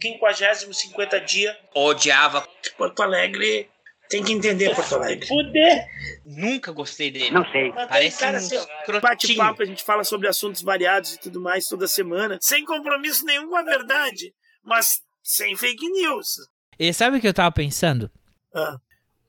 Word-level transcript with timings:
50 0.00 0.72
50 0.72 1.20
dia. 1.20 1.56
Odiava. 1.74 2.46
Porto 2.76 3.02
Alegre 3.02 3.68
tem 4.08 4.22
que 4.22 4.32
entender 4.32 4.74
Porto 4.74 4.94
Alegre. 4.94 5.26
Fuder! 5.26 5.84
Nunca 6.24 6.72
gostei 6.72 7.10
dele. 7.10 7.30
Não 7.30 7.44
sei. 7.50 7.72
Parece 7.72 8.20
cara, 8.20 8.34
um 8.34 8.36
assim. 8.36 8.56
Bate-papo, 9.00 9.62
a 9.62 9.66
gente 9.66 9.82
fala 9.84 10.04
sobre 10.04 10.28
assuntos 10.28 10.62
variados 10.62 11.14
e 11.14 11.20
tudo 11.20 11.40
mais 11.40 11.66
toda 11.66 11.86
semana, 11.88 12.38
sem 12.40 12.64
compromisso 12.64 13.24
nenhum 13.24 13.48
com 13.48 13.56
a 13.56 13.62
verdade, 13.62 14.32
mas 14.64 15.00
sem 15.22 15.56
fake 15.56 15.88
news. 15.90 16.36
E 16.78 16.92
sabe 16.92 17.16
o 17.18 17.20
que 17.20 17.28
eu 17.28 17.34
tava 17.34 17.50
pensando? 17.52 18.10
Ah. 18.54 18.76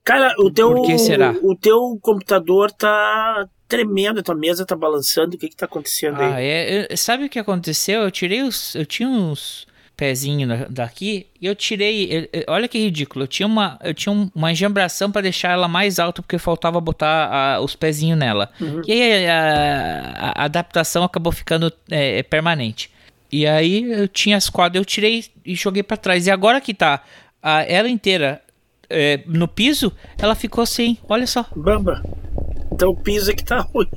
Cara, 0.04 0.34
o 0.38 0.50
teu, 0.50 0.74
Por 0.74 0.86
que 0.86 0.98
será? 0.98 1.34
o 1.42 1.54
teu 1.56 1.98
computador 2.00 2.72
tá 2.72 3.46
tremendo, 3.68 4.20
a 4.20 4.22
tua 4.22 4.34
mesa 4.34 4.64
tá 4.64 4.74
balançando, 4.74 5.36
o 5.36 5.38
que 5.38 5.48
que 5.50 5.56
tá 5.56 5.66
acontecendo 5.66 6.18
Ah, 6.22 6.36
aí? 6.36 6.46
é, 6.46 6.86
eu- 6.90 6.96
sabe 6.96 7.24
o 7.24 7.28
que 7.28 7.38
aconteceu? 7.38 8.00
Eu 8.02 8.10
tirei 8.10 8.40
os. 8.42 8.74
Eu 8.74 8.86
tinha 8.86 9.06
uns 9.08 9.66
pezinhos 9.98 10.48
da- 10.48 10.66
daqui 10.84 11.26
e 11.40 11.46
eu 11.46 11.56
tirei. 11.56 12.30
olha 12.46 12.68
que 12.68 12.78
ridículo. 12.78 13.24
Eu 13.24 13.28
tinha 13.28 13.46
uma, 13.46 13.76
eu 13.82 13.92
tinha 13.92 14.12
um- 14.12 14.30
uma 14.32 14.52
enjambração 14.52 15.10
pra 15.10 15.20
deixar 15.20 15.50
ela 15.50 15.66
mais 15.66 15.98
alta 15.98 16.22
porque 16.22 16.38
faltava 16.38 16.80
botar 16.80 17.28
ah, 17.30 17.60
os 17.60 17.74
pezinhos 17.74 18.16
nela. 18.16 18.48
E 18.86 18.92
aí 18.92 19.26
a, 19.26 19.40
a- 20.16 20.42
a 20.42 20.44
adaptação 20.44 21.02
acabou 21.02 21.32
ficando 21.32 21.72
é, 21.90 22.22
permanente. 22.22 22.90
E 23.30 23.44
aí 23.44 23.90
eu 23.90 24.06
tinha 24.08 24.36
as 24.36 24.48
quadras, 24.48 24.80
eu 24.80 24.84
tirei 24.84 25.24
e 25.44 25.54
joguei 25.56 25.82
pra 25.82 25.96
trás. 25.96 26.28
E 26.28 26.30
agora 26.30 26.60
que 26.60 26.72
tá 26.72 27.02
a, 27.42 27.62
ela 27.64 27.88
inteira 27.88 28.40
é, 28.88 29.20
no 29.26 29.48
piso, 29.48 29.92
ela 30.16 30.34
ficou 30.36 30.62
assim. 30.62 30.96
Olha 31.08 31.26
só. 31.26 31.44
Bamba. 31.56 32.02
Então 32.72 32.90
o 32.90 32.96
piso 32.96 33.30
é 33.32 33.34
que 33.34 33.44
tá 33.44 33.58
ruim. 33.60 33.88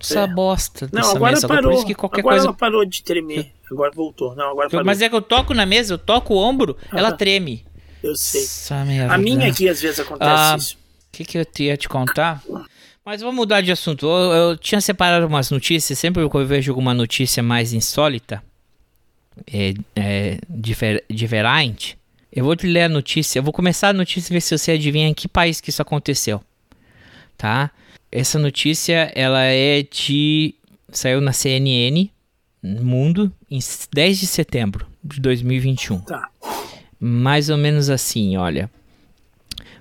Essa 0.00 0.28
bosta 0.28 0.88
Não, 0.92 1.10
agora 1.10 1.32
mesa. 1.32 1.48
parou. 1.48 1.94
Qualquer 1.96 2.20
agora 2.20 2.36
coisa 2.36 2.46
ela 2.46 2.54
parou 2.56 2.84
de 2.84 3.02
tremer. 3.02 3.52
Agora 3.70 3.90
voltou. 3.94 4.34
Não, 4.34 4.50
agora 4.50 4.68
parou. 4.70 4.84
Mas 4.84 5.00
é 5.02 5.08
que 5.08 5.14
eu 5.14 5.22
toco 5.22 5.52
na 5.54 5.66
mesa, 5.66 5.94
eu 5.94 5.98
toco 5.98 6.34
o 6.34 6.36
ombro, 6.38 6.76
ela 6.92 7.12
treme. 7.12 7.64
Eu 8.02 8.14
sei. 8.16 8.42
Essa 8.42 8.84
merda. 8.84 9.12
A 9.14 9.18
minha 9.18 9.48
aqui 9.48 9.68
às 9.68 9.80
vezes 9.80 10.00
acontece 10.00 10.30
Ah, 10.30 10.56
isso. 10.56 10.74
O 10.74 10.78
que, 11.12 11.24
que 11.24 11.38
eu 11.38 11.44
ia 11.60 11.76
te 11.76 11.88
contar? 11.88 12.42
Mas 13.04 13.20
vamos 13.20 13.34
mudar 13.36 13.60
de 13.60 13.72
assunto. 13.72 14.06
Eu, 14.06 14.32
eu 14.32 14.56
tinha 14.56 14.80
separado 14.80 15.26
umas 15.26 15.50
notícias. 15.50 15.98
Sempre 15.98 16.28
que 16.28 16.36
eu 16.36 16.46
vejo 16.46 16.70
alguma 16.70 16.94
notícia 16.94 17.42
mais 17.42 17.72
insólita, 17.72 18.42
é, 19.52 19.74
é, 19.96 20.38
difer- 20.48 21.04
diferente, 21.10 21.96
eu 22.30 22.44
vou 22.44 22.54
te 22.54 22.66
ler 22.66 22.82
a 22.82 22.88
notícia. 22.88 23.38
Eu 23.38 23.42
vou 23.42 23.52
começar 23.52 23.88
a 23.88 23.92
notícia 23.92 24.30
e 24.30 24.34
ver 24.34 24.40
se 24.42 24.56
você 24.56 24.72
adivinha 24.72 25.08
em 25.08 25.14
que 25.14 25.26
país 25.26 25.60
que 25.60 25.70
isso 25.70 25.82
aconteceu. 25.82 26.40
Tá? 27.36 27.70
Essa 28.12 28.38
notícia, 28.38 29.10
ela 29.14 29.42
é 29.42 29.82
de... 29.82 30.54
Saiu 30.90 31.20
na 31.20 31.32
CNN 31.32 32.08
Mundo 32.62 33.32
em 33.50 33.60
10 33.92 34.18
de 34.18 34.26
setembro 34.26 34.86
de 35.02 35.20
2021. 35.20 36.00
Tá. 36.00 36.28
Mais 36.98 37.48
ou 37.48 37.56
menos 37.56 37.88
assim, 37.88 38.36
olha. 38.36 38.70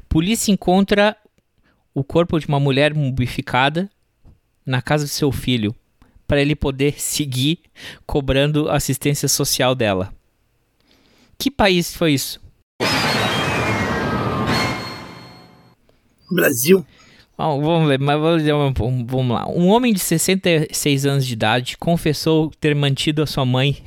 Polícia 0.08 0.52
encontra 0.52 1.17
o 1.94 2.03
corpo 2.03 2.39
de 2.39 2.48
uma 2.48 2.59
mulher 2.59 2.94
mumificada 2.94 3.89
na 4.66 4.81
casa 4.81 5.05
do 5.05 5.09
seu 5.09 5.31
filho 5.31 5.75
para 6.28 6.42
ele 6.42 6.55
poder 6.55 6.94
seguir 7.02 7.59
cobrando 8.05 8.70
assistência 8.70 9.28
social 9.28 9.73
dela. 9.73 10.14
Que 11.38 11.50
país 11.50 11.95
foi 11.95 12.14
isso? 12.14 12.42
Brasil. 16.30 16.86
Vamos 17.38 17.88
ver, 17.88 18.00
mas 18.00 18.20
vamos, 18.20 19.30
lá. 19.30 19.48
Um 19.48 19.68
homem 19.68 19.94
de 19.94 20.00
66 20.00 21.06
anos 21.06 21.26
de 21.26 21.34
idade 21.34 21.78
confessou 21.78 22.52
ter 22.60 22.74
mantido 22.74 23.22
a 23.22 23.28
sua 23.28 23.46
mãe 23.46 23.78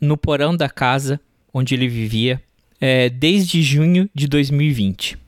no 0.00 0.16
porão 0.16 0.56
da 0.56 0.68
casa 0.68 1.20
onde 1.52 1.74
ele 1.74 1.88
vivia 1.88 2.40
eh, 2.80 3.08
desde 3.08 3.60
junho 3.60 4.08
de 4.14 4.28
2020. 4.28 5.18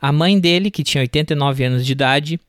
A 0.00 0.12
mãe 0.12 0.38
dele, 0.38 0.70
que 0.70 0.84
tinha 0.84 1.00
89 1.00 1.64
anos 1.64 1.86
de 1.86 1.92
idade, 1.92 2.40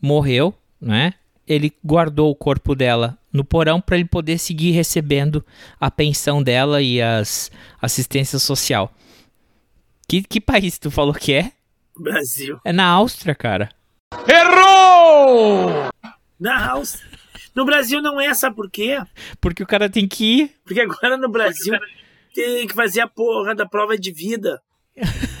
morreu, 0.00 0.54
né? 0.80 1.14
Ele 1.48 1.72
guardou 1.84 2.30
o 2.30 2.34
corpo 2.34 2.74
dela 2.74 3.18
no 3.32 3.44
porão 3.44 3.80
para 3.80 3.96
ele 3.96 4.04
poder 4.04 4.38
seguir 4.38 4.72
recebendo 4.72 5.44
a 5.80 5.90
pensão 5.90 6.42
dela 6.42 6.82
e 6.82 7.00
as 7.00 7.50
assistência 7.80 8.38
social. 8.38 8.92
Que, 10.06 10.22
que 10.22 10.40
país 10.40 10.78
tu 10.78 10.90
falou 10.90 11.14
que 11.14 11.32
é? 11.32 11.52
Brasil. 11.96 12.58
É 12.64 12.72
na 12.72 12.86
Áustria, 12.86 13.34
cara. 13.34 13.68
Na 16.38 16.66
house. 16.66 16.98
No 17.54 17.64
Brasil 17.64 18.00
não 18.00 18.20
é, 18.20 18.32
sabe 18.34 18.56
por 18.56 18.70
quê? 18.70 18.98
Porque 19.40 19.62
o 19.62 19.66
cara 19.66 19.88
tem 19.90 20.06
que 20.06 20.24
ir. 20.42 20.50
Porque 20.64 20.80
agora 20.80 21.16
no 21.16 21.28
Brasil 21.28 21.74
tem 22.34 22.66
que 22.66 22.74
fazer 22.74 23.00
a 23.00 23.08
porra 23.08 23.54
da 23.54 23.66
prova 23.66 23.98
de 23.98 24.12
vida. 24.12 24.62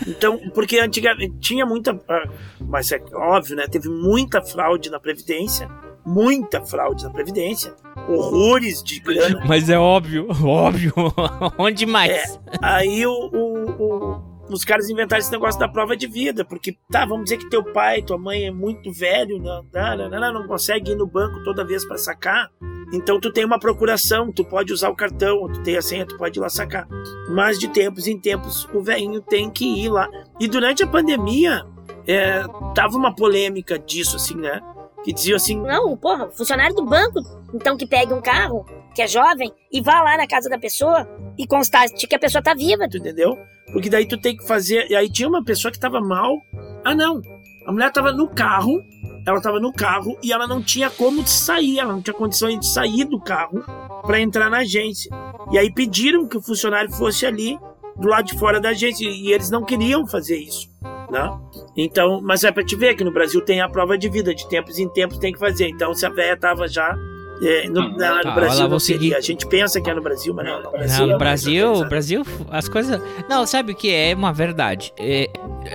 Então, 0.06 0.38
porque 0.54 0.78
antigamente 0.78 1.38
tinha 1.38 1.64
muita. 1.64 1.92
ah, 2.08 2.28
Mas 2.60 2.90
é 2.92 3.00
óbvio, 3.14 3.56
né? 3.56 3.66
Teve 3.68 3.88
muita 3.88 4.42
fraude 4.42 4.90
na 4.90 4.98
Previdência. 4.98 5.68
Muita 6.04 6.64
fraude 6.64 7.04
na 7.04 7.10
Previdência. 7.10 7.74
Horrores 8.08 8.82
de 8.82 9.00
grana. 9.00 9.44
Mas 9.46 9.68
é 9.68 9.78
óbvio, 9.78 10.26
óbvio. 10.44 10.92
Onde 11.58 11.86
mais? 11.86 12.10
É, 12.12 12.38
aí 12.62 13.06
o, 13.06 13.12
o- 13.12 13.70
o- 13.82 14.29
os 14.54 14.64
caras 14.64 14.88
inventaram 14.88 15.20
esse 15.20 15.30
negócio 15.30 15.58
da 15.58 15.68
prova 15.68 15.96
de 15.96 16.06
vida, 16.06 16.44
porque, 16.44 16.76
tá, 16.90 17.04
vamos 17.04 17.24
dizer 17.24 17.38
que 17.38 17.48
teu 17.48 17.62
pai, 17.62 18.02
tua 18.02 18.18
mãe 18.18 18.46
é 18.46 18.50
muito 18.50 18.92
velho, 18.92 19.38
não, 19.38 19.64
não, 19.72 20.08
não, 20.08 20.20
não, 20.20 20.32
não 20.32 20.46
consegue 20.46 20.92
ir 20.92 20.96
no 20.96 21.06
banco 21.06 21.42
toda 21.44 21.64
vez 21.64 21.84
para 21.84 21.98
sacar. 21.98 22.50
Então 22.92 23.20
tu 23.20 23.32
tem 23.32 23.44
uma 23.44 23.58
procuração, 23.58 24.32
tu 24.32 24.44
pode 24.44 24.72
usar 24.72 24.88
o 24.88 24.96
cartão, 24.96 25.48
tu 25.52 25.62
tem 25.62 25.76
a 25.76 25.82
senha, 25.82 26.04
tu 26.04 26.16
pode 26.16 26.38
ir 26.38 26.42
lá 26.42 26.48
sacar. 26.48 26.88
Mas 27.28 27.58
de 27.58 27.68
tempos 27.68 28.06
em 28.06 28.18
tempos 28.18 28.68
o 28.74 28.82
velhinho 28.82 29.20
tem 29.20 29.48
que 29.48 29.64
ir 29.64 29.88
lá. 29.88 30.08
E 30.40 30.48
durante 30.48 30.82
a 30.82 30.86
pandemia, 30.86 31.64
é, 32.06 32.42
tava 32.74 32.96
uma 32.96 33.14
polêmica 33.14 33.78
disso, 33.78 34.16
assim, 34.16 34.34
né? 34.34 34.60
Que 35.04 35.12
dizia 35.12 35.36
assim, 35.36 35.60
Não, 35.60 35.96
porra, 35.96 36.30
funcionário 36.30 36.74
do 36.74 36.84
banco, 36.84 37.20
então 37.54 37.76
que 37.76 37.86
pegue 37.86 38.12
um 38.12 38.20
carro, 38.20 38.66
que 38.94 39.02
é 39.02 39.06
jovem, 39.06 39.52
e 39.72 39.80
vá 39.80 40.02
lá 40.02 40.16
na 40.16 40.26
casa 40.26 40.48
da 40.48 40.58
pessoa 40.58 41.08
e 41.38 41.46
constate 41.46 42.06
que 42.06 42.14
a 42.14 42.18
pessoa 42.18 42.42
tá 42.42 42.54
viva. 42.54 42.88
tu 42.88 42.98
entendeu? 42.98 43.38
Porque 43.72 43.90
daí 43.90 44.06
tu 44.06 44.18
tem 44.18 44.36
que 44.36 44.46
fazer. 44.46 44.90
E 44.90 44.94
aí 44.94 45.10
tinha 45.10 45.28
uma 45.28 45.44
pessoa 45.44 45.70
que 45.70 45.78
tava 45.78 46.00
mal. 46.00 46.36
Ah, 46.84 46.94
não. 46.94 47.20
A 47.66 47.72
mulher 47.72 47.92
tava 47.92 48.12
no 48.12 48.28
carro. 48.28 48.82
Ela 49.26 49.40
tava 49.40 49.60
no 49.60 49.72
carro 49.72 50.18
e 50.22 50.32
ela 50.32 50.46
não 50.46 50.62
tinha 50.62 50.88
como 50.90 51.26
sair. 51.26 51.78
Ela 51.78 51.92
não 51.92 52.02
tinha 52.02 52.14
condições 52.14 52.58
de 52.58 52.66
sair 52.66 53.04
do 53.04 53.20
carro 53.20 53.62
para 54.02 54.20
entrar 54.20 54.50
na 54.50 54.58
agência. 54.58 55.10
E 55.52 55.58
aí 55.58 55.72
pediram 55.72 56.26
que 56.26 56.36
o 56.36 56.42
funcionário 56.42 56.90
fosse 56.92 57.26
ali 57.26 57.58
do 57.96 58.08
lado 58.08 58.26
de 58.26 58.38
fora 58.38 58.60
da 58.60 58.70
agência. 58.70 59.08
E 59.08 59.32
eles 59.32 59.50
não 59.50 59.64
queriam 59.64 60.06
fazer 60.06 60.38
isso. 60.38 60.68
Né? 61.10 61.28
Então, 61.76 62.20
mas 62.22 62.44
é 62.44 62.52
pra 62.52 62.64
te 62.64 62.76
ver 62.76 62.94
que 62.94 63.04
no 63.04 63.12
Brasil 63.12 63.40
tem 63.40 63.60
a 63.60 63.68
prova 63.68 63.98
de 63.98 64.08
vida, 64.08 64.34
de 64.34 64.48
tempos 64.48 64.78
em 64.78 64.88
tempos 64.88 65.18
tem 65.18 65.32
que 65.32 65.38
fazer. 65.38 65.68
Então, 65.68 65.92
se 65.92 66.06
a 66.06 66.10
velha 66.10 66.36
tava 66.36 66.66
já. 66.66 66.96
É, 67.42 67.68
no, 67.68 67.96
na- 67.96 68.16
no 68.18 68.22
Tá, 68.22 68.30
Brasil 68.32 68.80
seguir. 68.80 69.14
A 69.14 69.20
gente 69.20 69.46
pensa 69.46 69.80
que 69.80 69.88
é 69.90 69.94
no 69.94 70.02
Brasil, 70.02 70.32
mas 70.34 70.46
não. 70.46 70.62
No 70.62 70.70
Brasil, 70.70 70.88
Não, 70.88 70.96
é 70.96 71.00
no 71.00 71.08
mais 71.08 71.18
Brasil, 71.18 71.66
organizado. 71.72 71.88
Brasil, 71.88 72.24
as 72.50 72.68
coisas. 72.68 73.00
Não, 73.28 73.46
sabe 73.46 73.72
o 73.72 73.74
que 73.74 73.92
é 73.92 74.14
uma 74.14 74.32
verdade? 74.32 74.92
É, 74.98 75.28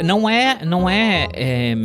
não 0.03 0.29
é, 0.29 0.63
não 0.65 0.89
é, 0.89 1.27
é, 1.33 1.75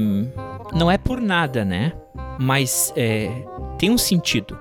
não 0.72 0.90
é 0.90 0.98
por 0.98 1.20
nada, 1.20 1.64
né? 1.64 1.92
Mas 2.38 2.92
é, 2.96 3.30
tem 3.78 3.90
um 3.90 3.98
sentido. 3.98 4.58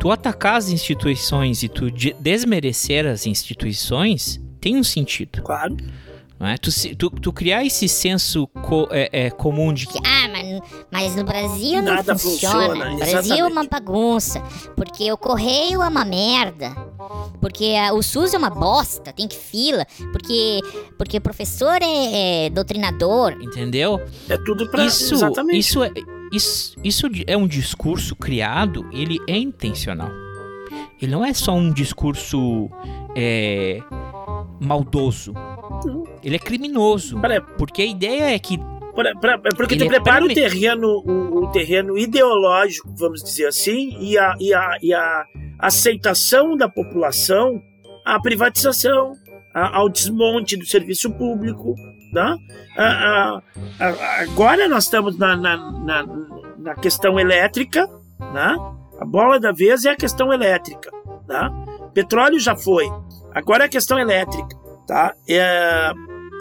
Tu 0.00 0.10
atacar 0.10 0.56
as 0.56 0.68
instituições 0.70 1.62
e 1.62 1.68
tu 1.68 1.90
de- 1.90 2.14
desmerecer 2.20 3.06
as 3.06 3.26
instituições 3.26 4.40
tem 4.60 4.76
um 4.76 4.84
sentido. 4.84 5.42
Claro. 5.42 5.76
Não 6.38 6.46
é? 6.46 6.56
tu, 6.56 6.70
tu, 6.96 7.10
tu 7.10 7.32
criar 7.32 7.64
esse 7.64 7.88
senso 7.88 8.46
co- 8.46 8.86
é, 8.92 9.08
é, 9.26 9.30
comum 9.30 9.72
de 9.74 9.86
que 9.88 9.98
Ah, 10.06 10.28
mas, 10.28 10.60
mas 10.90 11.16
no 11.16 11.24
Brasil 11.24 11.82
não 11.82 11.94
Nada 11.96 12.16
funciona. 12.16 12.68
funciona, 12.68 12.90
No 12.90 12.96
Brasil 12.98 13.44
é 13.44 13.48
uma 13.48 13.64
bagunça. 13.66 14.40
Porque 14.76 15.10
o 15.10 15.16
correio 15.16 15.82
é 15.82 15.88
uma 15.88 16.04
merda. 16.04 16.70
Porque 17.40 17.74
ah, 17.76 17.92
o 17.92 18.02
SUS 18.02 18.34
é 18.34 18.38
uma 18.38 18.50
bosta, 18.50 19.12
tem 19.12 19.26
que 19.26 19.36
fila. 19.36 19.84
Porque, 20.12 20.60
porque 20.96 21.16
o 21.18 21.20
professor 21.20 21.78
é, 21.82 22.46
é 22.46 22.50
doutrinador. 22.50 23.32
Entendeu? 23.40 24.00
É 24.28 24.36
tudo 24.38 24.70
pra. 24.70 24.84
Isso, 24.84 25.14
exatamente. 25.14 25.58
isso, 25.58 25.82
é, 25.82 25.90
isso, 26.32 26.76
isso 26.84 27.06
é 27.26 27.36
um 27.36 27.48
discurso 27.48 28.14
criado, 28.14 28.88
ele 28.92 29.18
é 29.26 29.36
intencional. 29.36 30.10
Ele 31.00 31.10
não 31.12 31.24
é 31.24 31.32
só 31.32 31.52
um 31.54 31.72
discurso 31.72 32.68
é, 33.16 33.80
maldoso. 34.60 35.32
Ele 36.22 36.36
é 36.36 36.38
criminoso. 36.38 37.20
Pera- 37.20 37.40
Porque 37.40 37.82
a 37.82 37.86
ideia 37.86 38.34
é 38.34 38.38
que. 38.38 38.54
é 38.56 39.54
porque 39.56 39.74
Ele 39.74 39.84
tu 39.84 39.86
é 39.86 39.88
prepara 39.88 40.24
o 40.24 40.26
preme- 40.28 40.34
terreno, 40.34 40.88
o, 41.06 41.44
o 41.44 41.52
terreno 41.52 41.96
ideológico, 41.98 42.88
vamos 42.96 43.22
dizer 43.22 43.46
assim, 43.46 43.96
e 44.00 44.18
a, 44.18 44.34
e 44.40 44.52
a, 44.52 44.78
e 44.82 44.92
a 44.94 45.24
aceitação 45.58 46.56
da 46.56 46.68
população 46.68 47.60
à 48.04 48.20
privatização, 48.20 49.12
a- 49.54 49.76
ao 49.76 49.88
desmonte 49.88 50.56
do 50.56 50.66
serviço 50.66 51.10
público. 51.12 51.74
Né? 52.12 52.36
A- 52.76 53.40
a- 53.78 54.22
agora 54.22 54.66
nós 54.68 54.84
estamos 54.84 55.18
na, 55.18 55.36
na, 55.36 55.56
na, 55.72 56.06
na 56.58 56.74
questão 56.74 57.20
elétrica, 57.20 57.86
né? 58.32 58.56
a 59.00 59.04
bola 59.04 59.38
da 59.38 59.52
vez 59.52 59.84
é 59.84 59.90
a 59.90 59.96
questão 59.96 60.32
elétrica. 60.32 60.90
Né? 61.28 61.50
Petróleo 61.94 62.40
já 62.40 62.56
foi. 62.56 62.86
Agora 63.38 63.64
é 63.64 63.66
a 63.66 63.70
questão 63.70 63.96
elétrica, 63.98 64.56
tá? 64.84 65.14
É, 65.28 65.92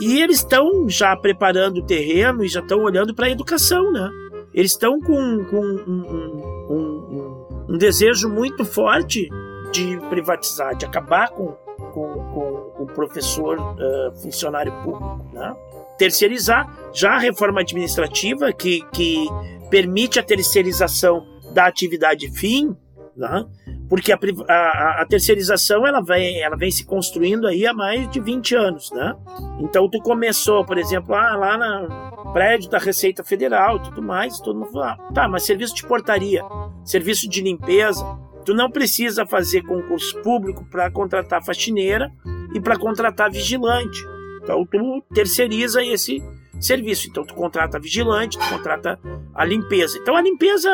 e 0.02 0.20
eles 0.20 0.38
estão 0.38 0.90
já 0.90 1.16
preparando 1.16 1.78
o 1.78 1.86
terreno 1.86 2.44
e 2.44 2.48
já 2.48 2.60
estão 2.60 2.80
olhando 2.80 3.14
para 3.14 3.28
a 3.28 3.30
educação, 3.30 3.92
né? 3.92 4.10
Eles 4.52 4.72
estão 4.72 5.00
com, 5.00 5.46
com 5.46 5.60
um, 5.60 6.66
um, 6.68 6.74
um, 6.74 7.66
um, 7.70 7.78
desejo 7.78 8.28
muito 8.28 8.66
forte 8.66 9.30
de 9.72 10.00
privatizar, 10.10 10.76
de 10.76 10.88
acabar 10.88 11.30
com, 11.30 11.52
com, 11.94 12.14
com 12.34 12.84
o 12.84 12.88
professor 12.88 13.60
uh, 13.60 14.20
funcionário 14.20 14.74
público, 14.82 15.24
né? 15.34 15.56
Terceirizar. 16.00 16.92
Já 16.92 17.12
a 17.12 17.20
reforma 17.20 17.62
administrativa, 17.62 18.52
que, 18.52 18.84
que 18.92 19.28
permite 19.70 20.20
a 20.20 20.24
terceirização 20.24 21.24
da 21.54 21.68
atividade 21.68 22.28
fim, 22.32 22.76
né? 23.18 23.46
porque 23.90 24.12
a, 24.12 24.20
a, 24.50 25.02
a, 25.02 25.06
terceirização 25.06 25.88
ela 25.88 26.02
vem, 26.02 26.42
ela 26.42 26.58
vem 26.58 26.70
se 26.70 26.86
construindo 26.86 27.48
aí 27.48 27.66
há 27.66 27.74
mais 27.74 28.10
de 28.10 28.20
20 28.20 28.56
anos, 28.56 28.92
né? 28.92 29.16
Então 29.60 29.90
tu 29.90 30.00
começou, 30.00 30.66
por 30.66 30.78
exemplo, 30.78 31.16
ah, 31.16 31.36
lá 31.36 31.58
no 31.58 32.34
prédio 32.34 32.70
da 32.70 32.78
Receita 32.78 33.24
Federal, 33.24 33.80
tudo 33.82 34.02
mais, 34.02 34.40
todo 34.40 34.60
mundo 34.60 34.72
fala, 34.72 34.98
ah, 35.00 35.14
tá, 35.14 35.28
mas 35.28 35.44
serviço 35.44 35.76
de 35.76 35.86
portaria, 35.86 36.44
serviço 36.84 37.30
de 37.30 37.42
limpeza, 37.42 38.06
tu 38.46 38.54
não 38.54 38.70
precisa 38.70 39.26
fazer 39.26 39.62
concurso 39.64 40.22
público 40.22 40.66
para 40.70 40.92
contratar 40.92 41.44
faxineira 41.44 42.12
e 42.54 42.60
para 42.60 42.78
contratar 42.78 43.32
vigilante. 43.32 44.04
Então 44.44 44.66
tu 44.66 45.04
terceiriza 45.14 45.84
esse 45.84 46.22
serviço. 46.60 47.08
Então 47.10 47.26
tu 47.26 47.34
contrata 47.34 47.80
vigilante, 47.80 48.38
tu 48.38 48.50
contrata 48.50 49.00
a 49.34 49.46
limpeza. 49.46 49.98
Então 49.98 50.16
a 50.16 50.22
limpeza 50.22 50.70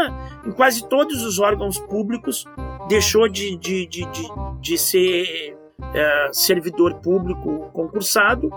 em 0.46 0.52
quase 0.52 0.88
todos 0.88 1.24
os 1.24 1.40
órgãos 1.40 1.80
públicos 1.80 2.46
deixou 2.88 3.28
de, 3.28 3.58
de, 3.58 3.88
de, 3.88 4.06
de, 4.06 4.28
de 4.62 4.78
ser 4.78 5.58
é, 5.94 6.30
servidor 6.32 6.96
público 6.96 7.70
concursado 7.74 8.50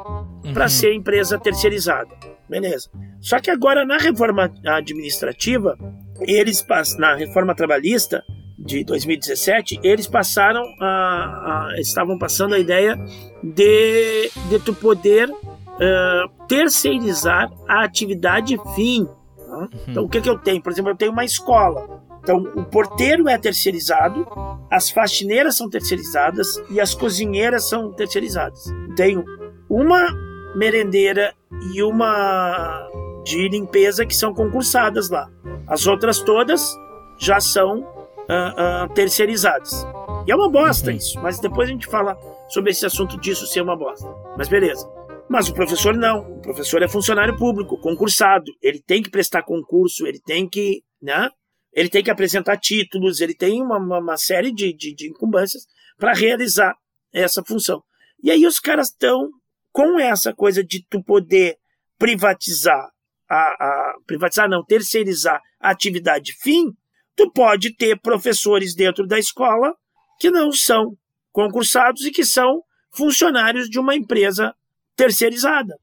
uhum. 0.44 0.54
para 0.54 0.68
ser 0.68 0.94
empresa 0.94 1.38
terceirizada. 1.38 2.10
Beleza. 2.48 2.90
Só 3.20 3.40
que 3.40 3.50
agora 3.50 3.84
na 3.84 3.98
reforma 3.98 4.52
administrativa, 4.64 5.76
eles 6.20 6.64
na 6.98 7.14
reforma 7.14 7.54
trabalhista 7.54 8.22
de 8.58 8.84
2017, 8.84 9.80
eles 9.82 10.06
passaram 10.06 10.62
a, 10.80 11.72
a 11.74 11.80
estavam 11.80 12.18
passando 12.18 12.54
a 12.54 12.58
ideia 12.58 12.96
de, 13.42 14.30
de 14.48 14.58
tu 14.64 14.72
poder 14.72 15.30
uh, 15.76 16.46
terceirizar 16.46 17.50
a 17.68 17.84
atividade 17.84 18.58
fim. 18.74 19.06
Tá? 19.36 19.58
Uhum. 19.58 19.68
Então, 19.88 20.04
o 20.04 20.08
que, 20.08 20.20
que 20.20 20.28
eu 20.28 20.38
tenho? 20.38 20.62
Por 20.62 20.72
exemplo, 20.72 20.90
eu 20.90 20.96
tenho 20.96 21.12
uma 21.12 21.24
escola. 21.24 22.02
Então, 22.22 22.38
o 22.38 22.64
porteiro 22.64 23.28
é 23.28 23.38
terceirizado, 23.38 24.26
as 24.68 24.90
faxineiras 24.90 25.56
são 25.56 25.70
terceirizadas 25.70 26.60
e 26.70 26.80
as 26.80 26.92
cozinheiras 26.92 27.68
são 27.68 27.92
terceirizadas. 27.92 28.64
Tenho 28.96 29.24
uma 29.70 30.12
merendeira 30.56 31.32
e 31.72 31.82
uma 31.82 32.88
de 33.24 33.48
limpeza 33.48 34.04
que 34.04 34.14
são 34.14 34.34
concursadas 34.34 35.08
lá. 35.08 35.28
As 35.68 35.86
outras 35.86 36.20
todas 36.20 36.76
já 37.18 37.38
são 37.38 37.80
uh, 37.80 38.86
uh, 38.86 38.92
terceirizadas. 38.92 39.86
E 40.26 40.32
é 40.32 40.34
uma 40.34 40.50
bosta 40.50 40.90
uhum. 40.90 40.96
isso, 40.96 41.20
mas 41.20 41.38
depois 41.38 41.68
a 41.68 41.72
gente 41.72 41.86
fala 41.86 42.18
sobre 42.48 42.72
esse 42.72 42.84
assunto 42.84 43.18
disso 43.20 43.46
ser 43.46 43.60
uma 43.60 43.76
bosta. 43.76 44.08
Mas 44.36 44.48
beleza. 44.48 44.88
Mas 45.28 45.48
o 45.48 45.54
professor 45.54 45.96
não. 45.96 46.20
O 46.20 46.40
professor 46.40 46.82
é 46.82 46.88
funcionário 46.88 47.36
público, 47.36 47.80
concursado. 47.80 48.50
Ele 48.62 48.80
tem 48.80 49.02
que 49.02 49.10
prestar 49.10 49.42
concurso, 49.42 50.06
ele 50.06 50.20
tem 50.20 50.48
que, 50.48 50.82
né? 51.02 51.28
Ele 51.72 51.88
tem 51.88 52.02
que 52.02 52.10
apresentar 52.10 52.56
títulos, 52.56 53.20
ele 53.20 53.34
tem 53.34 53.62
uma, 53.62 53.78
uma, 53.78 54.16
série 54.16 54.52
de, 54.52 54.72
de, 54.72 54.94
de 54.94 55.08
incumbências 55.08 55.64
para 55.98 56.14
realizar 56.14 56.74
essa 57.12 57.42
função. 57.44 57.82
E 58.22 58.30
aí 58.30 58.46
os 58.46 58.58
caras 58.58 58.88
estão 58.88 59.28
com 59.72 59.98
essa 60.00 60.32
coisa 60.32 60.64
de 60.64 60.82
tu 60.88 61.02
poder 61.02 61.56
privatizar 61.98 62.88
a, 63.28 63.36
a 63.36 63.94
privatizar 64.06 64.48
não, 64.48 64.64
terceirizar 64.64 65.40
a 65.60 65.70
atividade 65.70 66.32
fim, 66.40 66.70
tu 67.14 67.30
pode 67.32 67.74
ter 67.74 68.00
professores 68.00 68.74
dentro 68.74 69.06
da 69.06 69.18
escola 69.18 69.74
que 70.18 70.30
não 70.30 70.52
são 70.52 70.96
concursados 71.32 72.04
e 72.04 72.10
que 72.10 72.24
são 72.24 72.62
funcionários 72.90 73.68
de 73.68 73.78
uma 73.78 73.94
empresa 73.94 74.54
terceirizada. 74.96 75.74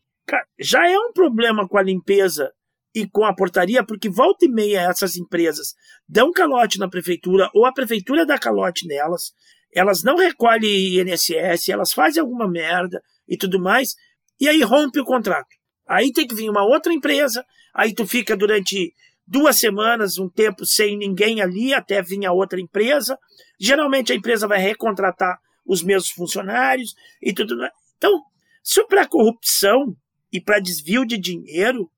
Já 0.59 0.89
é 0.89 0.97
um 0.97 1.13
problema 1.13 1.67
com 1.67 1.77
a 1.77 1.83
limpeza 1.83 2.51
e 2.95 3.07
com 3.07 3.25
a 3.25 3.33
portaria, 3.33 3.83
porque 3.83 4.09
volta 4.09 4.45
e 4.45 4.49
meia 4.49 4.81
essas 4.89 5.15
empresas 5.15 5.73
dão 6.07 6.31
calote 6.31 6.79
na 6.79 6.89
prefeitura 6.89 7.49
ou 7.53 7.65
a 7.65 7.73
prefeitura 7.73 8.25
dá 8.25 8.37
calote 8.37 8.87
nelas, 8.87 9.33
elas 9.73 10.03
não 10.03 10.15
recolhem 10.15 10.99
INSS, 10.99 11.69
elas 11.69 11.91
fazem 11.91 12.21
alguma 12.21 12.47
merda 12.47 13.01
e 13.27 13.35
tudo 13.35 13.59
mais, 13.59 13.95
e 14.39 14.47
aí 14.47 14.61
rompe 14.61 14.99
o 14.99 15.05
contrato. 15.05 15.49
Aí 15.87 16.11
tem 16.11 16.27
que 16.27 16.35
vir 16.35 16.49
uma 16.49 16.63
outra 16.63 16.93
empresa, 16.93 17.43
aí 17.73 17.93
tu 17.93 18.05
fica 18.05 18.37
durante 18.37 18.93
duas 19.25 19.57
semanas, 19.57 20.17
um 20.17 20.29
tempo 20.29 20.65
sem 20.65 20.97
ninguém 20.97 21.41
ali, 21.41 21.73
até 21.73 22.01
vir 22.01 22.25
a 22.25 22.31
outra 22.31 22.59
empresa. 22.59 23.17
Geralmente 23.59 24.11
a 24.11 24.15
empresa 24.15 24.47
vai 24.47 24.59
recontratar 24.59 25.39
os 25.65 25.81
mesmos 25.81 26.11
funcionários 26.11 26.93
e 27.21 27.33
tudo 27.33 27.57
mais. 27.57 27.71
Então, 27.97 28.21
isso 28.63 28.85
para 28.87 29.07
corrupção 29.07 29.95
e 30.31 30.39
para 30.39 30.59
desvio 30.59 31.05
de 31.05 31.17
dinheiro 31.17 31.91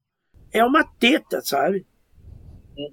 é 0.52 0.64
uma 0.64 0.84
teta, 0.84 1.42
sabe? 1.42 1.86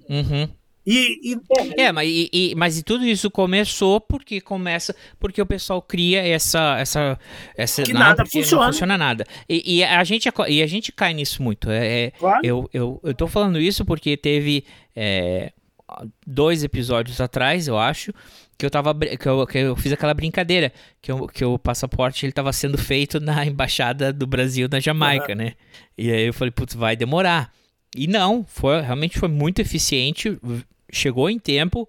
Uhum. 0.09 0.49
E, 0.85 1.31
e, 1.31 1.37
é, 1.77 1.93
mas, 1.93 2.09
e, 2.09 2.29
e, 2.33 2.55
mas 2.55 2.77
e 2.77 2.83
tudo 2.83 3.05
isso 3.05 3.31
começou 3.31 4.01
porque 4.01 4.41
começa 4.41 4.93
porque 5.17 5.41
o 5.41 5.45
pessoal 5.45 5.81
cria 5.81 6.21
essa 6.27 6.77
essa 6.77 7.17
essa 7.55 7.83
que 7.83 7.93
nada 7.93 8.25
funciona. 8.25 8.65
não 8.65 8.71
funciona 8.73 8.97
nada 8.97 9.25
e, 9.47 9.77
e, 9.77 9.83
a 9.83 10.03
gente 10.03 10.29
e 10.49 10.61
a 10.61 10.67
gente 10.67 10.91
cai 10.91 11.13
nisso 11.13 11.41
muito 11.41 11.71
é, 11.71 12.07
é 12.07 12.11
claro. 12.11 12.41
eu, 12.43 12.69
eu 12.73 12.99
eu 13.01 13.13
tô 13.13 13.27
falando 13.27 13.61
isso 13.61 13.85
porque 13.85 14.17
teve 14.17 14.65
é, 14.93 15.53
dois 16.27 16.65
episódios 16.65 17.21
atrás 17.21 17.65
eu 17.65 17.77
acho 17.77 18.13
que 18.57 18.65
eu 18.65 18.69
tava 18.69 18.93
que 18.95 19.27
eu, 19.27 19.47
que 19.47 19.57
eu 19.57 19.75
fiz 19.75 19.91
aquela 19.91 20.13
brincadeira 20.13 20.71
que, 21.01 21.11
eu, 21.11 21.27
que 21.27 21.43
o 21.43 21.57
passaporte 21.57 22.25
ele 22.25 22.33
tava 22.33 22.53
sendo 22.53 22.77
feito 22.77 23.19
na 23.19 23.45
embaixada 23.47 24.13
do 24.13 24.27
Brasil 24.27 24.67
na 24.71 24.79
Jamaica, 24.79 25.31
uhum. 25.31 25.37
né? 25.37 25.53
E 25.97 26.11
aí 26.11 26.27
eu 26.27 26.33
falei, 26.33 26.51
putz, 26.51 26.73
vai 26.73 26.95
demorar. 26.95 27.51
E 27.95 28.07
não, 28.07 28.45
foi 28.47 28.81
realmente 28.81 29.19
foi 29.19 29.29
muito 29.29 29.59
eficiente, 29.59 30.37
chegou 30.91 31.29
em 31.29 31.39
tempo 31.39 31.87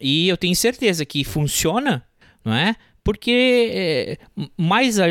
e 0.00 0.28
eu 0.28 0.36
tenho 0.36 0.54
certeza 0.56 1.04
que 1.04 1.24
funciona, 1.24 2.04
não 2.44 2.54
é? 2.54 2.74
Porque 3.02 3.70
é, 3.72 4.18
mais 4.56 4.98
a, 4.98 5.06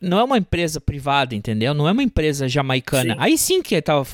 não 0.00 0.18
é 0.18 0.24
uma 0.24 0.38
empresa 0.38 0.80
privada, 0.80 1.34
entendeu? 1.34 1.72
Não 1.72 1.88
é 1.88 1.92
uma 1.92 2.02
empresa 2.02 2.48
jamaicana. 2.48 3.14
Sim. 3.14 3.20
Aí 3.20 3.38
sim 3.38 3.62
que 3.62 3.80
tava 3.80 4.04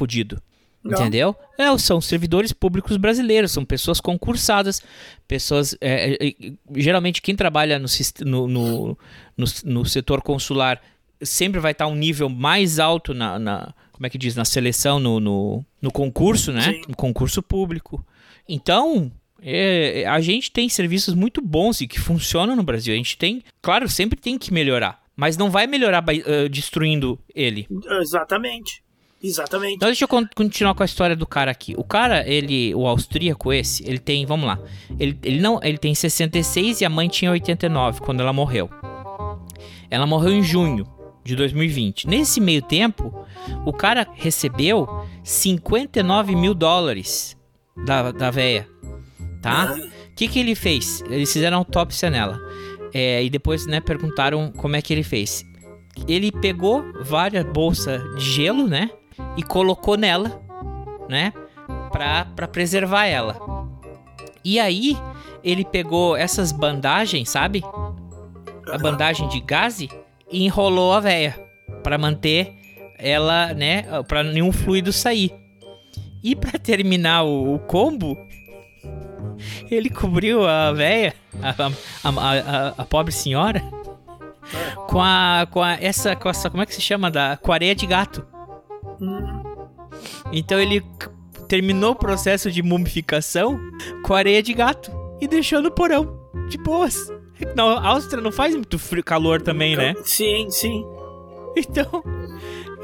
fudido. 0.83 1.01
Entendeu? 1.01 1.37
É, 1.59 1.77
são 1.79 2.01
servidores 2.01 2.53
públicos 2.53 2.97
brasileiros, 2.97 3.53
são 3.53 3.65
pessoas 3.65 4.01
concursadas, 4.01 4.83
pessoas. 5.27 5.77
É, 5.81 6.29
é, 6.29 6.35
geralmente, 6.77 7.23
quem 7.23 7.35
trabalha 7.35 7.79
no, 7.79 7.87
no, 8.25 8.99
no, 9.37 9.45
no, 9.65 9.85
setor 9.85 10.23
consular 10.23 10.81
sempre 11.21 11.61
vai 11.61 11.73
estar 11.73 11.87
um 11.87 11.95
nível 11.95 12.29
mais 12.29 12.79
alto 12.79 13.13
na, 13.13 13.39
na 13.39 13.75
como 13.99 14.07
é 14.07 14.11
que 14.11 14.17
diz, 14.17 14.37
na 14.37 14.45
seleção, 14.45 15.01
no, 15.01 15.19
no, 15.19 15.65
no 15.83 15.91
concurso, 15.91 16.53
né? 16.53 16.63
Sim. 16.63 16.83
No 16.89 16.97
concurso 16.97 17.43
público. 17.43 18.05
Então, 18.49 19.11
é, 19.43 20.05
a 20.07 20.21
gente 20.21 20.53
tem 20.53 20.69
serviços 20.69 21.15
muito 21.15 21.41
bons 21.41 21.81
e 21.81 21.89
que 21.89 21.99
funcionam 21.99 22.55
no 22.55 22.63
Brasil. 22.63 22.95
A 22.95 22.97
gente 22.97 23.19
tem, 23.19 23.43
claro, 23.61 23.89
sempre 23.89 24.19
tem 24.19 24.39
que 24.39 24.53
melhorar, 24.53 25.03
mas 25.17 25.37
não 25.37 25.51
vai 25.51 25.67
melhorar 25.67 26.05
uh, 26.05 26.49
destruindo 26.49 27.19
ele. 27.35 27.67
Exatamente. 28.01 28.85
Exatamente. 29.23 29.75
Então 29.75 29.89
deixa 29.89 30.05
eu 30.05 30.09
continuar 30.35 30.75
com 30.75 30.83
a 30.83 30.87
história 30.87 31.17
do 31.17 31.27
cara 31.27 31.51
aqui. 31.51 31.75
O 31.77 31.83
cara, 31.83 32.27
ele, 32.27 32.75
o 32.75 32.87
austríaco 32.87 33.53
esse, 33.53 33.89
ele 33.89 33.99
tem, 33.99 34.25
vamos 34.25 34.47
lá. 34.47 34.59
Ele, 34.99 35.19
ele 35.23 35.41
não, 35.41 35.61
ele 35.63 35.79
tem 35.79 35.95
66 35.95 36.81
e 36.81 36.85
a 36.85 36.89
mãe 36.89 37.09
tinha 37.09 37.31
89 37.31 38.01
quando 38.01 38.21
ela 38.21 38.33
morreu. 38.33 38.71
Ela 39.91 40.07
morreu 40.07 40.33
em 40.33 40.43
junho 40.43 40.87
de 41.25 41.35
2020. 41.35 42.07
Nesse 42.07 42.41
meio 42.41 42.63
tempo, 42.63 43.27
o 43.65 43.73
cara 43.73 44.07
recebeu 44.15 44.89
59 45.25 46.37
mil 46.37 46.55
dólares 46.55 47.37
da, 47.85 48.13
da 48.13 48.31
véia, 48.31 48.69
tá? 49.43 49.75
O 50.11 50.15
que 50.15 50.29
que 50.29 50.39
ele 50.39 50.55
fez? 50.55 51.03
Eles 51.11 51.33
fizeram 51.33 51.59
autópsia 51.59 52.09
nela. 52.09 52.41
É, 52.95 53.23
e 53.23 53.29
depois, 53.29 53.67
né, 53.67 53.81
perguntaram 53.81 54.53
como 54.53 54.77
é 54.77 54.83
que 54.83 54.93
ele 54.93 55.03
fez. 55.03 55.45
Ele 56.07 56.31
pegou 56.31 56.85
várias 57.03 57.45
bolsas 57.45 58.01
de 58.17 58.25
gelo, 58.25 58.67
né? 58.67 58.91
E 59.39 59.43
colocou 59.43 59.97
nela, 59.97 60.43
né? 61.09 61.33
Pra, 61.91 62.27
pra 62.37 62.47
preservar 62.49 63.07
ela. 63.07 63.37
E 64.45 64.59
aí, 64.61 64.97
ele 65.43 65.65
pegou 65.65 66.17
essas 66.17 66.53
bandagens, 66.53 67.31
sabe? 67.31 67.63
A 68.73 68.77
bandagem 68.79 69.29
de 69.29 69.41
gaze 69.41 69.89
e 70.31 70.45
enrolou 70.45 70.93
a 70.93 71.01
véia 71.01 71.39
para 71.83 71.97
manter 71.97 72.53
ela, 72.99 73.55
né? 73.55 73.85
Para 74.07 74.23
nenhum 74.23 74.53
fluido 74.53 74.93
sair. 74.93 75.33
E 76.23 76.35
para 76.35 76.59
terminar 76.59 77.23
o, 77.23 77.55
o 77.55 77.59
combo, 77.61 78.17
ele 79.71 79.89
cobriu 79.89 80.47
a 80.47 80.73
véia, 80.73 81.15
a, 81.41 81.51
a, 81.51 82.09
a, 82.09 82.33
a- 82.69 82.75
a 82.79 82.85
pobre 82.85 83.13
senhora, 83.13 83.63
com 84.89 85.01
a, 85.01 85.47
com 85.51 85.63
a 85.63 85.75
essa, 85.75 86.17
com 86.17 86.29
essa, 86.29 86.51
como 86.51 86.63
é 86.63 86.67
que 86.67 86.75
se 86.75 86.81
chama, 86.81 87.11
da, 87.11 87.37
com 87.37 87.53
areia 87.53 87.75
de 87.75 87.87
gato. 87.87 88.27
Então 90.33 90.59
ele 90.61 90.83
terminou 91.49 91.93
o 91.93 91.97
processo 91.97 92.51
de 92.51 92.63
mumificação 92.63 93.59
com 94.05 94.15
areia 94.15 94.43
de 94.43 94.53
gato 94.53 94.91
e 95.21 95.27
deixou 95.27 95.61
no 95.63 95.71
porão, 95.71 96.19
de 96.49 96.59
boas. 96.59 97.11
Na 97.55 97.63
Áustria 97.89 98.23
não 98.23 98.33
faz 98.33 98.55
muito 98.55 98.79
frio, 98.79 99.03
calor 99.03 99.41
também, 99.41 99.77
né? 99.77 99.95
Sim, 100.05 100.49
sim. 100.51 100.85
Então, 101.57 102.03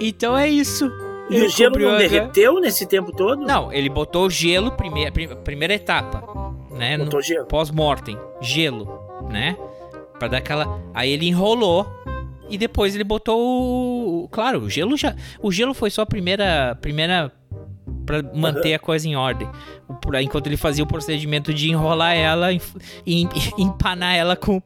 então 0.00 0.36
é 0.36 0.48
isso. 0.48 0.90
E 1.30 1.36
Ele 1.36 1.46
o 1.46 1.48
gelo 1.48 1.78
não 1.78 1.96
derreteu 1.96 2.60
nesse 2.60 2.86
tempo 2.86 3.12
todo? 3.12 3.40
Não, 3.42 3.72
ele 3.72 3.88
botou 3.88 4.28
gelo, 4.28 4.72
primeira, 4.72 5.12
prim- 5.12 5.28
primeira 5.44 5.74
etapa, 5.74 6.22
né? 6.70 6.96
no- 6.96 7.04
Botou 7.04 7.20
gelo. 7.22 7.46
Pós-mortem, 7.46 8.18
gelo, 8.40 9.00
né? 9.30 9.56
Pra 10.18 10.28
dar 10.28 10.38
aquela. 10.38 10.80
Aí 10.92 11.10
ele 11.10 11.26
enrolou 11.28 11.86
e 12.48 12.58
depois 12.58 12.94
ele 12.94 13.04
botou 13.04 13.38
o. 14.24 14.28
Claro, 14.28 14.60
o 14.60 14.70
gelo 14.70 14.96
já. 14.96 15.14
O 15.40 15.50
gelo 15.52 15.74
foi 15.74 15.90
só 15.90 16.02
a 16.02 16.06
primeira. 16.06 16.76
primeira 16.80 17.32
Pra 18.06 18.22
manter 18.34 18.74
a 18.74 18.78
coisa 18.78 19.06
em 19.08 19.16
ordem. 19.16 19.48
Enquanto 20.22 20.46
ele 20.46 20.56
fazia 20.58 20.84
o 20.84 20.86
procedimento 20.86 21.54
de 21.54 21.70
enrolar 21.70 22.14
ela 22.14 22.52
e 22.52 22.60
em- 23.06 23.28
empanar 23.58 24.14
ela 24.14 24.36
com. 24.36 24.60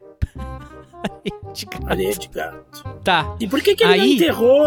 Areia 1.86 2.12
de 2.12 2.28
gato. 2.28 2.84
Tá. 3.04 3.36
E 3.40 3.46
por 3.46 3.60
que, 3.62 3.74
que 3.74 3.84
ele 3.84 3.96
não 3.96 4.04
Aí- 4.04 4.14
enterrou? 4.14 4.64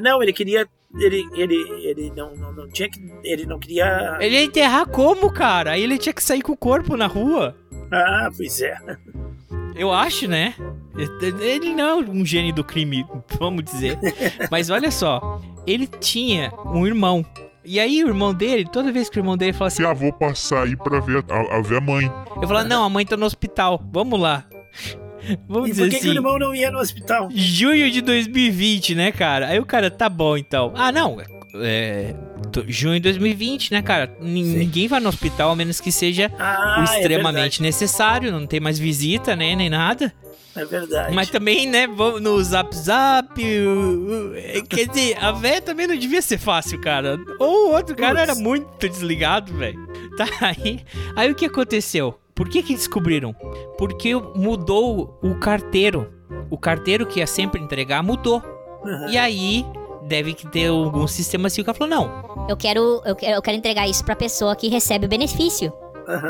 Não, 0.00 0.22
ele 0.22 0.32
queria. 0.32 0.66
Ele, 0.96 1.26
ele, 1.34 1.54
ele 1.82 2.12
não, 2.16 2.34
não, 2.36 2.52
não 2.52 2.68
tinha 2.68 2.88
que. 2.88 3.00
Ele 3.24 3.44
não 3.46 3.58
queria. 3.58 4.16
Ele 4.20 4.36
ia 4.36 4.44
enterrar 4.44 4.86
como, 4.88 5.30
cara? 5.32 5.72
Aí 5.72 5.82
ele 5.82 5.98
tinha 5.98 6.12
que 6.12 6.22
sair 6.22 6.40
com 6.42 6.52
o 6.52 6.56
corpo 6.56 6.96
na 6.96 7.06
rua. 7.06 7.54
Ah, 7.92 8.30
pois 8.36 8.60
é. 8.62 8.76
Eu 9.74 9.92
acho, 9.92 10.28
né? 10.28 10.54
Ele 11.40 11.74
não 11.74 11.84
é 11.84 11.94
um 12.10 12.24
gênio 12.24 12.54
do 12.54 12.62
crime, 12.62 13.04
vamos 13.38 13.64
dizer. 13.64 13.98
Mas 14.50 14.70
olha 14.70 14.90
só, 14.90 15.40
ele 15.66 15.86
tinha 15.86 16.52
um 16.66 16.86
irmão. 16.86 17.24
E 17.64 17.80
aí 17.80 18.04
o 18.04 18.08
irmão 18.08 18.32
dele, 18.34 18.66
toda 18.70 18.92
vez 18.92 19.08
que 19.08 19.18
o 19.18 19.20
irmão 19.20 19.36
dele 19.36 19.52
fala 19.52 19.68
assim, 19.68 19.84
ah, 19.84 19.92
vou 19.94 20.12
passar 20.12 20.64
aí 20.64 20.76
pra 20.76 21.00
ver 21.00 21.24
a, 21.30 21.56
a 21.56 21.60
ver 21.62 21.78
a 21.78 21.80
mãe. 21.80 22.12
eu 22.40 22.46
falo, 22.46 22.62
não, 22.64 22.84
a 22.84 22.88
mãe 22.90 23.06
tá 23.06 23.16
no 23.16 23.24
hospital, 23.26 23.82
vamos 23.92 24.20
lá. 24.20 24.44
Vamos 25.48 25.70
E 25.70 25.72
dizer 25.72 25.84
por 25.84 25.90
que, 25.90 25.96
que 26.00 26.06
o 26.06 26.10
assim. 26.10 26.18
irmão 26.18 26.38
não 26.38 26.54
ia 26.54 26.70
no 26.70 26.78
hospital? 26.78 27.28
Junho 27.34 27.90
de 27.90 28.02
2020, 28.02 28.94
né, 28.94 29.10
cara? 29.10 29.46
Aí 29.48 29.58
o 29.58 29.64
cara, 29.64 29.90
tá 29.90 30.06
bom 30.06 30.36
então. 30.36 30.70
Ah, 30.76 30.92
não. 30.92 31.16
É. 31.56 32.14
Junho 32.68 32.94
de 32.94 33.00
2020, 33.00 33.72
né, 33.72 33.82
cara? 33.82 34.16
Nin- 34.20 34.44
Sim. 34.44 34.58
Ninguém 34.58 34.88
vai 34.88 35.00
no 35.00 35.08
hospital 35.08 35.50
a 35.52 35.56
menos 35.56 35.80
que 35.80 35.90
seja 35.92 36.30
Ah, 36.38 36.78
o 36.80 36.84
extremamente 36.84 37.60
é 37.60 37.62
necessário, 37.62 38.32
não 38.32 38.46
tem 38.46 38.60
mais 38.60 38.78
visita, 38.78 39.34
né, 39.36 39.54
nem 39.54 39.70
nada. 39.70 40.12
É 40.56 40.64
verdade. 40.64 41.12
Mas 41.14 41.30
também, 41.30 41.66
né, 41.68 41.86
vamos 41.88 42.20
no 42.20 42.40
zap 42.42 42.74
zap. 42.76 43.42
é, 44.36 44.62
Quer 44.68 44.86
dizer, 44.88 45.16
a 45.20 45.32
véia 45.32 45.60
também 45.60 45.86
não 45.86 45.96
devia 45.96 46.22
ser 46.22 46.38
fácil, 46.38 46.80
cara. 46.80 47.18
Ou 47.40 47.70
o 47.70 47.72
outro 47.74 47.96
cara 47.96 48.20
Putz. 48.20 48.30
era 48.30 48.34
muito 48.40 48.88
desligado, 48.88 49.52
velho. 49.54 49.84
Tá 50.16 50.26
aí. 50.42 50.80
Aí 51.16 51.28
o 51.30 51.34
que 51.34 51.46
aconteceu? 51.46 52.16
Por 52.36 52.48
que 52.48 52.62
que 52.62 52.72
descobriram? 52.74 53.34
Porque 53.76 54.14
mudou 54.36 55.18
o 55.20 55.34
carteiro. 55.40 56.08
O 56.50 56.56
carteiro 56.56 57.04
que 57.04 57.18
ia 57.18 57.26
sempre 57.26 57.60
entregar 57.60 58.00
mudou. 58.00 58.40
Aham. 58.84 59.08
E 59.10 59.18
aí 59.18 59.64
deve 60.06 60.34
que 60.34 60.46
ter 60.48 60.68
algum 60.68 61.06
sistema 61.06 61.46
assim. 61.48 61.62
O 61.62 61.64
cara 61.64 61.76
falou, 61.76 61.90
não, 61.94 62.46
Eu 62.48 62.56
quero, 62.56 63.02
eu 63.04 63.14
quero, 63.16 63.36
eu 63.36 63.42
quero 63.42 63.56
entregar 63.56 63.88
isso 63.88 64.04
pra 64.04 64.14
pessoa 64.16 64.54
que 64.56 64.68
recebe 64.68 65.06
o 65.06 65.08
benefício. 65.08 65.72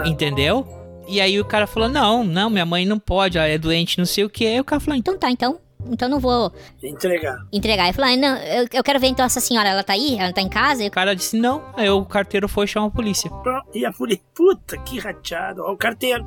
Entendeu? 0.04 0.66
E 1.06 1.20
aí 1.20 1.38
o 1.40 1.44
cara 1.44 1.66
falou, 1.66 1.88
não, 1.88 2.24
não, 2.24 2.48
minha 2.48 2.64
mãe 2.64 2.86
não 2.86 2.98
pode, 2.98 3.36
ela 3.36 3.46
é 3.48 3.58
doente, 3.58 3.98
não 3.98 4.06
sei 4.06 4.24
o 4.24 4.30
que. 4.30 4.46
Aí 4.46 4.58
o 4.60 4.64
cara 4.64 4.80
falou, 4.80 4.98
então. 4.98 5.18
Tá, 5.18 5.30
então. 5.30 5.58
Então 5.86 6.08
não 6.08 6.18
vou 6.18 6.50
Entregar. 6.82 7.36
entregar. 7.52 7.88
Eu 7.88 7.92
falei, 7.92 8.14
ah, 8.14 8.16
não, 8.16 8.36
eu, 8.38 8.66
eu 8.72 8.82
quero 8.82 8.98
ver 8.98 9.08
então 9.08 9.22
essa 9.26 9.38
senhora, 9.38 9.68
ela 9.68 9.84
tá 9.84 9.92
aí? 9.92 10.16
Ela 10.18 10.32
tá 10.32 10.40
em 10.40 10.48
casa? 10.48 10.82
Eu- 10.82 10.88
O 10.88 10.90
cara 10.90 11.14
disse 11.14 11.36
não, 11.36 11.62
aí 11.76 11.90
o 11.90 12.02
carteiro 12.06 12.48
foi 12.48 12.66
chamar 12.66 12.86
a 12.86 12.90
polícia. 12.90 13.28
Pronto. 13.30 13.66
E 13.74 13.84
a 13.84 13.92
polícia. 13.92 14.24
Puta, 14.34 14.78
que 14.78 14.98
rateado. 14.98 15.62
Ó, 15.62 15.72
o 15.72 15.76
carteiro. 15.76 16.24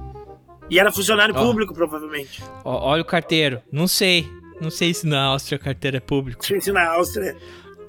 E 0.69 0.79
era 0.79 0.91
funcionário 0.91 1.33
Ó. 1.35 1.43
público, 1.43 1.73
provavelmente. 1.73 2.43
Ó, 2.63 2.87
olha 2.91 3.01
o 3.01 3.05
carteiro. 3.05 3.59
Não 3.71 3.87
sei. 3.87 4.29
Não 4.59 4.71
sei 4.71 4.93
se 4.93 5.05
na 5.05 5.23
Áustria 5.23 5.57
o 5.57 5.61
carteiro 5.61 5.97
é 5.97 5.99
público. 5.99 6.45
Se 6.45 6.71
na 6.71 6.89
Áustria. 6.89 7.37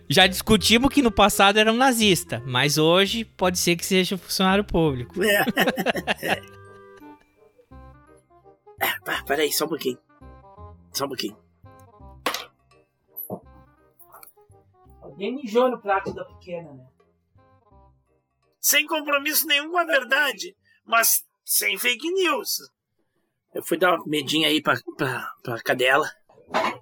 Já 0.08 0.26
discutimos 0.26 0.92
que 0.92 1.02
no 1.02 1.10
passado 1.10 1.58
era 1.58 1.72
um 1.72 1.76
nazista, 1.76 2.42
mas 2.46 2.78
hoje 2.78 3.24
pode 3.24 3.58
ser 3.58 3.76
que 3.76 3.84
seja 3.84 4.16
funcionário 4.16 4.64
público. 4.64 5.22
É. 5.22 5.44
é. 6.24 6.42
Ah, 9.06 9.22
peraí, 9.26 9.52
só 9.52 9.66
um 9.66 9.68
pouquinho. 9.68 9.98
Só 10.92 11.04
um 11.04 11.08
pouquinho. 11.08 11.36
Alguém 15.02 15.34
mijou 15.34 15.70
no 15.70 15.80
prato 15.80 16.14
da 16.14 16.24
pequena, 16.24 16.72
né? 16.72 16.86
Sem 18.60 18.86
compromisso 18.86 19.46
nenhum 19.46 19.70
com 19.70 19.78
a 19.78 19.84
verdade, 19.84 20.56
mas 20.84 21.24
sem 21.44 21.78
fake 21.78 22.10
news. 22.12 22.58
Eu 23.54 23.62
fui 23.62 23.78
dar 23.78 23.92
uma 23.92 24.02
comidinha 24.02 24.48
aí 24.48 24.62
pra, 24.62 24.78
pra, 24.96 25.32
pra 25.42 25.62
cadela. 25.62 26.08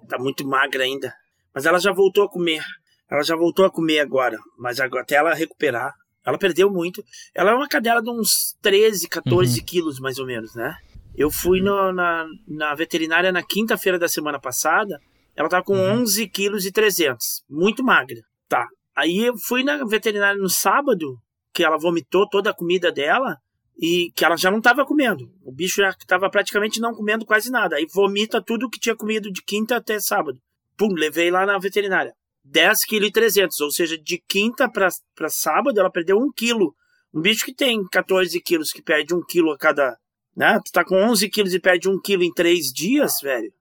Tá 0.07 0.17
muito 0.17 0.47
magra 0.47 0.83
ainda. 0.83 1.13
Mas 1.53 1.65
ela 1.65 1.79
já 1.79 1.91
voltou 1.91 2.23
a 2.23 2.29
comer. 2.29 2.63
Ela 3.09 3.23
já 3.23 3.35
voltou 3.35 3.65
a 3.65 3.71
comer 3.71 3.99
agora. 3.99 4.37
Mas 4.57 4.79
agora, 4.79 5.03
até 5.03 5.15
ela 5.15 5.33
recuperar. 5.33 5.93
Ela 6.25 6.37
perdeu 6.37 6.69
muito. 6.71 7.03
Ela 7.33 7.51
é 7.51 7.53
uma 7.55 7.67
cadela 7.67 8.01
de 8.01 8.09
uns 8.09 8.55
13, 8.61 9.07
14 9.07 9.61
quilos, 9.63 9.99
mais 9.99 10.19
ou 10.19 10.25
menos, 10.25 10.53
né? 10.55 10.75
Eu 11.15 11.31
fui 11.31 11.61
no- 11.61 11.91
na, 11.93 12.25
na 12.47 12.75
veterinária 12.75 13.31
na 13.31 13.41
quinta-feira 13.41 13.97
da 13.97 14.07
semana 14.07 14.39
passada. 14.39 14.99
Ela 15.35 15.49
tava 15.49 15.63
com 15.63 15.73
11 15.77 16.27
quilos 16.29 16.65
e 16.65 16.71
300. 16.71 17.43
Muito 17.49 17.83
magra. 17.83 18.19
Tá. 18.49 18.67
Aí 18.95 19.25
eu 19.25 19.37
fui 19.37 19.63
na 19.63 19.83
veterinária 19.85 20.39
no 20.39 20.49
sábado, 20.49 21.17
que 21.53 21.63
ela 21.63 21.77
vomitou 21.77 22.27
toda 22.29 22.49
a 22.49 22.53
comida 22.53 22.91
dela 22.91 23.37
e 23.79 24.11
que 24.15 24.25
ela 24.25 24.35
já 24.35 24.49
não 24.49 24.57
estava 24.57 24.85
comendo. 24.85 25.31
O 25.43 25.51
bicho 25.51 25.81
já 25.81 25.89
estava 25.89 26.29
praticamente 26.29 26.79
não 26.79 26.93
comendo 26.93 27.25
quase 27.25 27.51
nada. 27.51 27.75
Aí 27.75 27.85
vomita 27.93 28.41
tudo 28.41 28.69
que 28.69 28.79
tinha 28.79 28.95
comido 28.95 29.31
de 29.31 29.43
quinta 29.43 29.75
até 29.75 29.99
sábado. 29.99 30.39
Pum, 30.75 30.93
levei 30.93 31.29
lá 31.29 31.45
na 31.45 31.57
veterinária. 31.59 32.13
10 32.43 32.85
kg 32.85 33.11
300, 33.11 33.59
ou 33.59 33.71
seja, 33.71 33.97
de 33.97 34.23
quinta 34.27 34.69
para 34.69 35.29
sábado 35.29 35.79
ela 35.79 35.91
perdeu 35.91 36.17
1 36.17 36.31
quilo. 36.31 36.73
Um 37.13 37.21
bicho 37.21 37.45
que 37.45 37.53
tem 37.53 37.85
14 37.87 38.39
quilos, 38.41 38.71
que 38.71 38.81
perde 38.81 39.13
1 39.13 39.21
quilo 39.27 39.51
a 39.51 39.57
cada... 39.57 39.97
Né? 40.35 40.59
Tu 40.63 40.71
tá 40.71 40.85
com 40.85 40.95
11 40.95 41.29
quilos 41.29 41.53
e 41.53 41.59
perde 41.59 41.89
1 41.89 41.99
quilo 42.01 42.23
em 42.23 42.33
3 42.33 42.71
dias, 42.73 43.19
velho. 43.21 43.51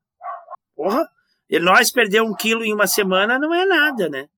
Porra! 0.74 1.06
E 1.48 1.58
nós 1.58 1.90
perder 1.90 2.22
1 2.22 2.34
quilo 2.36 2.64
em 2.64 2.72
uma 2.72 2.86
semana 2.86 3.38
não 3.38 3.54
é 3.54 3.64
nada, 3.66 4.08
né? 4.08 4.28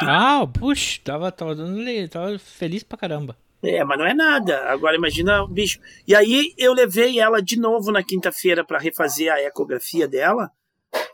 Ah, 0.00 0.46
puxa, 0.46 1.00
tava, 1.02 1.32
tava 1.32 1.54
dando 1.54 2.08
tava 2.08 2.38
feliz 2.38 2.82
pra 2.82 2.98
caramba. 2.98 3.36
É, 3.62 3.84
mas 3.84 3.96
não 3.96 4.06
é 4.06 4.12
nada. 4.12 4.64
Agora 4.64 4.96
imagina 4.96 5.42
o 5.42 5.48
bicho. 5.48 5.78
E 6.06 6.14
aí 6.14 6.52
eu 6.58 6.72
levei 6.72 7.20
ela 7.20 7.40
de 7.40 7.58
novo 7.58 7.92
na 7.92 8.02
quinta-feira 8.02 8.64
para 8.64 8.78
refazer 8.78 9.32
a 9.32 9.40
ecografia 9.40 10.08
dela. 10.08 10.50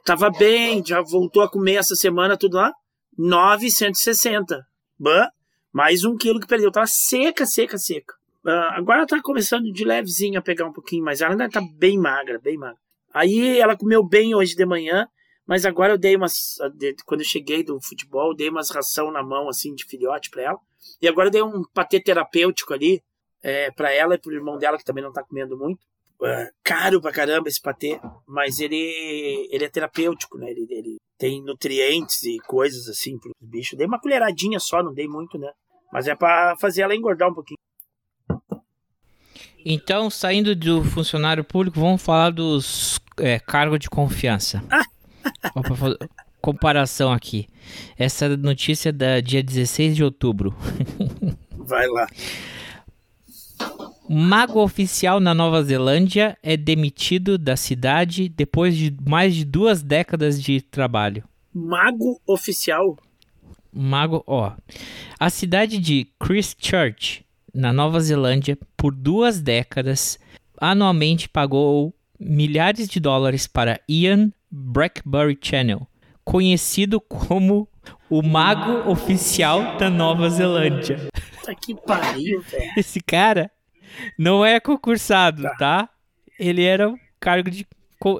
Tava 0.04 0.30
bem, 0.30 0.82
já 0.84 1.02
voltou 1.02 1.42
a 1.42 1.50
comer 1.50 1.74
essa 1.74 1.94
semana, 1.94 2.36
tudo 2.36 2.56
lá. 2.56 2.72
960. 3.18 4.66
Bah, 4.98 5.30
mais 5.70 6.04
um 6.04 6.16
quilo 6.16 6.40
que 6.40 6.46
perdeu. 6.46 6.72
Tava 6.72 6.86
seca, 6.86 7.44
seca, 7.44 7.76
seca. 7.76 8.14
Ah, 8.46 8.76
agora 8.76 9.06
tá 9.06 9.20
começando 9.20 9.70
de 9.70 9.84
levezinho 9.84 10.38
a 10.38 10.42
pegar 10.42 10.66
um 10.66 10.72
pouquinho, 10.72 11.04
mas 11.04 11.20
ela 11.20 11.32
ainda 11.32 11.50
tá 11.50 11.60
bem 11.60 11.98
magra, 11.98 12.38
bem 12.38 12.56
magra. 12.56 12.78
Aí 13.12 13.58
ela 13.58 13.76
comeu 13.76 14.02
bem 14.02 14.34
hoje 14.34 14.54
de 14.54 14.64
manhã, 14.64 15.06
mas 15.48 15.64
agora 15.64 15.94
eu 15.94 15.98
dei 15.98 16.14
umas. 16.14 16.58
Quando 17.06 17.22
eu 17.22 17.26
cheguei 17.26 17.64
do 17.64 17.80
futebol, 17.80 18.32
eu 18.32 18.36
dei 18.36 18.50
umas 18.50 18.70
ração 18.70 19.10
na 19.10 19.22
mão, 19.22 19.48
assim, 19.48 19.74
de 19.74 19.86
filhote 19.86 20.28
pra 20.28 20.42
ela. 20.42 20.58
E 21.00 21.08
agora 21.08 21.28
eu 21.28 21.32
dei 21.32 21.42
um 21.42 21.64
patê 21.72 21.98
terapêutico 21.98 22.74
ali 22.74 23.02
é, 23.42 23.70
para 23.70 23.90
ela 23.90 24.14
e 24.14 24.18
pro 24.18 24.34
irmão 24.34 24.58
dela, 24.58 24.76
que 24.76 24.84
também 24.84 25.02
não 25.02 25.10
tá 25.10 25.24
comendo 25.24 25.56
muito. 25.56 25.80
É, 26.22 26.50
caro 26.62 27.00
pra 27.00 27.12
caramba 27.12 27.48
esse 27.48 27.62
patê, 27.62 27.98
mas 28.26 28.60
ele, 28.60 29.48
ele 29.50 29.64
é 29.64 29.70
terapêutico, 29.70 30.36
né? 30.36 30.50
Ele, 30.50 30.66
ele 30.68 30.96
tem 31.16 31.42
nutrientes 31.42 32.22
e 32.24 32.36
coisas 32.40 32.86
assim 32.86 33.18
pros 33.18 33.32
bichos. 33.40 33.78
Dei 33.78 33.86
uma 33.86 34.00
colheradinha 34.00 34.60
só, 34.60 34.82
não 34.82 34.92
dei 34.92 35.08
muito, 35.08 35.38
né? 35.38 35.50
Mas 35.90 36.06
é 36.06 36.14
pra 36.14 36.56
fazer 36.60 36.82
ela 36.82 36.94
engordar 36.94 37.30
um 37.30 37.34
pouquinho. 37.34 37.56
Então, 39.64 40.10
saindo 40.10 40.54
do 40.54 40.84
funcionário 40.84 41.42
público, 41.42 41.80
vamos 41.80 42.02
falar 42.02 42.30
dos 42.30 43.00
é, 43.16 43.38
cargos 43.38 43.78
de 43.78 43.88
confiança. 43.88 44.62
Ó, 45.54 45.62
pra 45.62 45.74
fazer 45.74 45.98
comparação 46.40 47.12
aqui. 47.12 47.46
Essa 47.96 48.36
notícia 48.36 48.90
é 48.90 48.92
da 48.92 49.20
dia 49.20 49.42
16 49.42 49.96
de 49.96 50.04
outubro. 50.04 50.54
Vai 51.56 51.86
lá. 51.88 52.06
Mago 54.08 54.60
oficial 54.60 55.20
na 55.20 55.34
Nova 55.34 55.62
Zelândia 55.62 56.38
é 56.42 56.56
demitido 56.56 57.36
da 57.36 57.56
cidade 57.56 58.28
depois 58.28 58.74
de 58.74 58.96
mais 59.06 59.34
de 59.34 59.44
duas 59.44 59.82
décadas 59.82 60.42
de 60.42 60.62
trabalho. 60.62 61.24
Mago 61.52 62.18
oficial. 62.26 62.96
Mago, 63.70 64.24
ó. 64.26 64.52
A 65.20 65.28
cidade 65.28 65.78
de 65.78 66.08
Christchurch 66.18 67.26
na 67.54 67.72
Nova 67.72 68.00
Zelândia 68.00 68.56
por 68.76 68.94
duas 68.94 69.40
décadas, 69.40 70.18
anualmente 70.58 71.28
pagou 71.28 71.94
milhares 72.18 72.88
de 72.88 73.00
dólares 73.00 73.46
para 73.46 73.80
Ian 73.88 74.32
Blackberry 74.50 75.38
Channel, 75.40 75.86
conhecido 76.24 77.00
como 77.00 77.68
o 78.10 78.22
mago 78.22 78.90
oficial 78.90 79.76
da 79.78 79.88
Nova 79.90 80.28
Zelândia. 80.30 81.08
Tá 81.44 81.54
que 81.54 81.74
pariu, 81.74 82.40
velho. 82.42 82.72
Esse 82.76 83.00
cara 83.00 83.50
não 84.18 84.44
é 84.44 84.60
concursado, 84.60 85.42
Tá. 85.42 85.54
tá? 85.56 85.88
Ele 86.38 86.62
era 86.64 86.88
um 86.88 86.96
cargo 87.18 87.50
de 87.50 87.66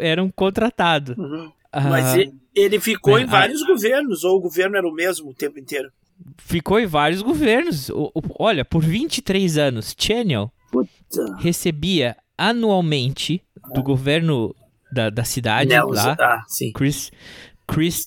era 0.01 0.23
um 0.25 0.31
contratado. 0.31 1.15
Uhum. 1.17 1.53
Ah, 1.71 1.81
Mas 1.83 2.15
e- 2.17 2.33
ele 2.55 2.81
ficou 2.81 3.17
é, 3.19 3.23
em 3.23 3.27
vários 3.27 3.63
governos, 3.65 4.25
ou 4.25 4.37
o 4.39 4.41
governo 4.41 4.77
era 4.77 4.89
o 4.89 4.93
mesmo 4.93 5.31
o 5.31 5.35
tempo 5.35 5.59
inteiro. 5.59 5.91
ficou 6.39 6.81
em 6.81 6.87
vários 6.87 7.23
governos. 7.23 7.91
Olha, 8.39 8.65
por 8.65 8.83
23 8.83 9.57
anos, 9.57 9.95
Channel 9.97 10.51
Puta. 10.73 11.37
recebia 11.39 12.17
anualmente 12.37 13.41
do 13.73 13.83
governo 13.83 14.55
da, 14.93 15.11
da 15.11 15.25
cidade 15.25 15.69
Nelson. 15.71 15.93
lá, 15.95 16.17
Ah, 16.21 16.45
sim. 16.49 16.73
Chris, 16.73 17.11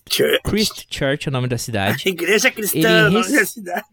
Church. 0.10 0.42
Christ 0.44 0.88
Church 0.90 1.28
é 1.28 1.30
o 1.30 1.32
nome 1.32 1.48
da 1.48 1.58
cidade. 1.58 2.04
Igreja 2.10 2.50
Cristã, 2.50 2.78
Ele 2.80 3.10
nome 3.10 3.18
rece- 3.18 3.36
da 3.36 3.46
cidade. 3.46 3.86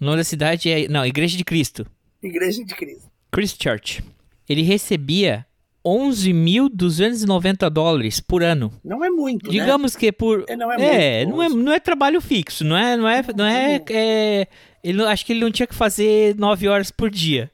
O 0.00 0.04
nome 0.04 0.16
da 0.18 0.24
cidade 0.24 0.70
é, 0.70 0.88
não, 0.88 1.04
Igreja 1.04 1.36
de 1.36 1.44
Cristo. 1.44 1.84
Igreja 2.22 2.64
de 2.64 2.74
Cristo. 2.74 3.10
Christ 3.32 3.60
Church. 3.62 4.04
Ele 4.48 4.62
recebia 4.62 5.44
11.290 5.84 7.68
dólares 7.70 8.20
por 8.20 8.42
ano. 8.42 8.72
Não 8.84 9.04
é 9.04 9.10
muito, 9.10 9.46
né? 9.46 9.52
Digamos 9.52 9.96
que 9.96 10.12
por. 10.12 10.44
É, 10.48 10.56
não 10.56 10.70
é 10.72 10.76
É, 11.20 11.26
muito, 11.26 11.36
não 11.36 11.42
é, 11.42 11.48
não 11.64 11.72
é 11.72 11.80
trabalho 11.80 12.20
fixo, 12.20 12.64
não 12.64 12.76
é. 12.76 12.96
Não 12.96 13.08
é, 13.08 13.22
não 13.36 13.44
é, 13.44 13.82
é- 13.90 14.46
ele, 14.82 14.98
não- 14.98 15.08
acho 15.08 15.24
que 15.26 15.32
ele 15.32 15.40
não 15.40 15.50
tinha 15.50 15.66
que 15.66 15.74
fazer 15.74 16.34
9 16.36 16.68
horas 16.68 16.90
por 16.90 17.10
dia. 17.10 17.50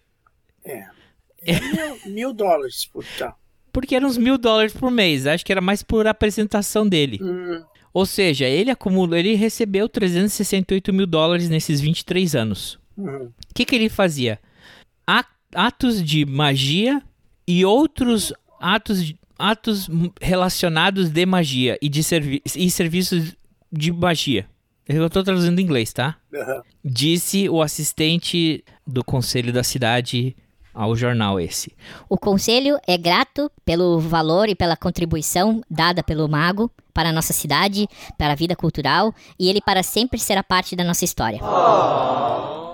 É. 0.64 0.84
É 1.46 1.60
mil, 1.60 1.98
mil 2.14 2.32
dólares 2.32 2.86
por 2.86 3.04
tá. 3.18 3.34
Porque 3.74 3.94
eram 3.94 4.08
uns 4.08 4.16
mil 4.16 4.38
dólares 4.38 4.72
por 4.72 4.90
mês. 4.90 5.26
Acho 5.26 5.44
que 5.44 5.52
era 5.52 5.60
mais 5.60 5.82
por 5.82 6.06
apresentação 6.06 6.88
dele. 6.88 7.18
Hum, 7.20 7.62
Ou 7.92 8.06
seja, 8.06 8.46
ele 8.46 8.70
acumulou, 8.70 9.16
ele 9.18 9.34
recebeu 9.34 9.88
368 9.88 10.92
mil 10.92 11.06
dólares 11.06 11.50
nesses 11.50 11.80
23 11.80 12.34
anos. 12.36 12.78
uhum. 12.96 13.24
O 13.50 13.54
que, 13.54 13.64
que 13.66 13.74
ele 13.74 13.88
fazia? 13.88 14.38
Atos 15.54 16.02
de 16.02 16.24
magia 16.24 17.02
e 17.46 17.64
outros 17.64 18.32
atos, 18.60 19.14
atos 19.38 19.88
relacionados 20.20 21.10
de 21.10 21.26
magia 21.26 21.78
e 21.80 21.88
de 21.88 22.02
servi 22.02 22.42
e 22.56 22.70
serviços 22.70 23.36
de 23.70 23.92
magia. 23.92 24.46
Eu 24.88 25.06
estou 25.06 25.22
traduzindo 25.22 25.58
em 25.60 25.62
inglês, 25.62 25.92
tá? 25.92 26.16
Aham. 26.34 26.62
Disse 26.84 27.48
o 27.48 27.62
assistente 27.62 28.64
do 28.86 29.04
conselho 29.04 29.52
da 29.52 29.62
cidade 29.62 30.36
ao 30.74 30.96
jornal 30.96 31.38
esse. 31.38 31.72
O 32.08 32.18
conselho 32.18 32.78
é 32.86 32.98
grato 32.98 33.50
pelo 33.64 34.00
valor 34.00 34.48
e 34.48 34.54
pela 34.54 34.76
contribuição 34.76 35.62
dada 35.70 36.02
pelo 36.02 36.28
mago 36.28 36.70
para 36.92 37.08
a 37.08 37.12
nossa 37.12 37.32
cidade, 37.32 37.88
para 38.18 38.32
a 38.32 38.36
vida 38.36 38.54
cultural, 38.54 39.14
e 39.38 39.48
ele 39.48 39.60
para 39.60 39.82
sempre 39.82 40.18
será 40.18 40.42
parte 40.42 40.76
da 40.76 40.84
nossa 40.84 41.04
história. 41.04 41.40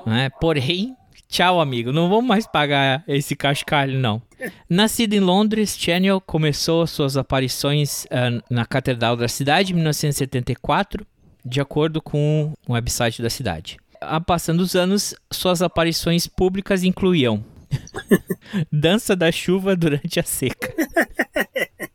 né? 0.06 0.28
Porém, 0.40 0.94
tchau, 1.28 1.60
amigo, 1.60 1.92
não 1.92 2.08
vamos 2.08 2.26
mais 2.26 2.46
pagar 2.46 3.02
esse 3.08 3.34
cascalho, 3.34 3.98
não. 3.98 4.20
Nascido 4.68 5.14
em 5.14 5.20
Londres, 5.20 5.76
Channel 5.78 6.20
começou 6.20 6.86
suas 6.86 7.16
aparições 7.16 8.06
ah, 8.10 8.42
na 8.50 8.64
Catedral 8.66 9.16
da 9.16 9.28
cidade 9.28 9.72
em 9.72 9.76
1974, 9.76 11.06
de 11.44 11.60
acordo 11.60 12.02
com 12.02 12.52
o 12.68 12.72
website 12.72 13.22
da 13.22 13.30
cidade. 13.30 13.78
Ah, 14.00 14.20
Passando 14.20 14.60
os 14.60 14.74
anos, 14.74 15.14
suas 15.30 15.62
aparições 15.62 16.26
públicas 16.26 16.84
incluíam 16.84 17.42
Dança 18.72 19.14
da 19.16 19.30
chuva 19.30 19.76
durante 19.76 20.18
a 20.18 20.22
seca. 20.22 20.72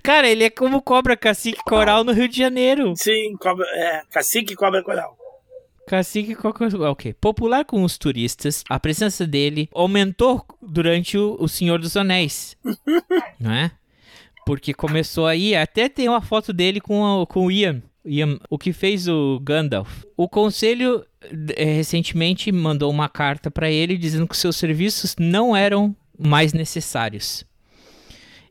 Cara, 0.04 0.28
ele 0.30 0.44
é 0.44 0.50
como 0.50 0.82
Cobra 0.82 1.18
Cacique 1.18 1.64
Coral 1.64 2.04
no 2.04 2.12
Rio 2.12 2.28
de 2.28 2.38
Janeiro. 2.38 2.94
Sim, 2.96 3.36
cobra, 3.40 3.66
é, 3.74 4.02
cacique 4.12 4.56
cobra 4.56 4.84
coral. 4.84 5.18
Cacique 5.88 6.34
Coco... 6.34 6.66
Ok. 6.84 7.14
Popular 7.14 7.64
com 7.64 7.84
os 7.84 7.98
turistas, 7.98 8.64
a 8.68 8.80
presença 8.80 9.26
dele 9.28 9.70
aumentou 9.72 10.44
durante 10.62 11.16
o, 11.18 11.36
o 11.40 11.48
Senhor 11.48 11.78
dos 11.80 11.96
Anéis. 11.96 12.58
não 13.40 13.52
é? 13.52 13.72
Porque 14.48 14.74
começou 14.74 15.28
aí, 15.28 15.56
até 15.56 15.88
tem 15.90 16.08
uma 16.10 16.22
foto 16.22 16.52
dele 16.54 16.80
com, 16.82 17.22
a- 17.22 17.28
com 17.28 17.46
o 17.46 17.52
Ian. 17.52 17.82
Ian, 18.04 18.40
o 18.50 18.58
que 18.58 18.72
fez 18.74 19.08
o 19.08 19.40
Gandalf. 19.44 20.04
O 20.16 20.28
conselho 20.30 21.04
recentemente 21.58 22.52
mandou 22.52 22.92
uma 22.92 23.10
carta 23.10 23.50
para 23.50 23.70
ele 23.70 23.98
dizendo 23.98 24.28
que 24.28 24.38
seus 24.38 24.56
serviços 24.56 25.16
não 25.20 25.56
eram 25.56 25.96
mais 26.18 26.54
necessários. 26.54 27.46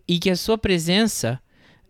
E 0.07 0.19
que 0.19 0.31
a 0.31 0.37
sua 0.37 0.59
presença 0.59 1.41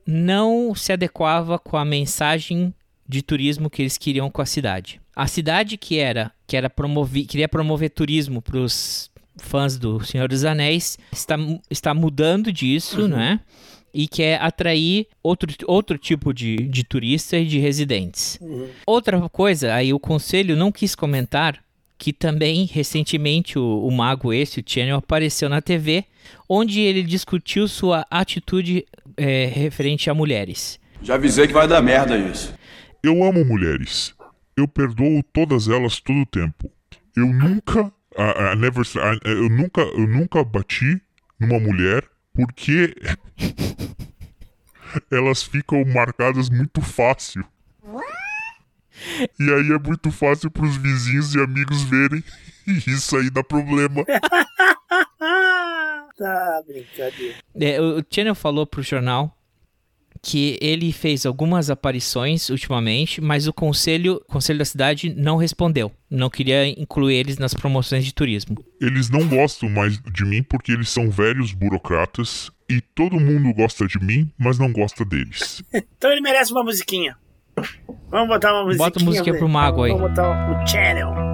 não 0.06 0.74
se 0.74 0.92
adequava 0.92 1.58
com 1.58 1.76
a 1.76 1.84
mensagem 1.84 2.72
de 3.08 3.22
turismo 3.22 3.70
que 3.70 3.82
eles 3.82 3.98
queriam 3.98 4.30
com 4.30 4.40
a 4.40 4.46
cidade. 4.46 5.00
A 5.14 5.26
cidade 5.26 5.76
que 5.76 5.98
era 5.98 6.32
que 6.46 6.56
era 6.56 6.68
promover, 6.68 7.24
queria 7.26 7.48
promover 7.48 7.90
turismo 7.90 8.42
para 8.42 8.58
os 8.58 9.10
fãs 9.36 9.76
do 9.76 10.04
Senhor 10.04 10.28
dos 10.28 10.44
Anéis 10.44 10.98
está, 11.12 11.36
está 11.70 11.94
mudando 11.94 12.52
disso, 12.52 13.08
né? 13.08 13.40
E 13.94 14.08
quer 14.08 14.42
atrair 14.42 15.06
outro, 15.22 15.48
outro 15.66 15.96
tipo 15.96 16.34
de, 16.34 16.56
de 16.56 16.82
turista 16.82 17.38
e 17.38 17.46
de 17.46 17.58
residentes. 17.60 18.40
Outra 18.84 19.20
coisa, 19.28 19.72
aí 19.72 19.92
o 19.94 20.00
conselho 20.00 20.56
não 20.56 20.72
quis 20.72 20.94
comentar 20.96 21.62
que 21.96 22.12
também 22.12 22.64
recentemente 22.66 23.56
o, 23.56 23.86
o 23.86 23.90
mago 23.92 24.32
esse, 24.32 24.58
o 24.60 24.64
Channel, 24.66 24.96
apareceu 24.96 25.48
na 25.48 25.62
TV, 25.62 26.04
onde 26.48 26.80
ele 26.80 27.02
discutiu 27.04 27.68
sua 27.68 28.04
atitude 28.10 28.84
eh, 29.16 29.46
referente 29.54 30.10
a 30.10 30.14
mulheres. 30.14 30.78
Já 31.00 31.14
avisei 31.14 31.46
que 31.46 31.52
vai 31.52 31.68
dar 31.68 31.80
merda 31.80 32.18
isso. 32.18 32.52
Eu 33.02 33.22
amo 33.22 33.44
mulheres. 33.44 34.12
Eu 34.56 34.66
perdoo 34.66 35.22
todas 35.32 35.68
elas 35.68 36.00
todo 36.00 36.18
o 36.20 36.26
tempo. 36.26 36.68
Eu 37.16 37.26
nunca, 37.26 37.92
I- 38.18 38.54
I 38.54 38.56
never, 38.56 38.84
I- 38.84 39.20
eu 39.24 39.48
nunca, 39.48 39.80
eu 39.82 40.06
nunca 40.06 40.42
bati 40.42 41.00
numa 41.38 41.60
mulher 41.60 42.02
porque 42.34 42.94
elas 45.10 45.42
ficam 45.42 45.84
marcadas 45.84 46.50
muito 46.50 46.80
fácil. 46.80 47.44
E 49.38 49.50
aí 49.50 49.72
é 49.72 49.78
muito 49.78 50.10
fácil 50.10 50.50
pros 50.50 50.76
vizinhos 50.76 51.34
e 51.34 51.40
amigos 51.40 51.82
verem 51.82 52.22
e 52.66 52.72
isso 52.90 53.16
aí 53.16 53.30
dá 53.30 53.42
problema. 53.42 54.04
Tá, 56.16 56.62
brincadeira. 56.64 57.34
É, 57.60 57.80
o 57.80 57.98
o 57.98 58.04
Channel 58.08 58.36
falou 58.36 58.64
pro 58.64 58.80
jornal 58.84 59.36
que 60.24 60.58
ele 60.60 60.90
fez 60.90 61.26
algumas 61.26 61.68
aparições 61.68 62.48
ultimamente, 62.48 63.20
mas 63.20 63.46
o 63.46 63.52
conselho, 63.52 64.14
o 64.26 64.32
conselho 64.32 64.58
da 64.58 64.64
cidade 64.64 65.14
não 65.14 65.36
respondeu. 65.36 65.92
Não 66.10 66.30
queria 66.30 66.66
incluir 66.80 67.16
eles 67.16 67.36
nas 67.36 67.52
promoções 67.52 68.04
de 68.04 68.14
turismo. 68.14 68.56
Eles 68.80 69.10
não 69.10 69.28
gostam 69.28 69.68
mais 69.68 70.00
de 70.00 70.24
mim 70.24 70.42
porque 70.42 70.72
eles 70.72 70.88
são 70.88 71.10
velhos 71.10 71.52
burocratas 71.52 72.50
e 72.70 72.80
todo 72.80 73.20
mundo 73.20 73.52
gosta 73.52 73.86
de 73.86 73.98
mim, 74.02 74.32
mas 74.38 74.58
não 74.58 74.72
gosta 74.72 75.04
deles. 75.04 75.62
Então 75.96 76.10
ele 76.10 76.20
merece 76.20 76.52
uma 76.52 76.62
musiquinha. 76.64 77.16
Vamos 78.10 78.28
botar 78.28 78.52
uma 78.52 78.64
musiquinha. 78.64 78.90
Bota 78.90 79.00
a 79.00 79.04
musiquinha 79.04 79.32
pra 79.32 79.38
pro 79.38 79.48
mago 79.48 79.82
aí. 79.82 79.92
Vamos 79.92 80.08
botar 80.10 80.62
o 80.62 80.66
channel. 80.66 81.33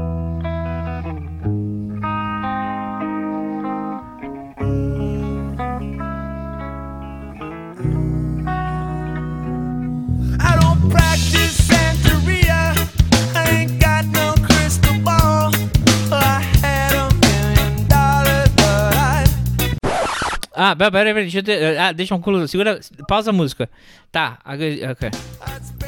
Ah, 20.63 20.77
pera, 20.77 20.91
pera, 20.93 21.05
pera, 21.15 21.23
deixa 21.23 21.39
eu 21.39 21.43
ter, 21.43 21.79
ah, 21.79 21.91
deixa 21.91 22.15
um 22.15 22.21
culo, 22.21 22.47
segura, 22.47 22.79
pausa 23.09 23.31
a 23.31 23.33
música. 23.33 23.67
Tá. 24.13 24.39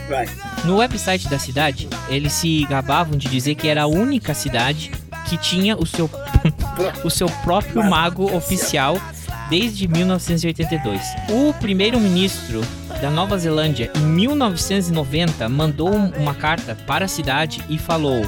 Vai. 0.08 0.26
No 0.64 0.78
website 0.78 1.28
da 1.28 1.38
cidade, 1.38 1.90
eles 2.08 2.32
se 2.32 2.64
gabavam 2.64 3.18
de 3.18 3.28
dizer 3.28 3.54
que 3.54 3.68
era 3.68 3.82
a 3.82 3.87
única 3.87 4.32
cidade 4.32 4.90
que 5.28 5.37
tinha 5.37 5.76
o 5.76 5.85
seu, 5.85 6.08
o 7.04 7.11
seu 7.11 7.28
próprio 7.44 7.85
mago 7.85 8.35
oficial 8.35 8.96
desde 9.50 9.87
1982. 9.87 11.02
O 11.28 11.52
primeiro-ministro 11.61 12.62
da 13.02 13.11
Nova 13.11 13.37
Zelândia, 13.37 13.90
em 13.94 14.00
1990, 14.06 15.50
mandou 15.50 15.92
um- 15.94 16.12
uma 16.16 16.35
carta 16.35 16.74
para 16.87 17.04
a 17.04 17.08
cidade 17.08 17.62
e 17.68 17.76
falou: 17.76 18.24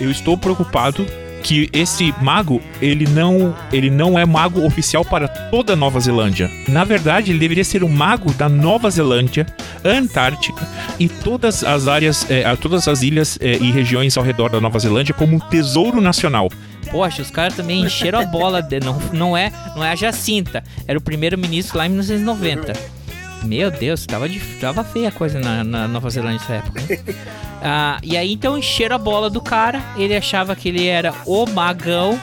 Eu 0.00 0.10
estou 0.10 0.38
preocupado 0.38 1.04
que 1.42 1.68
esse 1.72 2.14
mago, 2.20 2.62
ele 2.80 3.06
não, 3.06 3.54
ele 3.72 3.90
não 3.90 4.18
é 4.18 4.24
mago 4.24 4.64
oficial 4.64 5.04
para 5.04 5.26
toda 5.26 5.72
a 5.72 5.76
Nova 5.76 5.98
Zelândia. 6.00 6.50
Na 6.68 6.84
verdade, 6.84 7.32
ele 7.32 7.38
deveria 7.38 7.64
ser 7.64 7.82
o 7.82 7.88
mago 7.88 8.32
da 8.34 8.48
Nova 8.48 8.88
Zelândia, 8.90 9.46
Antártica 9.84 10.66
e 10.98 11.08
todas 11.08 11.64
as 11.64 11.88
áreas, 11.88 12.30
eh, 12.30 12.44
todas 12.56 12.86
as 12.86 13.02
ilhas 13.02 13.38
eh, 13.40 13.58
e 13.60 13.72
regiões 13.72 14.16
ao 14.16 14.22
redor 14.22 14.48
da 14.48 14.60
Nova 14.60 14.78
Zelândia 14.78 15.14
como 15.14 15.36
um 15.36 15.40
tesouro 15.40 16.00
nacional. 16.00 16.48
Poxa, 16.90 17.22
os 17.22 17.30
caras 17.30 17.54
também 17.54 17.82
encheram 17.82 18.20
a 18.20 18.26
bola. 18.26 18.62
De, 18.62 18.78
não, 18.78 18.98
não, 19.12 19.36
é, 19.36 19.50
não 19.74 19.82
é 19.82 19.92
a 19.92 19.96
Jacinta. 19.96 20.62
Era 20.86 20.98
o 20.98 21.02
primeiro-ministro 21.02 21.78
lá 21.78 21.86
em 21.86 21.88
1990. 21.88 23.01
Meu 23.44 23.70
Deus, 23.70 24.06
tava, 24.06 24.28
dif- 24.28 24.58
tava 24.60 24.84
feia 24.84 25.08
a 25.08 25.12
coisa 25.12 25.38
na, 25.40 25.64
na 25.64 25.88
Nova 25.88 26.08
Zelândia 26.10 26.40
nessa 26.40 26.54
época. 26.54 26.80
né? 26.82 26.98
Ah, 27.64 28.00
e 28.02 28.16
aí 28.16 28.32
então 28.32 28.58
encheram 28.58 28.96
a 28.96 28.98
bola 28.98 29.30
do 29.30 29.40
cara. 29.40 29.80
Ele 29.96 30.16
achava 30.16 30.56
que 30.56 30.68
ele 30.68 30.88
era 30.88 31.14
o 31.24 31.46
magão 31.46 32.18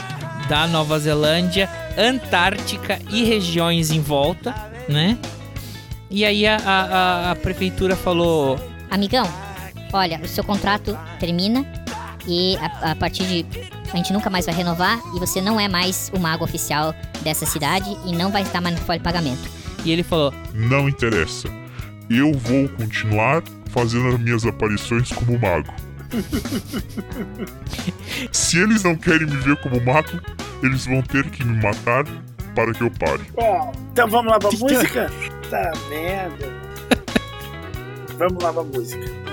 da 0.49 0.67
Nova 0.67 0.99
Zelândia, 0.99 1.69
Antártica 1.97 2.99
e 3.09 3.23
regiões 3.23 3.89
em 3.89 4.01
volta, 4.01 4.53
né? 4.89 5.17
E 6.11 6.25
aí 6.25 6.45
a, 6.45 6.57
a, 6.57 6.81
a- 7.29 7.31
a 7.31 7.35
prefeitura 7.37 7.95
falou: 7.95 8.59
Amigão, 8.91 9.25
olha, 9.93 10.19
o 10.21 10.27
seu 10.27 10.43
contrato 10.43 10.97
termina 11.21 11.65
e 12.27 12.57
a, 12.57 12.91
a 12.91 12.95
partir 12.97 13.23
de. 13.23 13.45
A 13.93 13.95
gente 13.95 14.11
nunca 14.11 14.29
mais 14.29 14.45
vai 14.45 14.53
renovar 14.53 14.99
e 15.15 15.19
você 15.19 15.39
não 15.39 15.57
é 15.57 15.69
mais 15.69 16.11
o 16.13 16.19
mago 16.19 16.43
oficial 16.43 16.93
dessa 17.21 17.45
cidade 17.45 17.89
e 18.05 18.11
não 18.13 18.29
vai 18.29 18.41
estar 18.41 18.59
mais 18.59 18.75
no 18.77 18.81
folha 18.85 18.99
de 18.99 19.03
pagamento. 19.05 19.49
E 19.85 19.91
ele 19.91 20.03
falou: 20.03 20.33
Não 20.53 20.89
interessa. 20.89 21.47
Eu 22.09 22.33
vou 22.33 22.67
continuar 22.69 23.43
fazendo 23.69 24.09
as 24.09 24.19
minhas 24.19 24.45
aparições 24.45 25.11
como 25.11 25.39
mago. 25.39 25.73
Se 28.31 28.59
eles 28.59 28.83
não 28.83 28.95
querem 28.95 29.27
me 29.27 29.37
ver 29.37 29.55
como 29.57 29.79
mago, 29.81 30.19
eles 30.63 30.85
vão 30.85 31.01
ter 31.01 31.29
que 31.29 31.43
me 31.43 31.61
matar 31.61 32.05
para 32.55 32.73
que 32.73 32.81
eu 32.81 32.91
pare. 32.91 33.23
Bom, 33.35 33.71
então 33.91 34.07
vamos 34.07 34.31
lá 34.31 34.39
pra 34.39 34.49
música? 34.51 35.11
Tá 35.49 35.71
merda. 35.89 36.47
Vamos 38.17 38.43
lá 38.43 38.51
pra 38.51 38.63
música. 38.63 39.28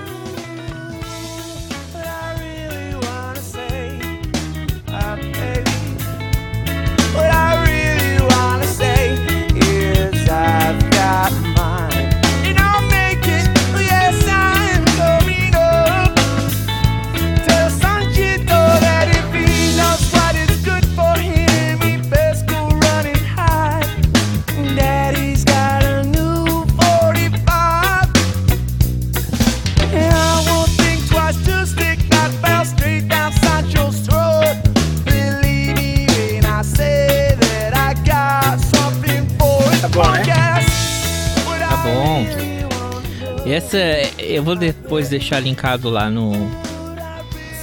Essa 43.67 44.21
eu 44.21 44.41
vou 44.43 44.55
depois 44.55 45.09
deixar 45.09 45.39
linkado 45.41 45.89
lá 45.89 46.09
no 46.09 46.31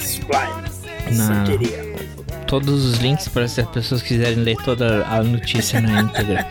Sublime. 0.00 0.64
Na- 1.16 1.44
todos 2.46 2.84
os 2.84 2.98
links 2.98 3.26
para 3.28 3.48
se 3.48 3.60
as 3.62 3.68
pessoas 3.68 4.02
quiserem 4.02 4.36
ler 4.36 4.56
toda 4.58 5.06
a 5.06 5.22
notícia 5.22 5.80
na 5.80 6.02
íntegra. 6.02 6.46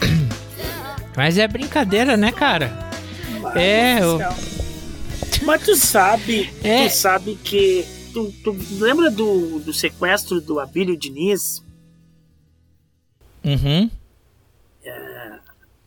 Mas 1.16 1.38
é 1.38 1.48
brincadeira, 1.48 2.16
né, 2.16 2.30
cara? 2.30 2.70
É, 3.54 4.02
eu- 4.02 4.18
Mas 5.42 5.62
tu 5.64 5.74
sabe, 5.76 6.50
É. 6.62 6.88
tu 6.88 6.94
sabe 6.94 7.38
que. 7.42 7.86
Tu, 8.12 8.32
tu 8.44 8.56
lembra 8.78 9.08
do, 9.10 9.60
do 9.60 9.72
sequestro 9.72 10.40
do 10.40 10.58
Abílio 10.60 10.96
Diniz? 10.96 11.62
Uhum. 13.44 13.88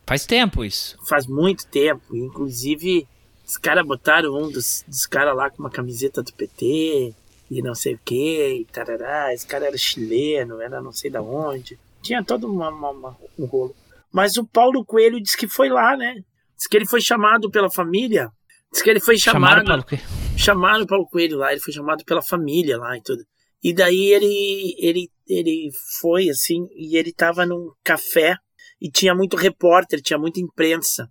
Faz 0.05 0.25
tempo 0.25 0.63
isso. 0.65 0.97
Faz 1.07 1.25
muito 1.27 1.65
tempo. 1.67 2.15
Inclusive, 2.15 3.07
os 3.45 3.57
caras 3.57 3.85
botaram 3.85 4.33
um 4.35 4.49
dos, 4.51 4.83
dos 4.87 5.05
caras 5.05 5.35
lá 5.35 5.49
com 5.49 5.61
uma 5.63 5.69
camiseta 5.69 6.21
do 6.21 6.33
PT 6.33 7.13
e 7.49 7.61
não 7.61 7.73
sei 7.75 7.93
o 7.95 7.99
que, 8.03 8.47
e 8.61 8.65
tarará. 8.65 9.33
Esse 9.33 9.45
cara 9.47 9.67
era 9.67 9.77
chileno, 9.77 10.59
era 10.61 10.81
não 10.81 10.91
sei 10.91 11.09
da 11.09 11.21
onde. 11.21 11.79
Tinha 12.01 12.23
todo 12.23 12.47
uma, 12.51 12.69
uma- 12.69 12.89
uma- 12.89 13.17
um 13.39 13.45
rolo. 13.45 13.75
Mas 14.11 14.37
o 14.37 14.45
Paulo 14.45 14.83
Coelho 14.85 15.21
disse 15.21 15.37
que 15.37 15.47
foi 15.47 15.69
lá, 15.69 15.95
né? 15.95 16.15
Diz 16.57 16.67
que 16.67 16.77
ele 16.77 16.85
foi 16.85 17.01
chamado 17.01 17.49
pela 17.49 17.69
família. 17.69 18.29
Diz 18.71 18.81
que 18.81 18.89
ele 18.89 18.99
foi 18.99 19.17
Chamaram 19.17 19.61
chamado. 19.63 19.65
para 19.65 19.81
o 19.81 19.85
quê? 19.85 20.03
chamaram 20.35 20.83
o 20.83 20.87
Paulo 20.87 21.07
Coelho 21.07 21.37
lá, 21.37 21.51
ele 21.51 21.61
foi 21.61 21.71
chamado 21.73 22.03
pela 22.03 22.21
família 22.21 22.77
lá 22.77 22.97
e 22.97 23.01
tudo. 23.01 23.23
E 23.63 23.71
daí 23.73 24.11
ele 24.11 24.75
ele 24.79 25.09
ele 25.27 25.69
foi 26.01 26.27
assim, 26.29 26.67
e 26.75 26.97
ele 26.97 27.13
tava 27.13 27.45
num 27.45 27.71
café 27.83 28.35
e 28.83 28.91
tinha 28.91 29.15
muito 29.15 29.37
repórter, 29.37 30.01
tinha 30.01 30.19
muita 30.19 30.41
imprensa. 30.41 31.09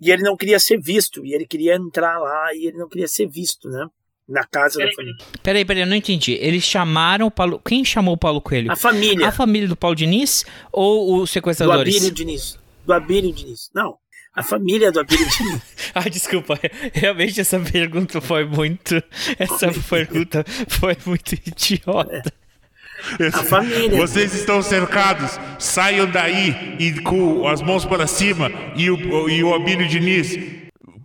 E 0.00 0.12
ele 0.12 0.22
não 0.22 0.36
queria 0.36 0.60
ser 0.60 0.80
visto, 0.80 1.26
e 1.26 1.34
ele 1.34 1.44
queria 1.44 1.74
entrar 1.74 2.16
lá 2.18 2.54
e 2.54 2.68
ele 2.68 2.78
não 2.78 2.88
queria 2.88 3.08
ser 3.08 3.26
visto, 3.26 3.68
né? 3.68 3.86
Na 4.28 4.44
casa 4.46 4.78
da 4.78 4.92
família. 4.92 5.16
Peraí, 5.42 5.64
peraí, 5.64 5.82
eu 5.82 5.86
não 5.86 5.96
entendi. 5.96 6.32
Eles 6.34 6.62
chamaram 6.62 7.26
o 7.26 7.30
Paulo. 7.30 7.60
Quem 7.64 7.84
chamou 7.84 8.14
o 8.14 8.18
Paulo 8.18 8.40
Coelho? 8.40 8.70
A 8.70 8.76
família 8.76 9.26
A 9.26 9.32
família 9.32 9.66
do 9.66 9.74
Paulo 9.74 9.96
Diniz 9.96 10.44
ou 10.70 11.14
os 11.14 11.22
do 11.22 11.26
sequestradores? 11.26 11.96
Abílio 11.96 12.12
Diniz. 12.12 12.58
Do 12.84 12.92
Abílio 12.92 13.32
Diniz. 13.32 13.70
Não, 13.74 13.96
a 14.34 14.42
família 14.42 14.92
do 14.92 15.00
Abílio 15.00 15.26
Diniz. 15.26 15.62
Ah, 15.94 16.08
desculpa. 16.08 16.60
Realmente 16.92 17.40
essa 17.40 17.58
pergunta 17.58 18.20
foi 18.20 18.44
muito. 18.44 19.02
Essa 19.38 19.72
pergunta 19.88 20.44
foi 20.68 20.96
muito 21.06 21.34
idiota. 21.34 22.32
A 23.32 23.42
família. 23.44 23.98
Vocês 23.98 24.34
estão 24.34 24.62
cercados, 24.62 25.38
saiam 25.58 26.10
daí 26.10 26.76
e 26.78 27.00
com 27.00 27.46
as 27.46 27.62
mãos 27.62 27.84
para 27.84 28.06
cima 28.06 28.50
e 28.76 28.90
o, 28.90 29.28
e 29.28 29.42
o 29.42 29.54
Abílio 29.54 29.86
Diniz 29.88 30.38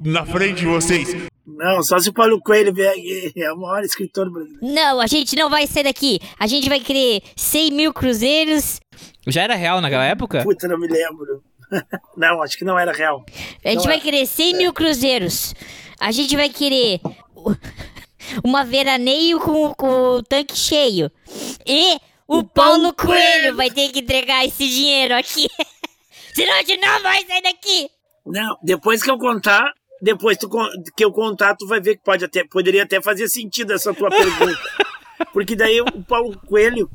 na 0.04 0.26
frente 0.26 0.60
de 0.60 0.66
vocês. 0.66 1.16
Não, 1.46 1.84
só 1.84 2.00
se 2.00 2.10
o 2.10 2.14
Paulo 2.14 2.42
Coelho 2.42 2.74
vier 2.74 2.92
aqui. 2.92 3.32
É 3.38 3.52
o 3.54 3.58
maior 3.58 3.84
escritor 3.84 4.30
brasileiro. 4.32 4.66
Não, 4.66 5.00
a 5.00 5.08
gente 5.08 5.36
não 5.36 5.50
vai 5.50 5.68
sair 5.68 5.84
daqui. 5.84 6.20
A 6.40 6.48
gente 6.48 6.68
vai 6.68 6.80
querer 6.80 7.22
100 7.36 7.72
mil 7.72 7.94
cruzeiros. 7.94 8.80
Já 9.28 9.44
era 9.44 9.56
real 9.56 9.80
naquela 9.80 10.06
época? 10.06 10.44
Puta, 10.44 10.68
não 10.68 10.80
me 10.80 10.88
lembro. 10.88 11.44
Não, 12.16 12.44
acho 12.44 12.56
que 12.56 12.64
não 12.64 12.78
era 12.78 12.92
real. 12.92 13.26
A 13.66 13.70
gente 13.70 13.80
Não 13.80 13.86
vai 13.86 13.98
é. 13.98 14.00
querer 14.00 14.28
100 14.28 14.58
mil 14.58 14.74
cruzeiros. 14.74 15.56
A 16.00 16.12
gente 16.12 16.36
vai 16.36 16.48
querer 16.48 17.00
uma 18.44 18.64
veraneio 18.64 19.40
com, 19.40 19.74
com 19.74 20.18
o 20.18 20.24
tanque 20.24 20.56
cheio. 20.56 21.12
E 21.66 21.98
o, 22.28 22.44
Paulo 22.44 22.94
Coelho 22.94 23.56
vai 23.56 23.70
ter 23.70 23.90
que 23.90 24.00
entregar 24.00 24.46
esse 24.46 24.68
dinheiro 24.68 25.16
aqui. 25.16 25.48
Senão 26.34 26.54
a 26.54 26.64
gente 26.64 26.78
não 26.78 27.02
vai 27.02 27.26
sair 27.26 27.42
daqui. 27.42 27.90
Não, 28.26 28.58
depois 28.64 29.04
que 29.04 29.12
eu 29.12 29.18
contar, 29.18 29.72
depois 30.02 30.38
tu 30.38 30.50
que 30.96 31.04
eu 31.04 31.12
contar, 31.12 31.56
tu 31.56 31.68
vai 31.68 31.80
ver 31.80 31.98
que 31.98 32.04
pode 32.04 32.26
até, 32.26 32.44
poderia 32.44 32.84
até 32.84 33.02
fazer 33.02 33.28
sentido 33.28 33.74
essa 33.74 33.94
tua 33.94 34.10
pergunta. 34.10 34.60
Porque 35.32 35.56
daí 35.56 35.80
o 35.82 36.04
Paulo 36.04 36.40
Coelho 36.48 36.90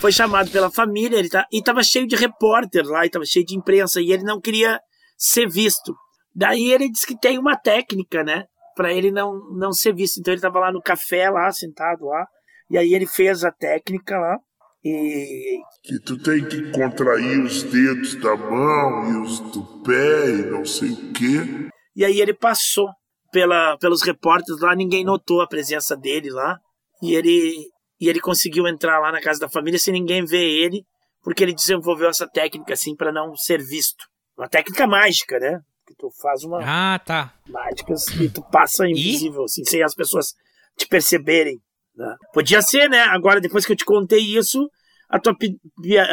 foi 0.00 0.12
chamado 0.12 0.50
pela 0.50 0.70
família, 0.70 1.18
ele 1.18 1.28
tá, 1.28 1.46
e 1.52 1.62
tava 1.62 1.82
cheio 1.82 2.06
de 2.06 2.16
repórter 2.16 2.84
lá, 2.84 3.04
e 3.04 3.10
tava 3.10 3.24
cheio 3.24 3.44
de 3.44 3.56
imprensa, 3.56 4.00
e 4.00 4.12
ele 4.12 4.22
não 4.22 4.40
queria 4.40 4.80
ser 5.16 5.48
visto. 5.48 5.94
Daí 6.34 6.70
ele 6.72 6.90
disse 6.90 7.06
que 7.06 7.18
tem 7.18 7.38
uma 7.38 7.56
técnica, 7.56 8.22
né, 8.22 8.44
para 8.76 8.92
ele 8.92 9.10
não, 9.10 9.40
não 9.56 9.72
ser 9.72 9.94
visto. 9.94 10.20
Então 10.20 10.32
ele 10.32 10.40
tava 10.40 10.60
lá 10.60 10.70
no 10.70 10.82
café, 10.82 11.28
lá, 11.30 11.50
sentado 11.50 12.04
lá, 12.04 12.26
e 12.70 12.76
aí 12.76 12.94
ele 12.94 13.06
fez 13.06 13.42
a 13.42 13.50
técnica 13.50 14.18
lá, 14.18 14.38
e 14.84 15.58
Que 15.82 15.98
tu 15.98 16.16
tem 16.22 16.46
que 16.46 16.70
contrair 16.70 17.42
os 17.42 17.64
dedos 17.64 18.14
da 18.16 18.36
mão 18.36 19.10
e 19.10 19.22
os 19.22 19.40
do 19.40 19.64
pé 19.82 20.28
e 20.28 20.50
não 20.50 20.64
sei 20.64 20.90
o 20.90 21.12
quê. 21.12 21.70
E 21.96 22.04
aí 22.04 22.20
ele 22.20 22.32
passou 22.32 22.88
pela, 23.32 23.76
pelos 23.78 24.02
repórteres 24.02 24.60
lá, 24.60 24.76
ninguém 24.76 25.04
notou 25.04 25.40
a 25.40 25.48
presença 25.48 25.96
dele 25.96 26.30
lá. 26.30 26.56
E 27.02 27.14
ele, 27.14 27.68
e 28.00 28.08
ele 28.08 28.20
conseguiu 28.20 28.68
entrar 28.68 29.00
lá 29.00 29.10
na 29.10 29.20
casa 29.20 29.40
da 29.40 29.48
família 29.48 29.78
sem 29.78 29.92
ninguém 29.92 30.24
ver 30.24 30.44
ele, 30.44 30.84
porque 31.20 31.42
ele 31.42 31.54
desenvolveu 31.54 32.08
essa 32.08 32.28
técnica 32.28 32.74
assim 32.74 32.94
para 32.94 33.10
não 33.10 33.34
ser 33.34 33.58
visto. 33.58 34.04
Uma 34.38 34.48
técnica 34.48 34.86
mágica, 34.86 35.38
né? 35.40 35.60
Que 35.86 35.94
tu 35.96 36.10
faz 36.20 36.42
uma 36.44 36.60
Ah, 36.64 36.98
tá. 36.98 37.32
mágicas 37.48 38.06
e 38.20 38.28
tu 38.28 38.42
passa 38.50 38.88
invisível, 38.88 39.44
assim, 39.44 39.64
sem 39.64 39.82
as 39.82 39.94
pessoas 39.94 40.34
te 40.76 40.86
perceberem. 40.88 41.60
né? 41.94 42.14
Podia 42.32 42.60
ser, 42.60 42.88
né? 42.90 43.00
Agora, 43.02 43.40
depois 43.40 43.64
que 43.64 43.72
eu 43.72 43.76
te 43.76 43.84
contei 43.84 44.18
isso, 44.20 44.68
a 45.08 45.18
tua, 45.20 45.34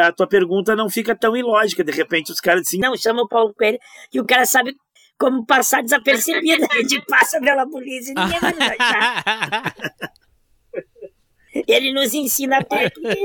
a 0.06 0.12
tua 0.12 0.28
pergunta 0.28 0.76
não 0.76 0.90
fica 0.90 1.16
tão 1.16 1.36
ilógica. 1.36 1.84
De 1.84 1.92
repente, 1.92 2.32
os 2.32 2.40
caras 2.40 2.62
dizem, 2.64 2.80
não, 2.80 2.96
chama 2.96 3.24
o 3.24 3.28
Paulo 3.28 3.54
Coelho, 3.54 3.80
que 4.12 4.22
o 4.22 4.26
cara 4.26 4.46
sabe 4.46 4.76
como 5.18 5.46
passar 5.46 5.82
desapercebido. 5.82 6.64
A 6.72 6.76
gente 6.78 7.02
passa 7.08 7.40
pela 7.42 7.68
polícia 7.68 8.12
e 8.12 8.16
ninguém 8.16 8.40
vai 8.40 8.52
nos 8.54 8.62
achar. 8.80 9.76
Ele 11.68 11.94
nos 11.94 12.14
ensina 12.14 12.58
a 12.60 12.64
técnica. 12.64 13.16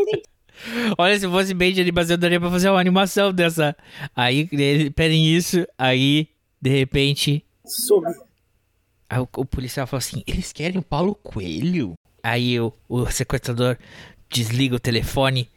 Olha, 0.98 1.18
se 1.18 1.26
fosse 1.28 1.54
bem 1.54 1.72
de 1.72 1.80
animação, 1.80 2.18
daria 2.18 2.40
pra 2.40 2.50
fazer 2.50 2.68
uma 2.68 2.80
animação 2.80 3.32
dessa. 3.32 3.76
Aí, 4.14 4.48
eles 4.52 4.90
pedem 4.90 5.24
isso, 5.34 5.66
aí, 5.78 6.28
de 6.60 6.70
repente, 6.70 7.44
Some. 7.64 8.06
aí 9.08 9.18
o, 9.20 9.28
o 9.36 9.44
policial 9.44 9.86
fala 9.86 9.98
assim: 9.98 10.22
eles 10.26 10.52
querem 10.52 10.78
o 10.78 10.82
Paulo 10.82 11.14
Coelho? 11.14 11.94
Aí 12.22 12.58
o, 12.60 12.72
o 12.88 13.06
sequestrador, 13.10 13.78
desliga 14.30 14.76
o 14.76 14.80
telefone 14.80 15.48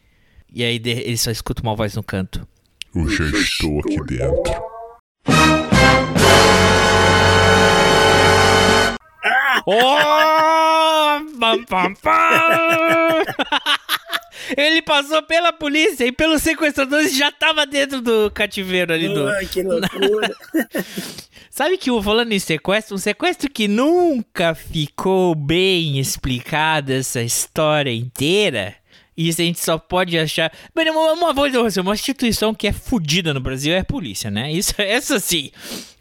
e 0.54 0.64
aí 0.64 0.78
de- 0.80 0.92
ele 0.92 1.18
só 1.18 1.32
escuta 1.32 1.62
uma 1.62 1.76
voz 1.76 1.96
no 1.96 2.04
canto. 2.04 2.48
Eu 2.94 3.08
já 3.10 3.24
estou 3.26 3.80
aqui 3.80 3.98
dentro. 4.06 4.71
Oh! 9.66 11.40
Pam, 11.40 11.64
pam, 11.66 11.94
pam! 11.96 13.24
Ele 14.58 14.82
passou 14.82 15.22
pela 15.24 15.54
polícia 15.54 16.06
e 16.06 16.12
pelos 16.12 16.42
sequestradores 16.42 17.14
e 17.14 17.18
já 17.18 17.32
tava 17.32 17.66
dentro 17.66 18.02
do 18.02 18.30
cativeiro 18.32 18.94
ali 18.94 19.08
do. 19.08 19.28
Ai, 19.28 19.46
que 19.46 19.62
loucura. 19.64 20.36
Sabe 21.50 21.78
que 21.78 21.92
o 21.92 22.02
falando 22.02 22.32
em 22.32 22.40
sequestro, 22.40 22.96
um 22.96 22.98
sequestro 22.98 23.50
que 23.50 23.68
nunca 23.68 24.56
ficou 24.56 25.36
bem 25.36 26.00
explicado 26.00 26.94
essa 26.94 27.22
história 27.22 27.94
inteira. 27.94 28.76
Isso 29.16 29.42
a 29.42 29.46
gente 29.46 29.60
só 29.60 29.78
pode 29.78 30.18
achar. 30.18 30.52
Mano, 30.74 30.92
uma, 30.92 31.14
uma, 31.14 31.34
voz- 31.34 31.78
uma 31.78 31.94
instituição 31.94 32.54
que 32.54 32.68
é 32.68 32.72
fodida 32.74 33.34
no 33.34 33.40
Brasil 33.40 33.74
é 33.74 33.80
a 33.80 33.86
polícia, 33.86 34.32
né? 34.32 34.52
Isso, 34.52 34.74
essa 34.82 35.20
sim. 35.20 35.52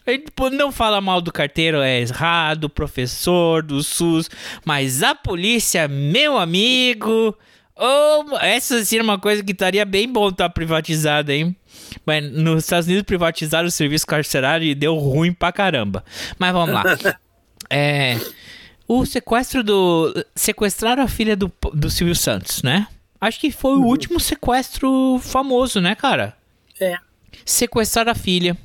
A 0.06 0.12
gente 0.12 0.26
não 0.52 0.72
fala 0.72 1.00
mal 1.00 1.20
do 1.20 1.32
carteiro, 1.32 1.80
é 1.82 2.00
errado, 2.00 2.68
professor, 2.70 3.62
do 3.62 3.82
SUS, 3.82 4.28
mas 4.64 5.02
a 5.02 5.14
polícia, 5.14 5.86
meu 5.86 6.38
amigo. 6.38 7.36
Oh, 7.76 8.36
essa 8.40 8.84
sim 8.84 8.98
é 8.98 9.02
uma 9.02 9.18
coisa 9.18 9.42
que 9.42 9.52
estaria 9.52 9.84
bem 9.84 10.06
bom 10.10 10.28
estar 10.28 10.50
privatizada, 10.50 11.32
hein? 11.34 11.54
Mas 12.04 12.30
nos 12.32 12.64
Estados 12.64 12.86
Unidos 12.86 13.04
privatizaram 13.04 13.68
o 13.68 13.70
serviço 13.70 14.06
carcerário 14.06 14.66
e 14.66 14.74
deu 14.74 14.96
ruim 14.96 15.32
pra 15.32 15.50
caramba. 15.52 16.04
Mas 16.38 16.52
vamos 16.52 16.74
lá. 16.74 16.82
É, 17.72 18.18
o 18.88 19.06
sequestro 19.06 19.62
do. 19.62 20.12
Sequestraram 20.34 21.04
a 21.04 21.06
filha 21.08 21.36
do, 21.36 21.52
do 21.72 21.88
Silvio 21.88 22.16
Santos, 22.16 22.64
né? 22.64 22.88
Acho 23.20 23.38
que 23.40 23.50
foi 23.50 23.72
o 23.76 23.84
último 23.84 24.18
sequestro 24.18 25.18
famoso, 25.22 25.80
né, 25.80 25.94
cara? 25.94 26.36
É. 26.80 26.96
Sequestraram 27.44 28.12
a 28.12 28.14
filha, 28.14 28.56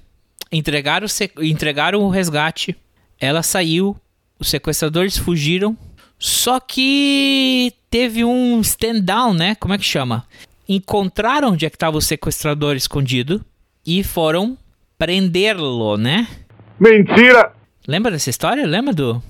entregaram, 0.51 1.05
o 1.05 1.09
se- 1.09 1.31
entregaram 1.41 2.01
o 2.01 2.09
resgate, 2.09 2.75
ela 3.19 3.43
saiu, 3.43 3.95
os 4.39 4.49
sequestradores 4.49 5.17
fugiram, 5.17 5.77
só 6.17 6.59
que 6.59 7.73
teve 7.89 8.23
um 8.23 8.61
stand 8.61 9.01
down, 9.01 9.33
né? 9.33 9.55
Como 9.55 9.73
é 9.73 9.77
que 9.77 9.83
chama? 9.83 10.25
Encontraram 10.67 11.49
onde 11.51 11.65
é 11.65 11.69
que 11.69 11.75
estava 11.75 11.97
o 11.97 12.01
sequestrador 12.01 12.75
escondido 12.75 13.43
e 13.85 14.03
foram 14.03 14.57
prendê-lo, 14.97 15.97
né? 15.97 16.27
Mentira! 16.79 17.53
Lembra 17.87 18.11
dessa 18.11 18.29
história? 18.29 18.65
Lembra 18.65 18.93
do. 18.93 19.21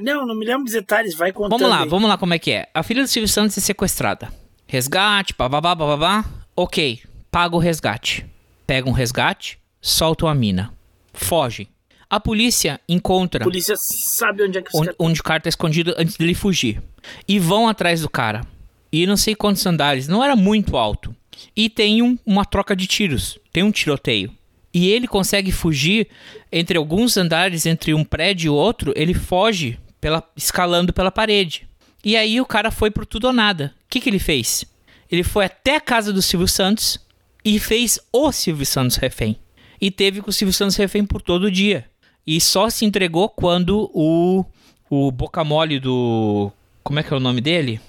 Não, 0.00 0.26
não 0.26 0.34
me 0.34 0.44
lembro 0.46 0.64
dos 0.64 0.72
detalhes, 0.72 1.14
vai 1.14 1.32
contando. 1.32 1.58
Vamos 1.58 1.68
lá, 1.68 1.82
aí. 1.82 1.88
vamos 1.88 2.08
lá 2.08 2.16
como 2.16 2.32
é 2.34 2.38
que 2.38 2.50
é. 2.50 2.68
A 2.72 2.82
filha 2.82 3.02
do 3.02 3.08
Silvio 3.08 3.28
Santos 3.28 3.56
é 3.58 3.60
sequestrada. 3.60 4.32
Resgate, 4.66 5.34
bababá, 5.36 5.74
bababá. 5.74 6.24
Ok, 6.56 7.00
paga 7.30 7.56
o 7.56 7.58
resgate. 7.58 8.24
Pega 8.66 8.88
um 8.88 8.92
resgate, 8.92 9.58
soltam 9.80 10.28
a 10.28 10.34
mina. 10.34 10.72
Fogem. 11.12 11.68
A 12.08 12.18
polícia 12.18 12.80
encontra 12.88 13.42
A 13.42 13.46
polícia 13.46 13.74
sabe 13.76 14.42
onde 14.42 14.58
é 14.58 14.62
que 14.62 14.70
onde, 14.76 14.90
onde 14.98 15.20
o 15.20 15.22
cara 15.24 15.40
tá 15.40 15.48
escondido 15.48 15.94
antes 15.96 16.16
dele 16.16 16.34
fugir. 16.34 16.82
E 17.28 17.38
vão 17.38 17.68
atrás 17.68 18.00
do 18.02 18.08
cara. 18.08 18.44
E 18.92 19.06
não 19.06 19.16
sei 19.16 19.34
quantos 19.36 19.64
andares, 19.66 20.08
não 20.08 20.22
era 20.24 20.34
muito 20.34 20.76
alto. 20.76 21.14
E 21.54 21.68
tem 21.70 22.02
um- 22.02 22.18
uma 22.26 22.44
troca 22.44 22.74
de 22.74 22.86
tiros, 22.86 23.38
tem 23.52 23.62
um 23.62 23.70
tiroteio. 23.70 24.32
E 24.72 24.88
ele 24.88 25.08
consegue 25.08 25.50
fugir 25.50 26.08
entre 26.52 26.78
alguns 26.78 27.16
andares, 27.16 27.66
entre 27.66 27.92
um 27.92 28.04
prédio 28.04 28.46
e 28.46 28.50
outro, 28.50 28.92
ele 28.96 29.14
foge 29.14 29.78
pela, 30.00 30.22
escalando 30.36 30.92
pela 30.92 31.10
parede. 31.10 31.68
E 32.04 32.16
aí 32.16 32.40
o 32.40 32.46
cara 32.46 32.70
foi 32.70 32.90
pro 32.90 33.04
tudo 33.04 33.26
ou 33.26 33.32
nada. 33.32 33.74
O 33.84 33.88
que, 33.90 34.00
que 34.00 34.08
ele 34.08 34.18
fez? 34.18 34.64
Ele 35.10 35.24
foi 35.24 35.44
até 35.46 35.76
a 35.76 35.80
casa 35.80 36.12
do 36.12 36.22
Silvio 36.22 36.46
Santos 36.48 36.98
e 37.44 37.58
fez 37.58 37.98
o 38.12 38.30
Silvio 38.30 38.64
Santos 38.64 38.96
refém. 38.96 39.36
E 39.80 39.90
teve 39.90 40.20
com 40.22 40.30
o 40.30 40.32
Silvio 40.32 40.52
Santos 40.52 40.76
refém 40.76 41.04
por 41.04 41.20
todo 41.20 41.44
o 41.44 41.50
dia. 41.50 41.84
E 42.26 42.40
só 42.40 42.70
se 42.70 42.84
entregou 42.84 43.28
quando 43.28 43.90
o, 43.92 44.44
o 44.88 45.10
boca 45.10 45.42
mole 45.42 45.80
do. 45.80 46.52
Como 46.84 47.00
é 47.00 47.02
que 47.02 47.12
é 47.12 47.16
o 47.16 47.20
nome 47.20 47.40
dele? 47.40 47.80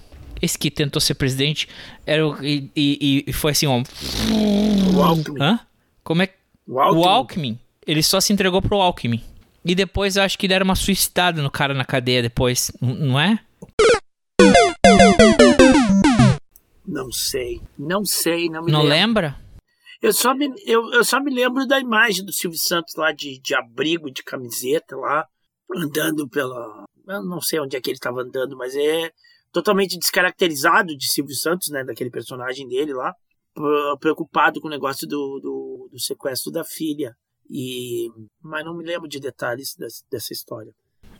Esse 0.41 0.57
que 0.57 0.71
tentou 0.71 0.99
ser 0.99 1.13
presidente. 1.13 1.67
Era 2.07 2.27
o, 2.27 2.43
e, 2.43 2.71
e- 2.75 3.23
e 3.27 3.33
foi 3.33 3.51
assim, 3.51 3.67
ó. 3.67 3.83
Como 6.03 6.21
é 6.23 6.27
que. 6.27 6.33
O 6.67 6.79
Alckmin. 6.79 7.01
O 7.01 7.07
Alckmin. 7.07 7.59
Ele 7.85 8.03
só 8.03 8.19
se 8.21 8.31
entregou 8.31 8.61
pro 8.61 8.77
Alckmin. 8.81 9.23
E 9.63 9.75
depois 9.75 10.15
eu 10.15 10.23
acho 10.23 10.37
que 10.37 10.47
deram 10.47 10.63
uma 10.63 10.75
suicidada 10.75 11.41
no 11.41 11.51
cara 11.51 11.73
na 11.73 11.85
cadeia 11.85 12.21
depois, 12.21 12.71
não 12.81 13.19
é? 13.19 13.39
Não 16.85 17.11
sei. 17.11 17.61
Não 17.77 18.03
sei, 18.03 18.49
não 18.49 18.63
me 18.63 18.71
Não 18.71 18.81
lembro. 18.81 18.95
lembra? 18.95 19.41
Eu 20.01 20.11
só, 20.11 20.33
me, 20.33 20.51
eu, 20.65 20.91
eu 20.93 21.03
só 21.03 21.19
me 21.19 21.31
lembro 21.31 21.67
da 21.67 21.79
imagem 21.79 22.25
do 22.25 22.33
Silvio 22.33 22.57
Santos 22.57 22.95
lá 22.95 23.11
de, 23.11 23.39
de 23.39 23.53
abrigo, 23.53 24.11
de 24.11 24.23
camiseta 24.23 24.95
lá, 24.95 25.27
andando 25.75 26.27
pela. 26.27 26.85
Eu 27.07 27.23
não 27.23 27.39
sei 27.39 27.59
onde 27.59 27.77
é 27.77 27.81
que 27.81 27.89
ele 27.91 27.97
estava 27.97 28.21
andando, 28.21 28.57
mas 28.57 28.75
é 28.75 29.11
totalmente 29.51 29.99
descaracterizado 29.99 30.97
de 30.97 31.07
Silvio 31.11 31.35
Santos, 31.35 31.69
né? 31.69 31.83
Daquele 31.83 32.09
personagem 32.09 32.67
dele 32.67 32.93
lá, 32.93 33.13
preocupado 33.99 34.59
com 34.59 34.67
o 34.67 34.71
negócio 34.71 35.07
do, 35.07 35.39
do, 35.39 35.60
do 35.91 35.99
sequestro 35.99 36.51
da 36.51 36.63
filha. 36.63 37.15
E, 37.49 38.09
mas 38.41 38.63
não 38.63 38.75
me 38.75 38.83
lembro 38.83 39.07
de 39.07 39.19
detalhes 39.19 39.75
dessa, 39.75 40.03
dessa 40.09 40.31
história. 40.31 40.73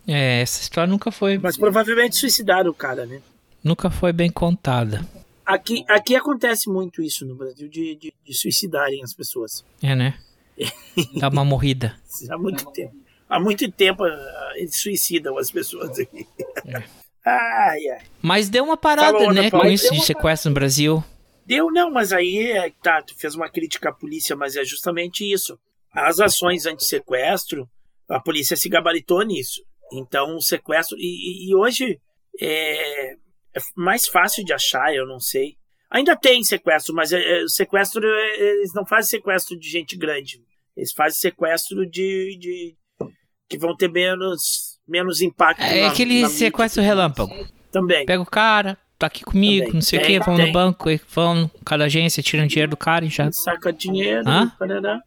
É, 0.06 0.40
essa 0.40 0.62
história 0.62 0.90
nunca 0.90 1.12
foi, 1.12 1.38
Mas 1.38 1.56
provavelmente 1.56 2.16
suicidaram 2.16 2.70
o 2.70 2.74
cara, 2.74 3.06
né? 3.06 3.22
nunca 3.62 3.90
foi 3.90 4.12
bem 4.12 4.30
contada. 4.30 5.06
Aqui, 5.44 5.84
aqui 5.88 6.16
acontece 6.16 6.68
muito 6.68 7.02
isso 7.02 7.26
no 7.26 7.34
Brasil, 7.34 7.68
de, 7.68 7.96
de, 7.96 8.12
de 8.24 8.34
suicidarem 8.34 9.02
as 9.02 9.14
pessoas. 9.14 9.64
É, 9.82 9.94
né? 9.94 10.18
Dá 11.18 11.28
uma 11.28 11.44
morrida. 11.44 11.96
Há 12.30 12.38
muito 12.38 12.70
tempo. 12.72 12.96
Há 13.28 13.40
muito 13.40 13.70
tempo 13.70 14.04
ah, 14.04 14.52
eles 14.56 14.76
suicidam 14.76 15.38
as 15.38 15.50
pessoas 15.50 15.98
aqui. 15.98 16.26
ai, 17.24 17.88
ai. 17.88 18.02
Mas 18.20 18.48
deu 18.48 18.64
uma 18.64 18.76
parada, 18.76 19.18
Falou, 19.18 19.32
né, 19.32 19.50
com 19.50 19.64
isso 19.66 19.92
de 19.92 20.04
sequestro 20.04 20.50
no 20.50 20.54
Brasil. 20.54 21.02
Deu 21.46 21.70
não, 21.70 21.90
mas 21.90 22.12
aí 22.12 22.50
é, 22.52 22.70
tá, 22.82 23.02
tu 23.02 23.16
fez 23.18 23.34
uma 23.34 23.48
crítica 23.50 23.88
à 23.88 23.92
polícia, 23.92 24.36
mas 24.36 24.56
é 24.56 24.64
justamente 24.64 25.30
isso. 25.30 25.58
As 25.92 26.20
ações 26.20 26.66
anti-sequestro, 26.66 27.68
a 28.08 28.20
polícia 28.20 28.56
se 28.56 28.68
gabaritou 28.68 29.22
nisso. 29.22 29.62
Então, 29.92 30.36
o 30.36 30.40
sequestro. 30.40 30.96
E, 30.98 31.50
e- 31.50 31.54
hoje 31.54 32.00
é, 32.40 33.12
é 33.12 33.60
mais 33.76 34.06
fácil 34.06 34.44
de 34.44 34.52
achar, 34.52 34.94
eu 34.94 35.06
não 35.06 35.20
sei. 35.20 35.56
Ainda 35.90 36.16
tem 36.16 36.42
sequestro, 36.42 36.94
mas 36.94 37.12
é, 37.12 37.20
é, 37.42 37.46
sequestro, 37.48 38.02
é, 38.06 38.40
eles 38.40 38.72
não 38.72 38.86
fazem 38.86 39.10
sequestro 39.10 39.58
de 39.58 39.68
gente 39.68 39.96
grande. 39.96 40.40
Eles 40.76 40.92
fazem 40.92 41.18
sequestro 41.20 41.84
de. 41.86 42.38
de 42.38 42.76
que 43.46 43.58
vão 43.58 43.76
ter 43.76 43.90
menos, 43.90 44.78
menos 44.88 45.20
impacto. 45.20 45.60
É 45.60 45.82
na- 45.82 45.88
aquele 45.90 46.22
na 46.22 46.30
sequestro 46.30 46.82
relâmpago. 46.82 47.34
Também. 47.70 48.06
Pega 48.06 48.22
o 48.22 48.26
cara, 48.26 48.78
tá 49.02 49.06
aqui 49.08 49.24
comigo, 49.24 49.66
Também. 49.66 49.74
não 49.74 49.82
sei 49.82 49.98
o 49.98 50.02
Tem, 50.02 50.18
que, 50.18 50.24
vão 50.24 50.38
no 50.38 50.52
banco, 50.52 50.88
vão 51.08 51.50
cada 51.64 51.84
agência, 51.84 52.22
tiram 52.22 52.46
dinheiro 52.46 52.70
do 52.70 52.76
cara 52.76 53.04
e 53.04 53.08
já. 53.08 53.30
saca 53.32 53.72
dinheiro, 53.72 54.28
Hã? 54.28 54.48
parará. 54.58 55.00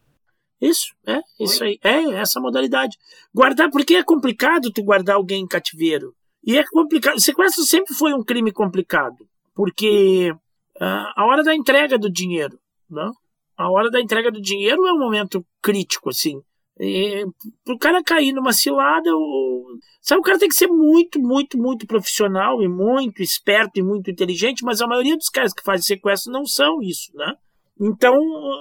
Isso, 0.62 0.94
é, 1.06 1.20
isso 1.40 1.64
aí. 1.64 1.80
É, 1.84 2.04
essa 2.16 2.40
modalidade. 2.40 2.98
Guardar, 3.34 3.70
porque 3.70 3.96
é 3.96 4.04
complicado 4.04 4.72
tu 4.72 4.84
guardar 4.84 5.16
alguém 5.16 5.44
em 5.44 5.48
cativeiro. 5.48 6.14
E 6.46 6.58
é 6.58 6.64
complicado. 6.64 7.20
Sequestro 7.20 7.64
sempre 7.64 7.94
foi 7.94 8.14
um 8.14 8.24
crime 8.24 8.52
complicado. 8.52 9.18
Porque 9.54 10.34
ah, 10.80 11.14
a 11.16 11.26
hora 11.26 11.44
da 11.44 11.54
entrega 11.56 11.98
do 11.98 12.10
dinheiro, 12.10 12.58
não? 12.90 13.12
A 13.58 13.70
hora 13.70 13.90
da 13.90 14.02
entrega 14.02 14.32
do 14.32 14.42
dinheiro 14.42 14.86
é 14.86 14.94
um 14.94 15.00
momento 15.00 15.46
crítico, 15.62 16.10
assim. 16.10 16.42
E, 16.80 17.26
pro 17.64 17.78
cara 17.78 18.04
cair 18.04 18.34
numa 18.34 18.52
cilada, 18.52 19.10
o... 19.16 19.78
sabe, 20.02 20.20
o 20.20 20.24
cara 20.24 20.38
tem 20.38 20.50
que 20.50 20.56
ser 20.56 20.68
muito, 20.68 21.20
muito, 21.20 21.58
muito 21.58 21.88
profissional 21.88 22.62
e 22.62 22.68
muito 22.68 23.22
esperto 23.22 23.80
e 23.80 23.84
muito 23.84 24.12
inteligente, 24.12 24.64
mas 24.64 24.82
a 24.82 24.88
maioria 24.88 25.16
dos 25.16 25.30
caras 25.30 25.54
que 25.54 25.64
fazem 25.64 25.84
sequestro 25.84 26.34
não 26.34 26.46
são 26.46 26.82
isso, 26.82 27.12
né? 27.16 27.34
Então, 27.80 28.16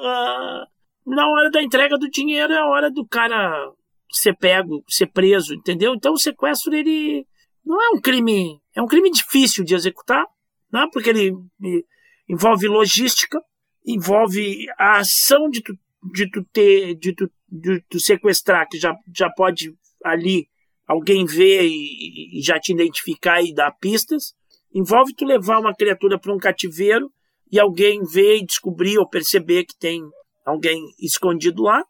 ah, 0.04 0.66
na 1.06 1.28
hora 1.28 1.50
da 1.50 1.62
entrega 1.62 1.98
do 1.98 2.08
dinheiro 2.08 2.52
é 2.52 2.58
a 2.58 2.66
hora 2.66 2.90
do 2.90 3.06
cara 3.06 3.72
ser 4.10 4.36
pego, 4.36 4.84
ser 4.88 5.06
preso, 5.06 5.54
entendeu? 5.54 5.94
Então 5.94 6.12
o 6.12 6.18
sequestro 6.18 6.74
ele 6.74 7.26
não 7.64 7.80
é 7.82 7.90
um 7.96 8.00
crime, 8.00 8.60
é 8.74 8.82
um 8.82 8.86
crime 8.86 9.10
difícil 9.10 9.64
de 9.64 9.74
executar, 9.74 10.24
né? 10.72 10.86
Porque 10.92 11.10
ele 11.10 11.32
eh, 11.64 11.82
envolve 12.28 12.66
logística, 12.68 13.40
envolve 13.86 14.66
a 14.78 14.98
ação 14.98 15.48
de 15.48 15.62
tu, 15.62 15.72
de 16.12 16.30
tu 16.30 16.44
ter, 16.52 16.94
de 16.94 17.14
tu, 17.14 17.30
de 17.54 17.80
tu 17.88 18.00
sequestrar, 18.00 18.68
que 18.68 18.78
já, 18.78 18.94
já 19.14 19.30
pode 19.30 19.72
ali 20.04 20.48
alguém 20.86 21.24
ver 21.24 21.64
e, 21.64 22.38
e 22.38 22.42
já 22.42 22.58
te 22.58 22.72
identificar 22.72 23.42
e 23.42 23.54
dar 23.54 23.70
pistas. 23.72 24.34
Envolve 24.74 25.14
tu 25.14 25.24
levar 25.24 25.60
uma 25.60 25.74
criatura 25.74 26.18
para 26.18 26.34
um 26.34 26.38
cativeiro 26.38 27.10
e 27.50 27.60
alguém 27.60 28.02
ver 28.02 28.38
e 28.38 28.46
descobrir 28.46 28.98
ou 28.98 29.08
perceber 29.08 29.64
que 29.64 29.78
tem 29.78 30.02
alguém 30.44 30.82
escondido 30.98 31.62
lá, 31.62 31.82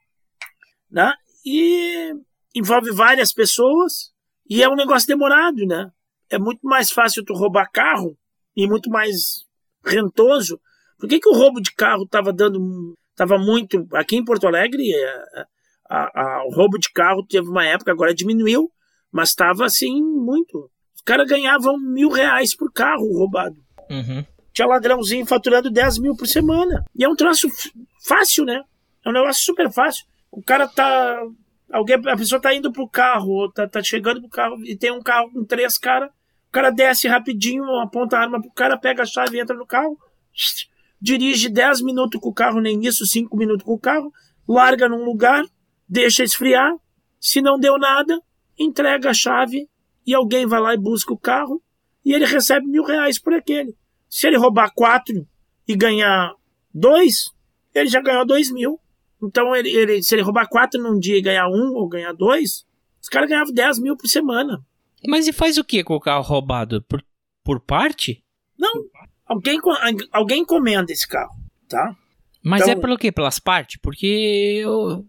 né? 0.91 1.15
E 1.45 2.13
envolve 2.55 2.91
várias 2.93 3.33
pessoas 3.33 4.13
e 4.49 4.63
é 4.63 4.69
um 4.69 4.77
negócio 4.77 5.09
demorado, 5.09 5.65
né? 5.67 5.91
É 6.31 6.39
muito 6.39 6.61
mais 6.63 6.91
fácil 6.91 7.25
tu 7.25 7.33
roubar 7.33 7.71
carro 7.73 8.17
e 8.55 8.67
muito 8.67 8.91
mais 8.91 9.47
rentoso. 9.85 10.61
Por 10.99 11.09
que, 11.09 11.19
que 11.19 11.29
o 11.29 11.35
roubo 11.35 11.61
de 11.61 11.73
carro 11.75 12.05
estava 12.05 12.33
dando. 12.33 12.97
Estava 13.11 13.39
muito. 13.39 13.87
Aqui 13.93 14.17
em 14.17 14.25
Porto 14.25 14.47
Alegre, 14.47 14.83
é, 14.93 15.45
a- 15.95 16.11
a- 16.15 16.45
o 16.47 16.51
roubo 16.55 16.79
de 16.79 16.91
carro 16.93 17.25
teve 17.27 17.49
uma 17.49 17.65
época, 17.65 17.93
agora 17.93 18.15
diminuiu, 18.15 18.71
mas 19.13 19.31
estava 19.31 19.65
assim 19.65 20.03
muito. 20.03 20.71
Os 20.95 21.03
caras 21.03 21.29
ganhavam 21.29 21.79
mil 21.79 22.09
reais 22.11 22.57
por 22.57 22.73
carro 22.73 23.07
roubado. 23.17 23.57
Uhum. 23.91 24.25
Tinha 24.53 24.67
ladrãozinho 24.69 25.27
faturando 25.27 25.71
10 25.71 25.99
mil 25.99 26.17
por 26.17 26.27
semana. 26.27 26.85
E 26.97 27.05
é 27.05 27.09
um 27.09 27.17
troço 27.17 27.49
fácil, 28.07 28.45
né? 28.45 28.61
É 29.05 29.09
um 29.09 29.13
negócio 29.13 29.45
super 29.45 29.71
fácil. 29.71 30.05
O 30.31 30.43
cara 30.43 30.67
tá. 30.69 31.21
Alguém, 31.73 31.97
a 32.07 32.17
pessoa 32.17 32.41
tá 32.41 32.55
indo 32.55 32.71
pro 32.73 32.89
carro, 32.89 33.29
ou 33.31 33.53
tá, 33.53 33.67
tá 33.69 33.83
chegando 33.83 34.21
pro 34.21 34.31
carro 34.31 34.57
e 34.65 34.77
tem 34.77 34.93
um 34.93 35.03
carro 35.03 35.31
com 35.33 35.45
três 35.45 35.77
caras. 35.77 36.09
O 36.49 36.53
cara 36.53 36.71
desce 36.71 37.09
rapidinho, 37.09 37.65
aponta 37.81 38.17
a 38.17 38.21
arma 38.21 38.41
pro 38.41 38.51
cara, 38.53 38.77
pega 38.79 39.03
a 39.03 39.07
chave, 39.07 39.41
entra 39.41 39.57
no 39.57 39.67
carro, 39.67 39.99
dirige 41.01 41.49
10 41.49 41.83
minutos 41.83 42.21
com 42.21 42.29
o 42.29 42.35
carro, 42.35 42.61
nem 42.61 42.81
isso, 42.87 43.05
5 43.07 43.37
minutos 43.37 43.65
com 43.65 43.73
o 43.73 43.79
carro, 43.79 44.13
larga 44.49 44.89
num 44.89 45.05
lugar, 45.05 45.45
deixa 45.89 46.23
esfriar. 46.25 46.73
Se 47.21 47.41
não 47.41 47.59
deu 47.59 47.79
nada, 47.79 48.21
entrega 48.59 49.11
a 49.11 49.15
chave 49.15 49.69
e 50.07 50.15
alguém 50.15 50.47
vai 50.47 50.61
lá 50.61 50.75
e 50.75 50.79
busca 50.79 51.13
o 51.13 51.19
carro 51.19 51.63
e 52.05 52.13
ele 52.13 52.27
recebe 52.27 52.67
mil 52.67 52.85
reais 52.85 53.19
por 53.19 53.33
aquele. 53.35 53.75
Se 54.09 54.27
ele 54.27 54.37
roubar 54.37 54.71
quatro 54.75 55.27
e 55.67 55.75
ganhar 55.75 56.35
dois, 56.73 57.31
ele 57.75 57.89
já 57.89 58.01
ganhou 58.01 58.27
dois 58.27 58.51
mil. 58.51 58.79
Então, 59.23 59.57
ele, 59.57 59.71
ele- 59.71 60.03
se 60.03 60.15
ele 60.15 60.23
roubar 60.23 60.47
quatro 60.49 60.81
num 60.83 60.99
dia 60.99 61.17
e 61.17 61.23
ganhar 61.23 61.49
um 61.49 61.73
ou 61.75 61.89
ganhar 61.89 62.13
dois, 62.13 62.67
os 63.01 63.09
caras 63.09 63.29
ganhavam 63.29 63.55
10 63.55 63.79
mil 63.79 63.97
por 63.97 64.07
semana. 64.07 64.63
Mas 65.07 65.27
e 65.27 65.33
faz 65.33 65.57
o 65.57 65.65
que 65.65 65.83
com 65.83 65.95
o 65.95 66.01
carro 66.01 66.23
roubado? 66.23 66.83
Por, 66.83 67.03
por 67.43 67.61
parte? 67.61 68.23
Não, 68.59 68.71
alguém, 69.27 69.59
alguém 70.13 70.43
encomenda 70.43 70.93
esse 70.93 71.09
carro, 71.09 71.35
tá? 71.69 71.97
Mas 72.43 72.63
Então- 72.63 72.73
é 72.75 72.77
pelo 72.81 72.99
quê? 72.99 73.11
Pelas 73.11 73.39
partes? 73.39 73.79
Porque 73.81 74.61
eu. 74.63 75.07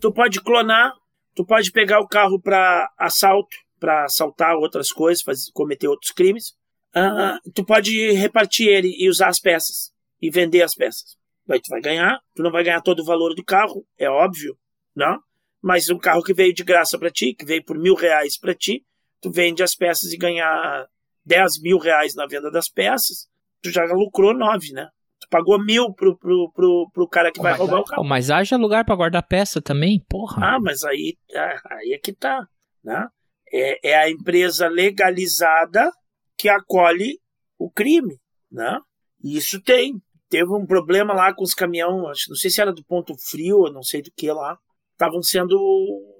Tu 0.00 0.12
pode 0.12 0.40
clonar, 0.40 0.92
tu 1.34 1.44
pode 1.44 1.70
pegar 1.72 2.00
o 2.00 2.08
carro 2.08 2.40
para 2.40 2.90
assalto, 2.98 3.56
para 3.78 4.04
assaltar 4.04 4.56
outras 4.56 4.90
coisas, 4.90 5.22
fazer, 5.22 5.50
cometer 5.52 5.88
outros 5.88 6.12
crimes. 6.12 6.54
Ah, 6.94 7.38
tu 7.54 7.64
pode 7.64 8.12
repartir 8.12 8.68
ele 8.68 8.94
e 8.98 9.08
usar 9.08 9.28
as 9.28 9.38
peças 9.38 9.92
e 10.20 10.30
vender 10.30 10.62
as 10.62 10.74
peças. 10.74 11.16
Aí 11.48 11.60
tu 11.60 11.68
vai 11.68 11.80
ganhar, 11.80 12.18
tu 12.34 12.42
não 12.42 12.50
vai 12.50 12.64
ganhar 12.64 12.80
todo 12.80 13.00
o 13.00 13.04
valor 13.04 13.34
do 13.34 13.44
carro, 13.44 13.86
é 13.98 14.08
óbvio, 14.08 14.58
não? 14.94 15.20
Mas 15.62 15.88
um 15.90 15.98
carro 15.98 16.22
que 16.22 16.34
veio 16.34 16.54
de 16.54 16.64
graça 16.64 16.98
para 16.98 17.10
ti, 17.10 17.34
que 17.34 17.44
veio 17.44 17.64
por 17.64 17.78
mil 17.78 17.94
reais 17.94 18.38
para 18.38 18.54
ti, 18.54 18.84
tu 19.20 19.30
vende 19.30 19.62
as 19.62 19.74
peças 19.74 20.12
e 20.12 20.16
ganhar 20.16 20.88
10 21.24 21.60
mil 21.60 21.78
reais 21.78 22.14
na 22.14 22.26
venda 22.26 22.50
das 22.50 22.68
peças, 22.68 23.28
tu 23.60 23.70
já 23.70 23.84
lucrou 23.84 24.32
nove, 24.32 24.72
né? 24.72 24.88
Tu 25.26 25.28
pagou 25.30 25.62
mil 25.62 25.92
pro, 25.92 26.16
pro, 26.16 26.50
pro, 26.52 26.90
pro 26.92 27.08
cara 27.08 27.32
que 27.32 27.42
vai 27.42 27.52
roubar 27.52 27.80
o 27.80 27.84
carro. 27.84 28.02
Pô, 28.02 28.08
mas 28.08 28.30
haja 28.30 28.56
lugar 28.56 28.84
pra 28.84 28.94
guardar 28.94 29.26
peça 29.26 29.60
também, 29.60 30.00
porra. 30.08 30.54
Ah, 30.54 30.60
mas 30.60 30.84
aí, 30.84 31.16
ah, 31.34 31.60
aí 31.72 31.92
é 31.92 31.98
que 31.98 32.12
tá, 32.12 32.46
né? 32.82 33.08
É, 33.52 33.90
é 33.90 33.96
a 33.96 34.10
empresa 34.10 34.68
legalizada 34.68 35.90
que 36.38 36.48
acolhe 36.48 37.18
o 37.58 37.70
crime, 37.70 38.18
né? 38.50 38.78
E 39.22 39.36
isso 39.36 39.60
tem. 39.62 40.00
Teve 40.28 40.52
um 40.52 40.66
problema 40.66 41.14
lá 41.14 41.32
com 41.32 41.44
os 41.44 41.54
caminhões, 41.54 42.24
não 42.28 42.36
sei 42.36 42.50
se 42.50 42.60
era 42.60 42.72
do 42.72 42.84
ponto 42.84 43.14
frio, 43.30 43.58
ou 43.58 43.72
não 43.72 43.82
sei 43.82 44.02
do 44.02 44.10
que 44.16 44.30
lá. 44.30 44.58
Estavam 44.92 45.22
sendo 45.22 45.56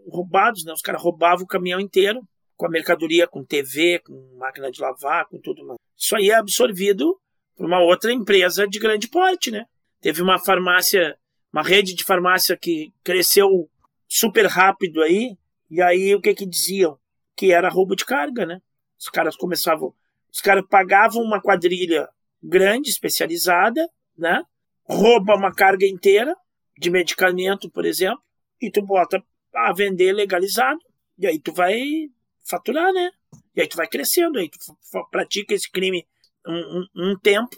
roubados, 0.09 0.64
né? 0.64 0.73
Os 0.73 0.81
caras 0.81 1.03
roubavam 1.03 1.45
o 1.45 1.49
caminhão 1.49 1.81
inteiro, 1.81 2.21
com 2.57 2.66
a 2.66 2.71
mercadoria, 2.71 3.27
com 3.27 3.45
TV, 3.45 4.01
com 4.05 4.37
máquina 4.38 4.71
de 4.71 4.81
lavar, 4.81 5.27
com 5.27 5.40
tudo 5.40 5.66
mais. 5.66 5.79
Isso 5.97 6.14
aí 6.14 6.31
é 6.31 6.35
absorvido 6.35 7.19
por 7.57 7.66
uma 7.66 7.81
outra 7.81 8.12
empresa 8.12 8.66
de 8.69 8.79
grande 8.79 9.09
porte, 9.09 9.51
né? 9.51 9.66
Teve 10.01 10.23
uma 10.23 10.38
farmácia, 10.38 11.19
uma 11.53 11.62
rede 11.62 11.95
de 11.95 12.05
farmácia 12.05 12.57
que 12.57 12.92
cresceu 13.03 13.69
super 14.07 14.47
rápido 14.47 15.03
aí, 15.03 15.37
e 15.71 15.81
aí 15.81 16.14
o 16.14 16.21
que 16.21 16.35
que 16.35 16.47
diziam? 16.47 16.99
Que 17.35 17.51
era 17.53 17.69
roubo 17.69 17.97
de 17.97 18.05
carga, 18.05 18.45
né? 18.45 18.61
Os 18.99 19.09
caras 19.09 19.37
começavam, 19.37 19.95
os 20.31 20.40
caras 20.40 20.64
pagavam 20.69 21.23
uma 21.23 21.40
quadrilha 21.40 22.09
grande, 22.42 22.90
especializada, 22.90 23.88
né? 24.16 24.42
Rouba 24.85 25.35
uma 25.35 25.53
carga 25.53 25.87
inteira 25.87 26.37
de 26.79 26.90
medicamento, 26.90 27.71
por 27.71 27.85
exemplo, 27.85 28.23
e 28.61 28.71
tu 28.71 28.83
bota 28.83 29.23
a 29.55 29.73
vender 29.73 30.12
legalizado, 30.12 30.79
e 31.19 31.27
aí 31.27 31.38
tu 31.38 31.53
vai 31.53 32.11
faturar, 32.45 32.92
né? 32.92 33.11
E 33.55 33.62
aí 33.62 33.66
tu 33.66 33.77
vai 33.77 33.88
crescendo, 33.88 34.38
aí 34.38 34.49
tu 34.51 34.59
pratica 35.11 35.55
esse 35.55 35.71
crime 35.71 36.07
um, 36.46 36.80
um- 36.96 37.11
um 37.11 37.18
tempo 37.18 37.56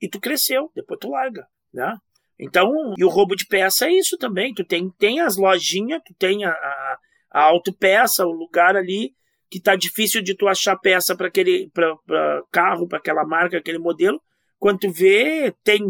e 0.00 0.08
tu 0.08 0.20
cresceu, 0.20 0.70
depois 0.74 0.98
tu 1.00 1.10
larga, 1.10 1.46
né? 1.72 1.96
Então, 2.38 2.70
e 2.96 3.04
o 3.04 3.08
roubo 3.08 3.34
de 3.34 3.44
peça 3.46 3.86
é 3.86 3.92
isso 3.92 4.16
também. 4.16 4.54
Tu 4.54 4.64
tem, 4.64 4.88
tem 4.90 5.20
as 5.20 5.36
lojinhas, 5.36 6.00
tu 6.06 6.14
tem 6.14 6.44
a, 6.44 6.50
a, 6.50 6.98
a 7.32 7.42
autopeça, 7.42 8.24
o 8.24 8.30
lugar 8.32 8.76
ali 8.76 9.12
que 9.50 9.60
tá 9.60 9.74
difícil 9.74 10.22
de 10.22 10.36
tu 10.36 10.46
achar 10.46 10.76
peça 10.76 11.16
para 11.16 11.26
aquele 11.26 11.68
pra, 11.72 11.96
pra 12.06 12.42
carro, 12.52 12.86
para 12.86 12.98
aquela 12.98 13.24
marca, 13.24 13.58
aquele 13.58 13.78
modelo. 13.78 14.20
Quando 14.58 14.78
tu 14.80 14.90
vê, 14.92 15.52
tem 15.64 15.80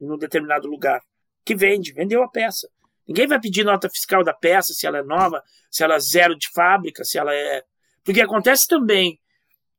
num 0.00 0.16
determinado 0.18 0.68
lugar 0.68 1.00
que 1.44 1.54
vende, 1.56 1.92
vendeu 1.92 2.22
a 2.22 2.28
peça. 2.28 2.68
Ninguém 3.08 3.26
vai 3.26 3.40
pedir 3.40 3.64
nota 3.64 3.88
fiscal 3.88 4.22
da 4.22 4.34
peça, 4.34 4.72
se 4.74 4.86
ela 4.86 4.98
é 4.98 5.02
nova, 5.02 5.42
se 5.70 5.82
ela 5.82 5.94
é 5.94 5.98
zero 5.98 6.36
de 6.36 6.48
fábrica, 6.52 7.04
se 7.04 7.18
ela 7.18 7.32
é. 7.34 7.62
Porque 8.04 8.20
acontece 8.20 8.66
também. 8.68 9.18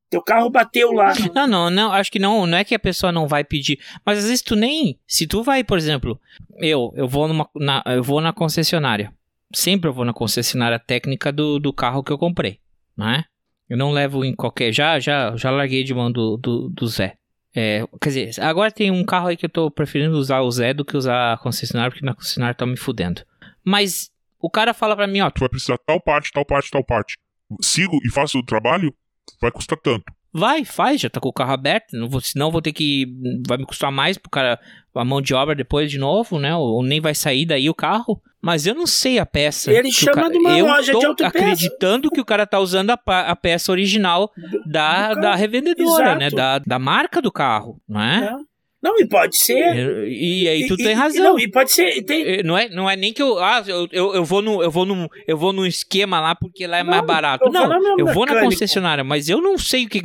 Teu 0.09 0.21
carro 0.21 0.49
bateu 0.49 0.91
lá. 0.93 1.13
Não, 1.35 1.47
não, 1.47 1.69
não, 1.69 1.91
acho 1.91 2.11
que 2.11 2.19
não, 2.19 2.47
não 2.47 2.57
é 2.57 2.63
que 2.63 2.73
a 2.73 2.79
pessoa 2.79 3.11
não 3.11 3.27
vai 3.27 3.43
pedir, 3.43 3.79
mas 4.05 4.19
às 4.19 4.25
vezes 4.25 4.41
tu 4.41 4.55
nem, 4.55 4.97
se 5.05 5.27
tu 5.27 5.43
vai, 5.43 5.63
por 5.63 5.77
exemplo, 5.77 6.19
eu, 6.57 6.93
eu 6.95 7.07
vou 7.07 7.27
numa, 7.27 7.49
na, 7.55 7.83
eu 7.87 8.01
vou 8.01 8.21
na 8.21 8.31
concessionária, 8.31 9.13
sempre 9.53 9.89
eu 9.89 9.93
vou 9.93 10.05
na 10.05 10.13
concessionária 10.13 10.79
técnica 10.79 11.31
do, 11.31 11.59
do 11.59 11.73
carro 11.73 12.03
que 12.03 12.11
eu 12.11 12.17
comprei, 12.17 12.59
né? 12.95 13.25
Eu 13.69 13.77
não 13.77 13.91
levo 13.91 14.23
em 14.23 14.33
qualquer, 14.33 14.71
já, 14.71 14.97
já, 14.97 15.35
já 15.35 15.51
larguei 15.51 15.83
de 15.83 15.93
mão 15.93 16.09
do, 16.09 16.37
do, 16.37 16.69
do 16.69 16.87
Zé. 16.87 17.17
É, 17.53 17.83
quer 17.99 18.09
dizer, 18.09 18.43
agora 18.43 18.71
tem 18.71 18.91
um 18.91 19.03
carro 19.03 19.27
aí 19.27 19.35
que 19.35 19.45
eu 19.45 19.49
tô 19.49 19.69
preferindo 19.69 20.17
usar 20.17 20.41
o 20.41 20.51
Zé 20.51 20.73
do 20.73 20.85
que 20.85 20.95
usar 20.95 21.33
a 21.33 21.37
concessionária, 21.37 21.91
porque 21.91 22.05
na 22.05 22.13
concessionária 22.13 22.55
tá 22.55 22.65
me 22.65 22.77
fudendo. 22.77 23.23
Mas 23.63 24.09
o 24.39 24.49
cara 24.49 24.73
fala 24.73 24.95
pra 24.95 25.07
mim, 25.07 25.19
ó, 25.19 25.29
Tu 25.29 25.39
vai 25.39 25.49
precisar 25.49 25.77
tal 25.85 25.99
parte, 25.99 26.31
tal 26.31 26.45
parte, 26.45 26.71
tal 26.71 26.83
parte. 26.83 27.17
Sigo 27.61 27.97
e 28.05 28.09
faço 28.11 28.37
o 28.39 28.45
trabalho, 28.45 28.93
vai 29.41 29.51
custar 29.51 29.77
tanto. 29.81 30.03
Vai, 30.33 30.63
faz, 30.65 31.01
já 31.01 31.09
tá 31.09 31.19
com 31.19 31.29
o 31.29 31.33
carro 31.33 31.53
aberto, 31.53 31.93
não 31.97 32.07
vou, 32.07 32.21
senão 32.21 32.51
vou 32.51 32.61
ter 32.61 32.71
que. 32.71 33.07
Vai 33.47 33.57
me 33.57 33.65
custar 33.65 33.91
mais 33.91 34.17
pro 34.17 34.29
cara 34.29 34.59
a 34.93 35.05
mão 35.05 35.21
de 35.21 35.33
obra 35.33 35.55
depois 35.55 35.89
de 35.89 35.97
novo, 35.97 36.37
né? 36.37 36.55
Ou, 36.55 36.75
ou 36.75 36.83
nem 36.83 36.99
vai 37.01 37.15
sair 37.15 37.45
daí 37.45 37.69
o 37.69 37.73
carro. 37.73 38.21
Mas 38.39 38.67
eu 38.67 38.75
não 38.75 38.85
sei 38.85 39.17
a 39.17 39.25
peça. 39.25 39.71
Ele 39.71 39.91
chama 39.91 40.13
cara- 40.13 40.29
de 40.29 40.37
uma 40.37 40.57
eu 40.57 40.67
loja 40.67 40.91
tô 40.91 40.99
de 40.99 41.05
autopeça. 41.07 41.37
acreditando 41.37 42.09
que 42.11 42.21
o 42.21 42.25
cara 42.25 42.45
tá 42.45 42.59
usando 42.59 42.91
a, 42.91 42.99
a 43.05 43.35
peça 43.35 43.71
original 43.71 44.31
da, 44.65 45.13
da 45.15 45.35
revendedora, 45.35 46.03
Exato. 46.03 46.19
né? 46.19 46.29
Da, 46.29 46.59
da 46.59 46.77
marca 46.77 47.19
do 47.21 47.31
carro, 47.31 47.81
não 47.89 47.99
é? 48.01 48.25
É. 48.25 48.35
Não, 48.81 48.97
e 48.99 49.07
pode 49.07 49.35
ser. 49.37 50.07
E, 50.07 50.43
e 50.43 50.47
aí 50.49 50.67
tu 50.67 50.75
E- 50.75 50.77
tem 50.77 50.91
e- 50.91 50.93
razão. 50.93 51.23
Não, 51.23 51.39
e 51.39 51.49
pode 51.49 51.71
ser. 51.71 51.97
e 51.97 52.01
Tem, 52.03 52.43
Não 52.43 52.57
é, 52.57 52.69
não 52.69 52.89
é 52.89 52.95
nem 52.95 53.11
que 53.11 53.21
eu. 53.21 53.39
Ah, 53.39 53.63
eu, 53.65 53.87
eu, 53.91 54.13
eu 54.15 54.23
vou 54.23 54.41
no, 54.41 54.61
eu 54.61 54.69
vou 54.69 54.85
num, 54.85 55.07
eu 55.27 55.35
vou 55.37 55.51
num 55.51 55.65
esquema 55.65 56.19
lá 56.19 56.35
porque 56.35 56.67
lá 56.67 56.77
é 56.77 56.83
mais 56.83 56.99
Não, 57.01 57.05
barato. 57.07 57.45
eu 57.45 57.51
vou 57.51 57.67
Não, 57.67 57.99
eu 57.99 58.05
vou 58.13 58.25
na 58.25 58.39
concessionária, 58.41 59.03
mas 59.03 59.27
eu 59.29 59.41
não 59.41 59.57
sei 59.57 59.85
o 59.85 59.89
que, 59.89 60.01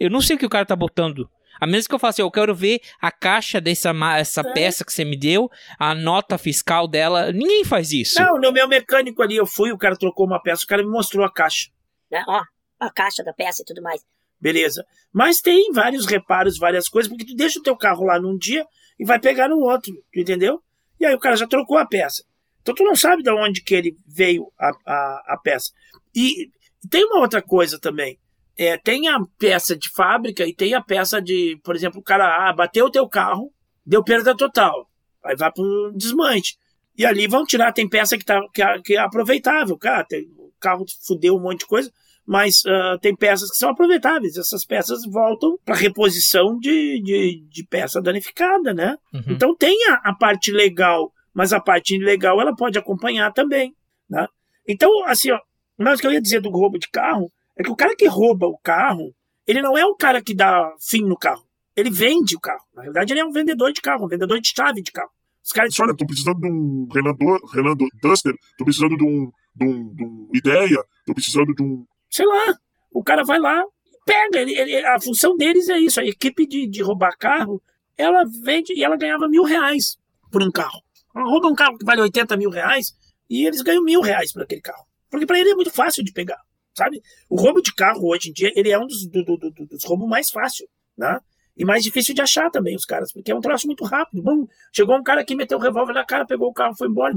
eu 0.00 0.10
não 0.10 0.20
sei 0.20 0.34
o 0.36 0.38
que 0.38 0.46
o 0.46 0.50
cara 0.50 0.66
tá 0.66 0.74
botando. 0.74 1.28
A 1.58 1.66
menos 1.66 1.86
que 1.86 1.94
eu 1.94 1.98
faça 1.98 2.16
assim, 2.16 2.22
eu 2.22 2.30
quero 2.30 2.54
ver 2.54 2.80
a 3.00 3.10
caixa 3.10 3.60
dessa 3.62 3.90
essa 4.18 4.42
É. 4.42 4.52
peça 4.52 4.84
que 4.84 4.92
você 4.92 5.04
me 5.06 5.16
deu, 5.16 5.48
a 5.78 5.94
nota 5.94 6.36
fiscal 6.36 6.86
dela. 6.86 7.32
Ninguém 7.32 7.64
faz 7.64 7.92
isso. 7.92 8.20
Não, 8.20 8.38
no 8.38 8.52
meu 8.52 8.68
mecânico 8.68 9.22
ali 9.22 9.36
eu 9.36 9.46
fui, 9.46 9.72
o 9.72 9.78
cara 9.78 9.96
trocou 9.96 10.26
uma 10.26 10.42
peça, 10.42 10.64
o 10.64 10.66
cara 10.66 10.82
me 10.82 10.90
mostrou 10.90 11.24
a 11.24 11.32
caixa. 11.32 11.68
Né? 12.10 12.22
Ó, 12.28 12.42
a 12.78 12.90
caixa 12.92 13.24
da 13.24 13.32
peça 13.32 13.62
e 13.62 13.64
tudo 13.64 13.80
mais. 13.80 14.02
Beleza. 14.40 14.84
Mas 15.12 15.38
tem 15.38 15.72
vários 15.72 16.06
reparos, 16.06 16.58
várias 16.58 16.88
coisas, 16.88 17.08
porque 17.08 17.24
tu 17.24 17.34
deixa 17.34 17.58
o 17.58 17.62
teu 17.62 17.76
carro 17.76 18.04
lá 18.04 18.20
num 18.20 18.36
dia 18.36 18.64
e 18.98 19.04
vai 19.04 19.18
pegar 19.18 19.48
no 19.48 19.58
outro, 19.58 19.92
entendeu? 20.14 20.60
E 21.00 21.06
aí 21.06 21.14
o 21.14 21.18
cara 21.18 21.36
já 21.36 21.46
trocou 21.46 21.78
a 21.78 21.86
peça. 21.86 22.22
Então 22.60 22.74
tu 22.74 22.84
não 22.84 22.96
sabe 22.96 23.22
de 23.22 23.30
onde 23.30 23.62
que 23.62 23.74
ele 23.74 23.96
veio 24.06 24.50
a, 24.58 24.70
a, 24.86 25.34
a 25.34 25.40
peça. 25.42 25.70
E 26.14 26.50
tem 26.90 27.04
uma 27.04 27.20
outra 27.20 27.40
coisa 27.40 27.78
também. 27.78 28.18
É, 28.58 28.76
tem 28.78 29.08
a 29.08 29.18
peça 29.38 29.76
de 29.76 29.90
fábrica 29.90 30.46
e 30.46 30.54
tem 30.54 30.74
a 30.74 30.80
peça 30.80 31.20
de, 31.20 31.60
por 31.62 31.76
exemplo, 31.76 32.00
o 32.00 32.04
cara 32.04 32.48
ah, 32.48 32.52
bateu 32.52 32.86
o 32.86 32.90
teu 32.90 33.06
carro, 33.08 33.52
deu 33.84 34.02
perda 34.02 34.34
total. 34.34 34.88
Aí 35.24 35.36
vai 35.36 35.52
pro 35.52 35.92
desmanche. 35.94 36.56
E 36.96 37.04
ali 37.04 37.26
vão 37.26 37.44
tirar, 37.44 37.72
tem 37.72 37.88
peça 37.88 38.16
que, 38.16 38.24
tá, 38.24 38.40
que, 38.54 38.62
é- 38.62 38.80
que 38.82 38.94
é 38.94 38.98
aproveitável, 38.98 39.76
cara. 39.76 40.04
Tem, 40.04 40.22
o 40.38 40.50
carro 40.58 40.86
fudeu 41.06 41.36
um 41.36 41.40
monte 41.40 41.60
de 41.60 41.66
coisa, 41.66 41.92
mas 42.26 42.62
ah, 42.66 42.98
tem 43.00 43.14
peças 43.14 43.50
que 43.50 43.56
são 43.56 43.70
aproveitáveis. 43.70 44.36
Essas 44.36 44.64
peças 44.64 45.02
voltam 45.10 45.56
para 45.64 45.76
reposição 45.76 46.58
de, 46.58 47.00
de, 47.02 47.44
de 47.48 47.64
peça 47.64 48.02
danificada, 48.02 48.74
né? 48.74 48.96
Uhum. 49.14 49.22
Então 49.28 49.54
tem 49.54 49.76
a, 49.90 50.10
a 50.10 50.14
parte 50.14 50.50
legal, 50.50 51.12
mas 51.32 51.52
a 51.52 51.60
parte 51.60 51.94
ilegal 51.94 52.40
ela 52.40 52.54
pode 52.54 52.78
acompanhar 52.78 53.32
também, 53.32 53.74
né? 54.10 54.26
Então, 54.66 54.90
assim, 55.04 55.30
ó, 55.30 55.38
mas 55.78 55.98
o 55.98 56.00
que 56.00 56.06
eu 56.08 56.12
ia 56.12 56.20
dizer 56.20 56.40
do 56.40 56.50
roubo 56.50 56.78
de 56.78 56.88
carro 56.88 57.30
é 57.56 57.62
que 57.62 57.70
o 57.70 57.76
cara 57.76 57.94
que 57.94 58.06
rouba 58.06 58.46
o 58.46 58.58
carro, 58.58 59.14
ele 59.46 59.62
não 59.62 59.78
é 59.78 59.84
o 59.86 59.94
cara 59.94 60.22
que 60.22 60.34
dá 60.34 60.74
fim 60.80 61.02
no 61.02 61.16
carro. 61.16 61.46
Ele 61.76 61.90
vende 61.90 62.34
o 62.34 62.40
carro. 62.40 62.64
Na 62.74 62.82
verdade, 62.82 63.12
ele 63.12 63.20
é 63.20 63.24
um 63.24 63.30
vendedor 63.30 63.72
de 63.72 63.80
carro, 63.80 64.06
um 64.06 64.08
vendedor 64.08 64.40
de 64.40 64.52
chave 64.54 64.82
de 64.82 64.90
carro. 64.90 65.10
Os 65.44 65.52
caras 65.52 65.70
Disse, 65.70 65.82
olha, 65.82 65.94
tô 65.94 66.06
precisando 66.06 66.40
de 66.40 66.48
um 66.48 66.88
Renault, 66.92 67.18
Renault 67.52 67.86
Duster, 68.02 68.34
tô 68.58 68.64
precisando 68.64 68.96
de 68.96 69.04
um, 69.04 69.30
de 69.54 69.64
um, 69.64 69.94
de 69.94 70.04
um 70.04 70.28
Ideia, 70.34 70.82
tô 71.06 71.14
precisando 71.14 71.54
de 71.54 71.62
um... 71.62 71.84
sei 72.16 72.26
lá, 72.26 72.54
o 72.90 73.02
cara 73.04 73.22
vai 73.24 73.38
lá, 73.38 73.62
pega, 74.04 74.40
ele, 74.40 74.54
ele- 74.58 74.86
a 74.86 75.00
função 75.00 75.36
deles 75.36 75.68
é 75.68 75.78
isso, 75.78 76.00
a 76.00 76.04
equipe 76.04 76.46
de, 76.46 76.66
de 76.66 76.82
roubar 76.82 77.16
carro, 77.18 77.62
ela 77.96 78.24
vende 78.42 78.72
e 78.74 78.82
ela 78.84 78.96
ganhava 78.96 79.28
mil 79.28 79.42
reais 79.44 79.98
por 80.30 80.42
um 80.42 80.50
carro. 80.50 80.82
Ela 81.14 81.24
rouba 81.24 81.48
um 81.48 81.54
carro 81.54 81.76
que 81.78 81.84
vale 81.84 82.00
80 82.02 82.36
mil 82.36 82.50
reais 82.50 82.94
e 83.28 83.46
eles 83.46 83.62
ganham 83.62 83.82
mil 83.82 84.00
reais 84.00 84.32
por 84.32 84.42
aquele 84.42 84.60
carro. 84.60 84.84
Porque 85.10 85.26
para 85.26 85.38
ele 85.38 85.50
é 85.50 85.54
muito 85.54 85.70
fácil 85.70 86.04
de 86.04 86.12
pegar, 86.12 86.40
sabe? 86.76 87.00
O 87.28 87.36
roubo 87.36 87.60
de 87.62 87.74
carro 87.74 88.06
hoje 88.08 88.30
em 88.30 88.32
dia, 88.32 88.52
ele 88.54 88.70
é 88.70 88.78
um 88.78 88.86
dos, 88.86 89.06
do- 89.08 89.24
do- 89.24 89.36
do- 89.38 89.66
dos 89.66 89.84
roubos 89.84 90.08
mais 90.08 90.30
fáceis, 90.30 90.68
né? 90.96 91.18
E 91.56 91.64
mais 91.64 91.82
difícil 91.82 92.14
de 92.14 92.20
achar 92.20 92.50
também 92.50 92.76
os 92.76 92.84
caras, 92.84 93.10
porque 93.12 93.30
é 93.30 93.34
um 93.34 93.40
troço 93.40 93.66
muito 93.66 93.82
rápido. 93.84 94.22
Bom, 94.22 94.46
chegou 94.74 94.94
um 94.96 95.02
cara 95.02 95.22
aqui, 95.22 95.34
meteu 95.34 95.56
o 95.58 95.60
revólver 95.60 95.94
na 95.94 96.04
cara, 96.04 96.26
pegou 96.26 96.48
o 96.48 96.52
carro, 96.52 96.74
foi 96.76 96.86
embora, 96.88 97.14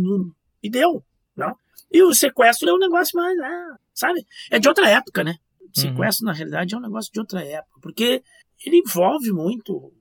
e 0.64 0.70
deu, 0.70 1.04
né? 1.36 1.52
E 1.92 2.02
o 2.04 2.14
sequestro 2.14 2.70
é 2.70 2.74
um 2.74 2.78
negócio 2.78 3.20
mais, 3.20 3.38
ah, 3.40 3.78
sabe? 4.00 4.26
É 4.50 4.60
de 4.60 4.68
outra 4.68 4.90
época, 4.90 5.24
né? 5.24 5.36
O 5.62 5.80
sequestro, 5.80 6.26
na 6.26 6.34
realidade, 6.34 6.74
é 6.74 6.78
um 6.78 6.82
negócio 6.82 7.12
de 7.12 7.20
outra 7.20 7.44
época, 7.44 7.80
porque 7.82 8.24
ele 8.66 8.78
envolve 8.78 9.32
muito, 9.32 9.94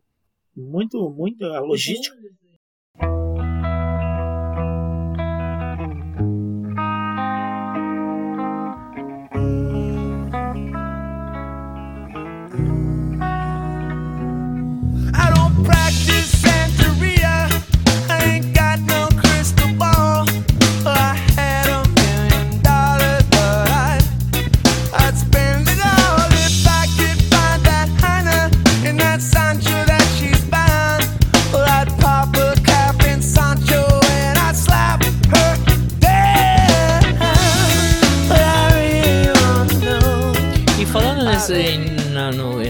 muito, 0.57 1.11
muito 1.11 1.45
a 1.45 1.61
logística. 1.61 2.17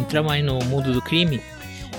Entramos 0.08 0.32
aí 0.32 0.42
no 0.42 0.58
mundo 0.64 0.90
do 0.90 1.02
crime, 1.02 1.40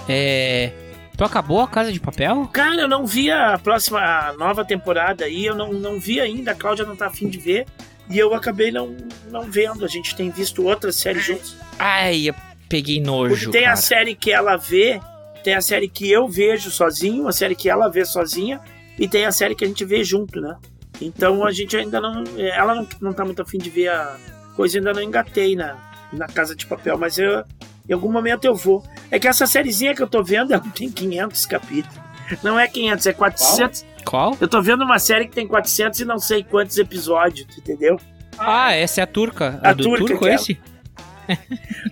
é. 0.07 0.71
Tu 1.15 1.23
acabou 1.23 1.59
a 1.59 1.67
Casa 1.67 1.91
de 1.91 1.99
Papel? 1.99 2.49
Cara, 2.53 2.81
eu 2.81 2.87
não 2.87 3.05
vi 3.05 3.29
a 3.29 3.59
próxima, 3.59 3.99
a 3.99 4.33
nova 4.33 4.65
temporada 4.65 5.25
aí, 5.25 5.45
eu 5.45 5.53
não, 5.53 5.71
não 5.73 5.99
vi 5.99 6.19
ainda, 6.19 6.51
a 6.51 6.55
Cláudia 6.55 6.85
não 6.85 6.95
tá 6.95 7.07
afim 7.07 7.27
de 7.27 7.37
ver, 7.37 7.67
e 8.09 8.17
eu 8.17 8.33
acabei 8.33 8.71
não, 8.71 8.95
não 9.29 9.43
vendo. 9.43 9.85
A 9.85 9.87
gente 9.87 10.15
tem 10.15 10.31
visto 10.31 10.65
outras 10.65 10.95
séries 10.95 11.25
juntos. 11.25 11.55
Ai, 11.77 12.29
eu 12.29 12.35
peguei 12.67 13.01
nojo. 13.01 13.35
Porque 13.35 13.51
tem 13.51 13.63
cara. 13.63 13.73
a 13.73 13.75
série 13.75 14.15
que 14.15 14.31
ela 14.31 14.55
vê, 14.55 14.99
tem 15.43 15.53
a 15.53 15.61
série 15.61 15.89
que 15.89 16.09
eu 16.09 16.27
vejo 16.27 16.71
sozinho, 16.71 17.27
a 17.27 17.33
série 17.33 17.53
que 17.53 17.69
ela 17.69 17.89
vê 17.89 18.05
sozinha, 18.05 18.61
e 18.97 19.07
tem 19.07 19.25
a 19.25 19.31
série 19.31 19.55
que 19.55 19.65
a 19.65 19.67
gente 19.67 19.83
vê 19.83 20.03
junto, 20.03 20.39
né? 20.39 20.55
Então 21.01 21.45
a 21.45 21.51
gente 21.51 21.75
ainda 21.75 21.99
não. 22.01 22.23
Ela 22.37 22.75
não, 22.75 22.87
não 23.01 23.13
tá 23.13 23.23
muito 23.25 23.41
afim 23.41 23.57
de 23.57 23.69
ver 23.69 23.89
a 23.89 24.15
coisa, 24.55 24.77
ainda 24.77 24.93
não 24.93 25.03
engatei 25.03 25.55
na, 25.55 25.77
na 26.13 26.27
Casa 26.27 26.55
de 26.55 26.65
Papel, 26.65 26.97
mas 26.97 27.17
eu, 27.17 27.43
em 27.89 27.93
algum 27.93 28.11
momento 28.11 28.45
eu 28.45 28.53
vou. 28.55 28.83
É 29.09 29.17
que 29.19 29.27
essa 29.27 29.45
sériezinha 29.47 29.95
que 29.95 30.01
eu 30.03 30.07
tô 30.07 30.23
vendo, 30.23 30.53
ela 30.53 30.63
tem 30.75 30.89
500 30.91 31.45
capítulos. 31.47 31.97
Não 32.43 32.59
é 32.59 32.67
500, 32.67 33.07
é 33.07 33.13
400. 33.13 33.85
Qual? 34.05 34.37
Eu 34.39 34.47
tô 34.47 34.61
vendo 34.61 34.83
uma 34.83 34.99
série 34.99 35.25
que 35.27 35.33
tem 35.33 35.47
400 35.47 35.99
e 35.99 36.05
não 36.05 36.19
sei 36.19 36.43
quantos 36.43 36.77
episódios, 36.77 37.47
entendeu? 37.57 37.99
Ah, 38.37 38.71
essa 38.73 39.01
é 39.01 39.03
a 39.03 39.07
turca. 39.07 39.59
A 39.63 39.71
A, 39.71 39.73
do 39.73 39.83
turca, 39.83 40.05
turco 40.05 40.23
que 40.23 40.29
é- 40.29 40.35
esse? 40.35 40.59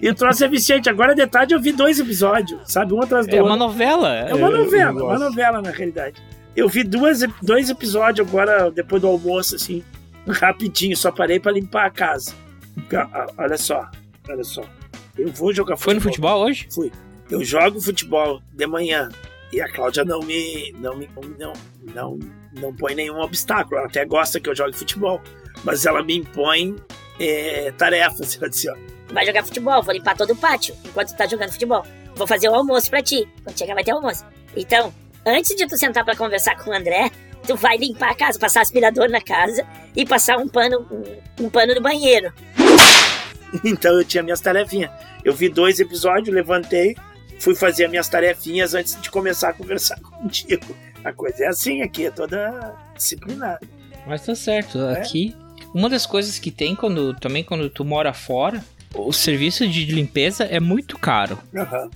E 0.01 0.09
o 0.09 0.15
troço 0.15 0.43
é 0.43 0.47
viciante. 0.47 0.89
Agora 0.89 1.13
de 1.13 1.25
tarde 1.27 1.53
eu 1.53 1.61
vi 1.61 1.71
dois 1.71 1.99
episódios, 1.99 2.59
sabe? 2.65 2.91
Um 2.93 3.01
atrás 3.03 3.27
do 3.27 3.35
É 3.35 3.39
outro. 3.39 3.45
uma 3.53 3.55
novela. 3.55 4.15
É 4.15 4.33
uma 4.33 4.49
eu 4.49 4.57
novela, 4.63 5.03
uma 5.03 5.19
novela 5.19 5.61
na 5.61 5.69
realidade. 5.69 6.15
Eu 6.55 6.67
vi 6.67 6.83
duas, 6.83 7.19
dois 7.43 7.69
episódios 7.69 8.27
agora, 8.27 8.71
depois 8.71 8.99
do 8.99 9.07
almoço, 9.07 9.55
assim, 9.55 9.83
rapidinho, 10.27 10.97
só 10.97 11.11
parei 11.11 11.39
pra 11.39 11.51
limpar 11.51 11.85
a 11.85 11.91
casa. 11.91 12.33
Ca- 12.89 13.27
Olha 13.37 13.57
só, 13.57 13.87
olha 14.27 14.43
só. 14.43 14.63
Eu 15.17 15.31
vou 15.31 15.53
jogar 15.53 15.77
Foi 15.77 15.93
no 15.93 16.01
futebol 16.01 16.45
hoje? 16.45 16.67
Fui. 16.71 16.91
Eu 17.29 17.43
jogo 17.43 17.81
futebol 17.81 18.41
de 18.53 18.65
manhã 18.67 19.09
e 19.51 19.61
a 19.61 19.71
Cláudia 19.71 20.03
não 20.03 20.19
me. 20.19 20.73
não 20.79 20.95
me. 20.95 21.09
não, 21.37 21.53
não, 21.93 22.19
não 22.53 22.75
põe 22.75 22.95
nenhum 22.95 23.19
obstáculo. 23.19 23.77
Ela 23.77 23.87
até 23.87 24.05
gosta 24.05 24.39
que 24.39 24.49
eu 24.49 24.55
jogue 24.55 24.75
futebol. 24.75 25.21
Mas 25.63 25.85
ela 25.85 26.03
me 26.03 26.17
impõe 26.17 26.75
é, 27.19 27.71
tarefas. 27.71 28.37
Ela 28.37 28.49
disse, 28.49 28.69
ó. 28.69 28.75
Vai 29.11 29.25
jogar 29.25 29.43
futebol, 29.43 29.81
vou 29.81 29.93
limpar 29.93 30.17
todo 30.17 30.33
o 30.33 30.35
pátio 30.35 30.75
enquanto 30.85 31.09
tu 31.09 31.17
tá 31.17 31.25
jogando 31.25 31.51
futebol. 31.51 31.85
Vou 32.15 32.27
fazer 32.27 32.49
o 32.49 32.55
almoço 32.55 32.89
pra 32.89 33.01
ti. 33.01 33.27
Quando 33.43 33.57
chegar 33.57 33.73
vai 33.73 33.83
ter 33.83 33.91
almoço. 33.91 34.25
Então, 34.55 34.93
antes 35.25 35.55
de 35.55 35.65
tu 35.67 35.77
sentar 35.77 36.03
pra 36.03 36.15
conversar 36.15 36.57
com 36.57 36.71
o 36.71 36.73
André, 36.73 37.09
tu 37.45 37.55
vai 37.55 37.77
limpar 37.77 38.11
a 38.11 38.15
casa, 38.15 38.37
passar 38.37 38.61
aspirador 38.61 39.09
na 39.09 39.21
casa 39.21 39.65
e 39.95 40.05
passar 40.05 40.37
um 40.37 40.47
pano, 40.47 40.85
um, 40.91 41.45
um 41.45 41.49
pano 41.49 41.73
no 41.73 41.81
banheiro. 41.81 42.33
Então 43.63 43.97
eu 43.97 44.05
tinha 44.05 44.23
minhas 44.23 44.41
tarefinhas. 44.41 44.91
Eu 45.23 45.33
vi 45.33 45.49
dois 45.49 45.79
episódios, 45.79 46.33
levantei, 46.33 46.95
fui 47.39 47.55
fazer 47.55 47.85
as 47.85 47.89
minhas 47.89 48.09
tarefinhas 48.09 48.73
antes 48.73 48.99
de 49.01 49.09
começar 49.09 49.49
a 49.49 49.53
conversar 49.53 49.99
contigo. 50.01 50.75
A 51.03 51.13
coisa 51.13 51.45
é 51.45 51.47
assim 51.47 51.81
aqui, 51.81 52.05
é 52.05 52.11
toda 52.11 52.75
disciplinada. 52.95 53.61
Mas 54.05 54.25
tá 54.25 54.35
certo. 54.35 54.79
É? 54.79 54.99
Aqui, 54.99 55.35
uma 55.73 55.89
das 55.89 56.05
coisas 56.05 56.39
que 56.39 56.51
tem 56.51 56.75
quando 56.75 57.13
também 57.13 57.43
quando 57.43 57.69
tu 57.69 57.83
mora 57.85 58.13
fora, 58.13 58.63
o 58.93 59.11
serviço 59.13 59.67
de 59.67 59.85
limpeza 59.85 60.43
é 60.45 60.59
muito 60.59 60.97
caro. 60.97 61.37
Aham, 61.55 61.89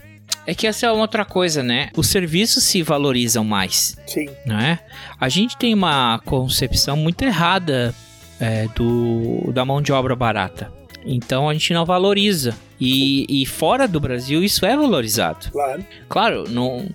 É 0.46 0.54
que 0.54 0.68
essa 0.68 0.86
é 0.86 0.92
outra 0.92 1.26
coisa, 1.26 1.64
né? 1.64 1.90
Os 1.96 2.08
serviços 2.08 2.64
se 2.64 2.82
valorizam 2.84 3.44
mais, 3.44 3.96
sim. 4.08 4.30
né? 4.46 4.80
A 5.20 5.30
gente 5.30 5.58
tem 5.58 5.74
uma 5.74 6.20
concepção 6.26 6.96
muito 6.96 7.24
errada 7.24 7.94
é, 8.40 8.68
do 8.76 9.52
da 9.54 9.64
mão 9.64 9.82
de 9.82 9.92
obra 9.92 10.16
barata. 10.16 10.72
Então 11.06 11.50
a 11.50 11.54
gente 11.54 11.74
não 11.74 11.86
valoriza. 11.86 12.56
E, 12.80 13.26
e 13.42 13.46
fora 13.46 13.88
do 13.88 14.00
Brasil 14.00 14.44
isso 14.44 14.66
é 14.66 14.76
valorizado. 14.76 15.52
Claro. 15.52 15.86
Claro, 16.10 16.44
não, 16.50 16.90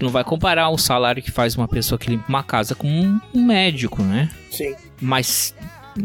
não 0.00 0.08
vai 0.10 0.24
comparar 0.24 0.68
o 0.70 0.78
salário 0.78 1.22
que 1.22 1.30
faz 1.30 1.56
uma 1.56 1.68
pessoa 1.68 1.98
que 1.98 2.10
limpa 2.10 2.28
uma 2.28 2.42
casa 2.42 2.74
com 2.74 2.88
um, 2.88 3.44
médico, 3.44 4.02
né? 4.02 4.28
Sim. 4.50 4.74
Mas 5.00 5.54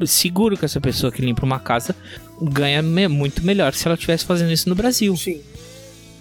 seguro 0.05 0.55
que 0.55 0.65
essa 0.65 0.79
pessoa 0.79 1.11
que 1.11 1.21
limpa 1.21 1.43
uma 1.45 1.59
casa 1.59 1.95
ganha 2.41 2.81
muito 3.09 3.43
melhor 3.43 3.73
se 3.73 3.87
ela 3.87 3.95
estivesse 3.95 4.25
fazendo 4.25 4.51
isso 4.51 4.69
no 4.69 4.75
Brasil. 4.75 5.15
Sim. 5.17 5.41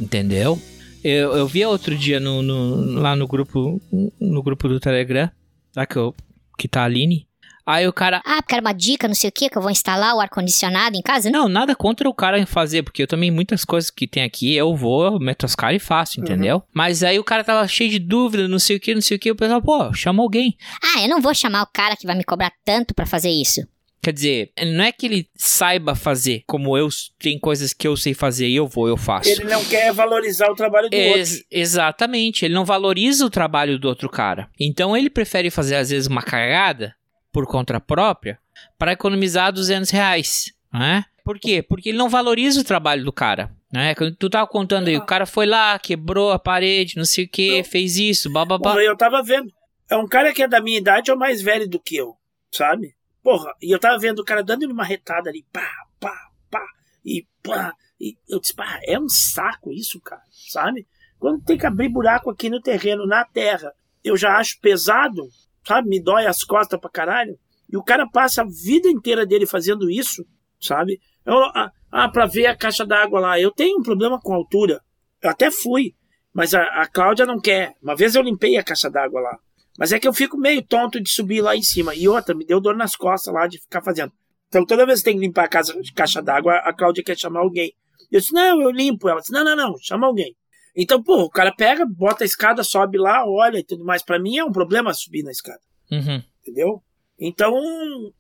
Entendeu? 0.01 0.61
Eu, 1.05 1.37
eu 1.37 1.47
vi 1.47 1.65
outro 1.65 1.97
dia 1.97 2.19
no, 2.19 2.43
no- 2.43 3.01
lá 3.01 3.15
no 3.15 3.27
grupo 3.27 3.81
no 4.21 4.43
grupo 4.43 4.69
do 4.69 4.81
Telegram, 4.81 5.31
lá 5.77 5.87
que, 5.87 5.97
eu, 5.97 6.15
que 6.57 6.67
tá 6.67 6.83
a 6.83 6.85
Aline. 6.87 7.28
Aí 7.71 7.87
o 7.87 7.93
cara. 7.93 8.23
Ah, 8.25 8.41
porque 8.41 8.55
era 8.55 8.63
uma 8.63 8.73
dica, 8.73 9.07
não 9.07 9.15
sei 9.15 9.29
o 9.29 9.33
que, 9.33 9.51
que 9.51 9.59
eu 9.59 9.61
vou 9.61 9.71
instalar 9.71 10.15
o 10.17 10.21
ar-condicionado 10.21 10.97
em 10.97 11.03
casa? 11.03 11.31
Não, 11.31 11.51
nada 11.51 11.77
contra 11.77 12.09
o 12.09 12.15
cara 12.15 12.39
em 12.39 12.47
fazer, 12.47 12.83
porque 12.83 13.03
eu 13.03 13.07
também, 13.07 13.31
muitas 13.31 13.63
coisas 13.63 13.91
que 13.91 14.09
tem 14.09 14.23
aqui, 14.23 14.55
eu 14.55 14.75
vou, 14.75 15.21
meto 15.21 15.45
as 15.45 15.55
caras 15.55 15.77
e 15.77 15.85
faço, 15.85 16.19
entendeu? 16.19 16.63
Mas 16.73 17.03
aí 17.03 17.19
o 17.19 17.25
cara 17.25 17.45
tava 17.45 17.69
cheio 17.69 17.91
de 17.91 17.99
dúvida, 17.99 18.49
não 18.49 18.59
sei 18.59 18.77
o 18.77 18.81
que, 18.81 18.95
não 18.95 19.03
sei 19.03 19.19
o 19.19 19.21
que, 19.21 19.31
o 19.31 19.37
pessoal, 19.37 19.61
pô, 19.61 19.93
chama 19.93 20.23
alguém. 20.23 20.57
Ah, 20.83 21.03
eu 21.03 21.09
não 21.11 21.21
vou 21.21 21.35
chamar 21.35 21.63
o 21.63 21.67
cara 21.71 21.95
que 21.95 22.07
vai 22.07 22.17
me 22.17 22.25
cobrar 22.25 22.51
tanto 22.65 22.95
pra 22.95 23.05
fazer 23.05 23.29
isso. 23.29 23.61
Quer 24.01 24.13
dizer, 24.13 24.53
não 24.75 24.85
é 24.85 24.93
que 24.93 25.05
ele 25.05 25.29
saiba 25.37 25.95
fazer, 25.95 26.45
como 26.47 26.79
eu, 26.79 26.89
tem 27.19 27.39
coisas 27.39 27.75
que 27.75 27.87
eu 27.87 27.97
sei 27.97 28.15
fazer 28.15 28.47
e 28.49 28.55
eu 28.57 28.67
vou, 28.67 28.89
eu 28.89 28.97
faço. 28.97 29.29
Ele 29.29 29.45
não 29.45 29.63
quer 29.65 29.93
valorizar 29.93 30.49
o 30.51 30.55
trabalho 30.55 30.89
do 30.89 30.95
Ex- 30.95 31.33
outro. 31.33 31.47
exatamente, 31.51 32.45
ele 32.45 32.55
não 32.55 32.65
valoriza 32.65 33.27
o 33.27 33.31
trabalho 33.31 33.79
do 33.79 33.89
outro 33.89 34.09
cara. 34.09 34.49
Então 34.59 34.97
ele 34.97 35.11
prefere 35.11 35.51
fazer 35.51 35.75
às 35.75 35.91
vezes 35.91 36.07
uma 36.07 36.23
cagada 36.23 36.95
por 37.33 37.47
conta 37.47 37.81
própria 37.81 38.39
para 38.79 38.93
economizar 38.93 39.53
200 39.53 39.91
reais, 39.91 40.53
né? 40.73 41.05
Por 41.25 41.39
quê? 41.39 41.63
Porque 41.63 41.91
ele 41.91 41.99
não 41.99 42.09
valoriza 42.09 42.61
o 42.61 42.65
trabalho 42.65 43.05
do 43.05 43.13
cara. 43.13 43.55
Né? 43.71 43.95
Quando 43.95 44.17
tu 44.17 44.31
tava 44.31 44.47
contando 44.47 44.89
aí, 44.89 44.97
o 44.97 45.05
cara 45.05 45.27
foi 45.27 45.45
lá, 45.45 45.79
quebrou 45.79 46.33
a 46.33 46.39
parede, 46.39 46.97
não 46.97 47.05
sei 47.05 47.27
o 47.27 47.29
que, 47.29 47.63
fez 47.65 47.99
isso, 47.99 48.33
bababá. 48.33 48.75
Eu 48.83 48.97
tava 48.97 49.23
vendo. 49.23 49.53
É 49.91 49.97
um 49.97 50.09
cara 50.09 50.33
que 50.33 50.43
é 50.43 50.49
da 50.49 50.61
minha 50.61 50.79
idade 50.79 51.11
ou 51.11 51.19
mais 51.19 51.43
velho 51.43 51.69
do 51.69 51.79
que 51.79 51.97
eu, 51.97 52.17
sabe? 52.51 52.95
Porra, 53.23 53.55
e 53.61 53.71
eu 53.71 53.79
tava 53.79 53.99
vendo 53.99 54.21
o 54.21 54.25
cara 54.25 54.43
dando 54.43 54.65
uma 54.71 54.85
retada 54.85 55.29
ali, 55.29 55.45
pá, 55.53 55.69
pá, 56.01 56.31
pá, 56.51 56.65
e 57.05 57.27
pá. 57.43 57.75
E 58.01 58.17
eu 58.29 58.41
disse, 58.41 58.55
pá, 58.55 58.81
é 58.85 58.99
um 58.99 59.09
saco 59.09 59.71
isso, 59.71 60.01
cara, 60.01 60.23
sabe? 60.31 60.87
Quando 61.19 61.45
tem 61.45 61.59
que 61.59 61.67
abrir 61.67 61.89
buraco 61.89 62.31
aqui 62.31 62.49
no 62.49 62.61
terreno, 62.61 63.07
na 63.07 63.25
terra, 63.25 63.73
eu 64.05 64.17
já 64.17 64.37
acho 64.37 64.61
pesado, 64.61 65.29
sabe? 65.69 65.89
Me 65.89 66.03
dói 66.03 66.27
as 66.27 66.43
costas 66.43 66.81
pra 66.81 66.91
caralho. 66.91 67.39
E 67.71 67.77
o 67.77 67.83
cara 67.85 68.09
passa 68.11 68.43
a 68.43 68.47
vida 68.47 68.89
inteira 68.89 69.25
dele 69.27 69.47
fazendo 69.47 69.91
isso, 69.91 70.25
sabe? 70.61 70.99
Eu- 71.25 71.37
a- 71.45 71.71
Ah, 71.91 72.07
pra 72.07 72.27
ver 72.27 72.45
a 72.47 72.55
caixa 72.55 72.85
d'água 72.85 73.19
lá. 73.19 73.41
Eu 73.41 73.51
tenho 73.51 73.79
um 73.79 73.83
problema 73.83 74.21
com 74.21 74.35
altura. 74.35 74.79
Eu 75.23 75.31
até 75.31 75.51
fui, 75.51 75.95
mas 76.35 76.53
a, 76.53 76.63
a 76.83 76.87
Cláudia 76.87 77.25
não 77.25 77.41
quer. 77.41 77.73
Uma 77.83 77.97
vez 77.97 78.15
eu 78.15 78.21
limpei 78.23 78.59
a 78.59 78.63
caixa 78.63 78.91
d'água 78.91 79.19
lá. 79.23 79.39
Mas 79.79 79.91
é 79.91 79.99
que 79.99 80.07
eu 80.07 80.13
fico 80.13 80.37
meio 80.37 80.61
tonto 80.63 81.01
de 81.01 81.09
subir 81.11 81.41
lá 81.41 81.57
em 81.57 81.63
cima. 81.63 81.95
E 81.95 82.07
outra, 82.07 82.35
me 82.35 82.45
deu 82.45 82.61
dor 82.61 82.77
nas 82.77 82.95
costas 82.95 83.33
lá 83.33 83.47
de 83.47 83.59
ficar 83.59 83.81
fazendo. 83.83 84.13
Então 84.49 84.67
toda 84.67 84.85
vez 84.85 84.99
que 84.99 85.07
tem 85.07 85.15
que 85.15 85.21
limpar 85.25 85.45
a 85.45 85.49
casa, 85.49 85.75
caixa 85.97 86.21
d'água, 86.21 86.57
a 86.57 86.75
Cláudia 86.75 87.03
quer 87.03 87.17
chamar 87.19 87.41
alguém. 87.41 87.73
Eu 88.13 88.21
disse, 88.21 88.35
não, 88.35 88.61
eu 88.61 88.71
limpo. 88.71 89.09
Ela 89.09 89.21
disse, 89.21 89.33
não, 89.33 89.43
não, 89.43 89.57
não, 89.57 89.75
chama 89.81 90.07
alguém. 90.07 90.37
Então, 90.81 91.03
pô, 91.03 91.23
o 91.25 91.31
cara 91.31 91.53
pega, 91.53 91.85
bota 91.85 92.23
a 92.23 92.27
escada, 92.27 92.63
sobe 92.63 92.99
lá, 92.99 93.25
olha 93.27 93.59
e 93.59 93.65
tudo 93.65 93.85
mais. 93.85 94.01
Pra 94.03 94.19
mim 94.19 94.37
é 94.39 94.45
um 94.45 94.53
problema 94.53 94.95
subir 94.95 95.25
na 95.25 95.33
escada. 95.33 95.59
Uhum. 95.91 96.23
Entendeu? 96.43 96.81
Então, 97.19 97.53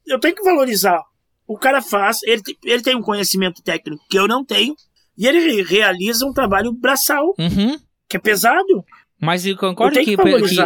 eu 0.05 0.19
tenho 0.19 0.35
que 0.35 0.43
valorizar. 0.43 1.01
O 1.47 1.57
cara 1.57 1.81
faz, 1.81 2.21
ele, 2.25 2.43
ele 2.65 2.83
tem 2.83 2.97
um 2.97 3.01
conhecimento 3.03 3.63
técnico 3.63 4.05
que 4.11 4.19
eu 4.19 4.27
não 4.27 4.45
tenho, 4.45 4.75
e 5.17 5.27
ele 5.27 5.63
realiza 5.63 6.27
um 6.27 6.33
trabalho 6.33 6.73
braçal, 6.73 7.33
Uhum. 7.39 7.79
que 8.09 8.17
é 8.17 8.21
pesado. 8.21 8.85
Mas 9.21 9.47
eu 9.47 9.57
concordo 9.57 9.99
Eu 9.99 10.05
que, 10.05 10.17
que 10.17 10.23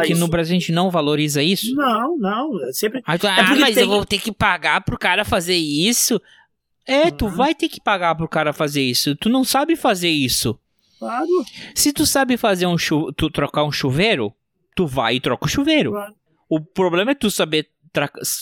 que, 0.06 0.14
no. 0.14 0.28
Brasil 0.28 0.54
a 0.56 0.58
gente 0.58 0.72
não 0.72 0.90
valoriza 0.90 1.42
isso? 1.42 1.74
Não, 1.74 2.16
não, 2.18 2.68
é 2.68 2.72
sempre. 2.72 3.02
Aí 3.06 3.18
tu, 3.18 3.26
ah, 3.26 3.54
mas 3.58 3.74
tem- 3.74 3.84
eu 3.84 3.88
vou 3.90 4.04
ter 4.04 4.18
que 4.18 4.32
pagar 4.32 4.82
pro 4.84 4.98
cara 4.98 5.24
fazer 5.24 5.54
isso? 5.56 6.20
É, 6.86 7.10
tu 7.10 7.26
Uhum. 7.26 7.30
vai 7.30 7.54
ter 7.54 7.68
que 7.68 7.80
pagar 7.80 8.14
pro 8.14 8.28
cara 8.28 8.52
fazer 8.52 8.82
isso. 8.82 9.14
Tu 9.16 9.28
não 9.28 9.44
sabe 9.44 9.76
fazer 9.76 10.10
isso. 10.10 10.58
Claro, 11.02 11.26
Se 11.74 11.92
tu 11.92 12.06
sabe 12.06 12.36
fazer 12.36 12.66
um 12.66 12.78
chu 12.78 13.12
tu 13.12 13.28
trocar 13.30 13.64
um 13.64 13.72
chuveiro, 13.72 14.32
tu 14.76 14.86
vai 14.86 15.16
e 15.16 15.20
troca 15.20 15.46
o 15.46 15.48
chuveiro. 15.48 15.90
claro. 15.92 16.14
O 16.48 16.60
problema 16.60 17.10
é 17.12 17.14
tu 17.14 17.30
saber 17.30 17.68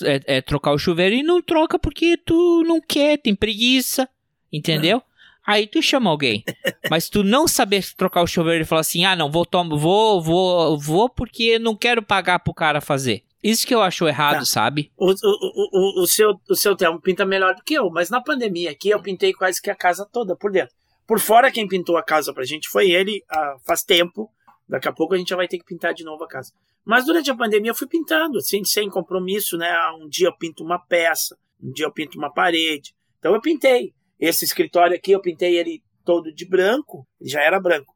é- 0.05 0.37
é 0.39 0.41
trocar 0.43 0.73
o 0.73 0.79
chuveiro 0.79 1.15
e 1.15 1.23
não 1.23 1.41
troca 1.41 1.79
porque 1.79 2.17
tu 2.17 2.63
não 2.67 2.81
quer, 2.81 3.17
tem 3.19 3.35
preguiça, 3.35 4.09
entendeu? 4.53 5.03
Aí 5.47 5.67
tu 5.67 5.81
chama 5.83 6.11
alguém. 6.11 6.45
Mas 6.91 7.09
tu 7.09 7.25
não 7.25 7.49
saber 7.49 7.85
trocar 7.97 8.23
o 8.23 8.27
chuveiro 8.27 8.63
e 8.63 8.67
falar 8.67 8.83
assim: 8.83 9.05
"Ah, 9.05 9.17
não, 9.17 9.31
vou 9.31 9.47
vou 9.79 10.21
vou 10.23 10.79
vou 10.79 11.09
porque 11.09 11.59
não 11.59 11.75
quero 11.75 12.03
pagar 12.03 12.39
pro 12.41 12.53
cara 12.55 12.81
fazer". 12.81 13.23
Isso 13.43 13.67
que 13.67 13.75
eu 13.75 13.81
acho 13.81 14.07
errado, 14.07 14.41
Tá. 14.41 14.45
sabe? 14.45 14.93
O, 14.99 15.11
o, 15.13 15.15
o, 15.15 16.03
o, 16.03 16.07
seu, 16.07 16.39
o 16.49 16.55
seu 16.55 16.77
Telmo 16.77 17.01
pinta 17.01 17.25
melhor 17.25 17.55
do 17.55 17.63
que 17.65 17.73
eu, 17.73 17.89
mas 17.91 18.11
na 18.11 18.21
pandemia 18.21 18.71
aqui 18.71 18.91
eu 18.91 19.01
pintei 19.01 19.33
quase 19.33 19.63
que 19.63 19.71
a 19.71 19.75
casa 19.75 20.07
toda 20.13 20.37
por 20.37 20.53
dentro. 20.53 20.75
Por 21.11 21.19
fora, 21.19 21.51
quem 21.51 21.67
pintou 21.67 21.97
a 21.97 22.05
casa 22.05 22.33
pra 22.33 22.45
gente 22.45 22.69
foi 22.69 22.89
ele 22.93 23.25
ah, 23.29 23.57
faz 23.67 23.83
tempo. 23.83 24.31
Daqui 24.69 24.87
a 24.87 24.93
pouco 24.93 25.13
a 25.13 25.19
gente 25.19 25.31
já 25.31 25.35
vai 25.35 25.49
ter 25.49 25.59
que 25.59 25.65
pintar 25.65 25.93
de 25.93 26.05
novo 26.05 26.23
a 26.23 26.29
casa. 26.29 26.53
Mas 26.85 27.05
durante 27.05 27.29
a 27.29 27.35
pandemia 27.35 27.73
eu 27.73 27.75
fui 27.75 27.89
pintando, 27.89 28.39
assim, 28.39 28.63
sem 28.63 28.89
compromisso, 28.89 29.59
né? 29.59 29.69
Ah, 29.73 29.97
Um 30.01 30.09
dia 30.09 30.29
eu 30.29 30.39
pinto 30.39 30.63
uma 30.63 30.79
peça, 30.79 31.37
um 31.61 31.73
dia 31.73 31.85
eu 31.87 31.93
pinto 31.93 32.17
uma 32.17 32.33
parede. 32.33 32.95
Então 33.19 33.35
eu 33.35 33.41
pintei. 33.41 33.93
Esse 34.21 34.45
escritório 34.45 34.95
aqui 34.97 35.11
eu 35.11 35.21
pintei 35.21 35.57
ele 35.59 35.83
todo 36.05 36.33
de 36.33 36.49
branco, 36.49 37.05
ele 37.21 37.29
já 37.29 37.43
era 37.43 37.59
branco. 37.59 37.93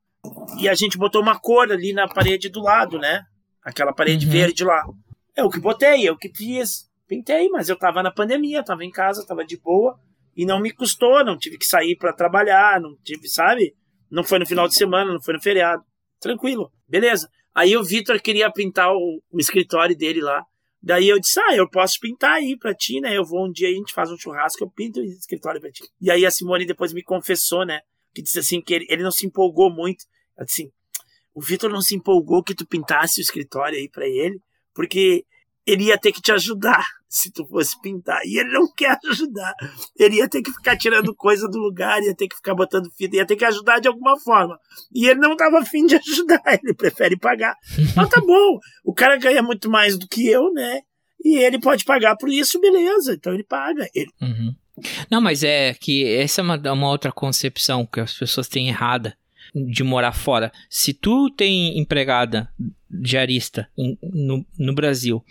E 0.59 0.69
a 0.69 0.75
gente 0.75 0.99
botou 0.99 1.23
uma 1.23 1.39
cor 1.39 1.71
ali 1.71 1.93
na 1.93 2.09
parede 2.09 2.49
do 2.49 2.61
lado, 2.63 2.99
né? 2.99 3.23
Aquela 3.63 3.93
parede 3.93 4.27
Uhum. 4.27 4.33
verde 4.33 4.65
lá. 4.65 4.85
Eu 5.37 5.49
que 5.49 5.61
botei, 5.61 6.03
eu 6.03 6.17
que 6.19 6.33
fiz. 6.35 6.91
Pintei, 7.07 7.49
mas 7.49 7.69
eu 7.69 7.79
tava 7.79 8.03
na 8.03 8.11
pandemia, 8.11 8.65
tava 8.65 8.85
em 8.85 8.91
casa, 8.91 9.25
tava 9.25 9.45
de 9.45 9.57
boa. 9.57 10.01
E 10.37 10.45
não 10.45 10.61
me 10.61 10.73
custou, 10.73 11.25
não 11.25 11.39
tive 11.39 11.59
que 11.59 11.67
sair 11.67 11.97
para 11.97 12.13
trabalhar, 12.13 12.81
não 12.81 12.97
tive, 13.03 13.29
sabe? 13.29 13.75
Não 14.11 14.25
foi 14.25 14.39
no 14.39 14.47
final 14.47 14.67
de 14.69 14.75
semana, 14.75 15.13
não 15.13 15.23
foi 15.23 15.35
no 15.35 15.43
feriado. 15.43 15.83
Tranquilo, 16.21 16.73
beleza. 16.89 17.29
Aí 17.55 17.77
o 17.77 17.85
Vitor 17.85 18.21
queria 18.21 18.51
pintar 18.51 18.91
o, 18.93 19.23
o 19.31 19.39
escritório 19.39 19.97
dele 19.97 20.21
lá. 20.21 20.45
Daí 20.83 21.09
eu 21.09 21.19
disse, 21.19 21.41
ah, 21.41 21.57
eu 21.57 21.69
posso 21.69 21.99
pintar 21.99 22.33
aí 22.33 22.59
pra 22.59 22.75
ti, 22.75 23.01
né? 23.01 23.17
Eu 23.17 23.25
vou 23.25 23.47
um 23.47 23.51
dia, 23.51 23.69
a 23.69 23.73
gente 23.73 23.95
faz 23.95 24.11
um 24.11 24.19
churrasco, 24.19 24.63
eu 24.63 24.71
pinto 24.71 25.01
o 25.01 25.05
escritório 25.05 25.61
pra 25.61 25.71
ti. 25.71 25.83
E 26.01 26.11
aí 26.11 26.27
a 26.27 26.31
Simone 26.31 26.67
depois 26.67 26.93
me 26.93 27.03
confessou, 27.03 27.65
né? 27.65 27.81
Que 28.15 28.21
disse 28.21 28.39
assim, 28.39 28.61
que 28.61 28.75
ele, 28.75 28.87
ele 28.91 29.03
não 29.03 29.11
se 29.11 29.27
empolgou 29.27 29.73
muito. 29.73 30.05
Ela 30.37 30.45
disse 30.45 30.63
assim, 30.63 30.73
o 31.33 31.41
Vitor 31.41 31.71
não 31.71 31.81
se 31.81 31.97
empolgou 31.97 32.43
que 32.43 32.55
tu 32.55 32.67
pintasse 32.67 33.21
o 33.21 33.23
escritório 33.23 33.79
aí 33.79 33.89
pra 33.89 34.07
ele, 34.07 34.39
porque 34.75 35.25
ele 35.67 35.85
ia 35.85 35.99
ter 35.99 36.13
que 36.13 36.21
te 36.21 36.33
ajudar 36.33 36.87
se 37.09 37.31
tu 37.31 37.47
fosse 37.47 37.81
pintar. 37.81 38.21
E 38.25 38.39
ele 38.39 38.53
não 38.53 38.67
quer 38.73 38.99
ajudar. 39.11 39.55
Ele 39.97 40.17
ia 40.17 40.29
ter 40.29 40.43
que 40.43 40.53
ficar 40.53 40.77
tirando 40.77 41.15
coisa 41.17 41.49
do 41.49 41.59
lugar, 41.59 42.03
ia 42.03 42.15
ter 42.15 42.29
que 42.29 42.37
ficar 42.37 42.55
botando 42.55 42.91
fita, 42.97 43.17
ia 43.17 43.27
ter 43.27 43.37
que 43.37 43.45
ajudar 43.45 43.79
de 43.79 43.89
alguma 43.89 44.19
forma. 44.19 44.59
E 44.93 45.07
ele 45.07 45.21
não 45.21 45.37
tava 45.37 45.61
afim 45.61 45.87
de 45.87 45.95
ajudar, 45.97 46.43
ele 46.63 46.75
prefere 46.75 47.17
pagar. 47.17 47.55
Mas 47.97 48.09
tá 48.09 48.21
bom, 48.21 48.59
o 48.85 48.93
cara 48.93 49.17
ganha 49.17 49.43
muito 49.43 49.71
mais 49.71 49.97
do 49.97 50.09
que 50.09 50.29
eu, 50.29 50.53
né? 50.53 50.81
E 51.25 51.39
ele 51.39 51.59
pode 51.59 51.85
pagar 51.85 52.17
por 52.17 52.29
isso, 52.29 52.61
beleza. 52.61 53.15
Então 53.15 53.33
ele 53.33 53.45
paga. 53.45 53.89
Ele, 53.95 54.11
Uhum. 54.21 54.55
Não, 55.09 55.21
mas 55.21 55.45
é 55.45 55.73
que 55.73 56.05
essa 56.17 56.41
é 56.41 56.43
uma, 56.43 56.57
uma 56.73 56.89
outra 56.89 57.13
concepção 57.13 57.87
que 57.87 58.01
as 58.01 58.13
pessoas 58.13 58.49
têm 58.49 58.69
errada 58.69 59.17
de 59.55 59.85
morar 59.85 60.13
fora. 60.13 60.51
Se 60.69 60.93
tu 60.93 61.31
tem 61.31 61.79
empregada 61.79 62.49
diarista 62.91 63.69
em- 63.77 63.99
no, 64.03 64.45
no 64.59 64.75
Brasil, 64.75 65.23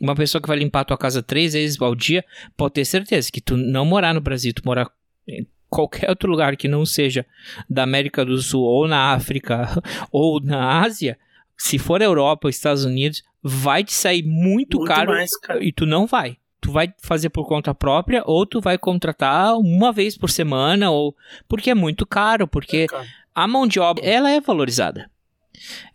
uma 0.00 0.14
pessoa 0.14 0.40
que 0.40 0.48
vai 0.48 0.56
limpar 0.58 0.80
a 0.80 0.84
tua 0.84 0.98
casa 0.98 1.22
três 1.22 1.52
vezes 1.52 1.80
ao 1.80 1.94
dia, 1.94 2.24
pode 2.56 2.74
ter 2.74 2.84
certeza 2.84 3.30
que 3.30 3.40
tu 3.40 3.56
não 3.56 3.84
morar 3.84 4.12
no 4.14 4.20
Brasil, 4.20 4.52
tu 4.52 4.62
morar 4.64 4.90
em 5.26 5.46
qualquer 5.68 6.10
outro 6.10 6.30
lugar 6.30 6.56
que 6.56 6.68
não 6.68 6.84
seja 6.84 7.24
da 7.68 7.82
América 7.82 8.24
do 8.24 8.38
Sul 8.38 8.62
ou 8.62 8.86
na 8.86 9.12
África 9.12 9.68
ou 10.12 10.40
na 10.40 10.82
Ásia, 10.82 11.18
se 11.56 11.78
for 11.78 12.02
Europa 12.02 12.46
ou 12.46 12.50
Estados 12.50 12.84
Unidos, 12.84 13.22
vai 13.42 13.82
te 13.84 13.92
sair 13.94 14.22
muito, 14.22 14.78
Muito 14.78 14.84
caro 14.88 15.10
mais 15.12 15.36
caro. 15.38 15.62
e 15.62 15.72
tu 15.72 15.86
não 15.86 16.06
vai. 16.06 16.36
Tu 16.60 16.70
vai 16.70 16.92
fazer 17.02 17.28
por 17.30 17.46
conta 17.48 17.74
própria 17.74 18.22
ou 18.24 18.46
tu 18.46 18.60
vai 18.60 18.78
contratar 18.78 19.56
uma 19.58 19.90
vez 19.92 20.16
por 20.16 20.30
semana 20.30 20.90
ou 20.92 21.16
porque 21.48 21.70
é 21.70 21.74
muito 21.74 22.06
caro, 22.06 22.46
porque 22.46 22.86
cara, 22.86 23.04
a 23.34 23.46
mão 23.46 23.66
de 23.66 23.78
obra 23.80 24.04
ela 24.04 24.30
é 24.30 24.40
valorizada. 24.40 25.10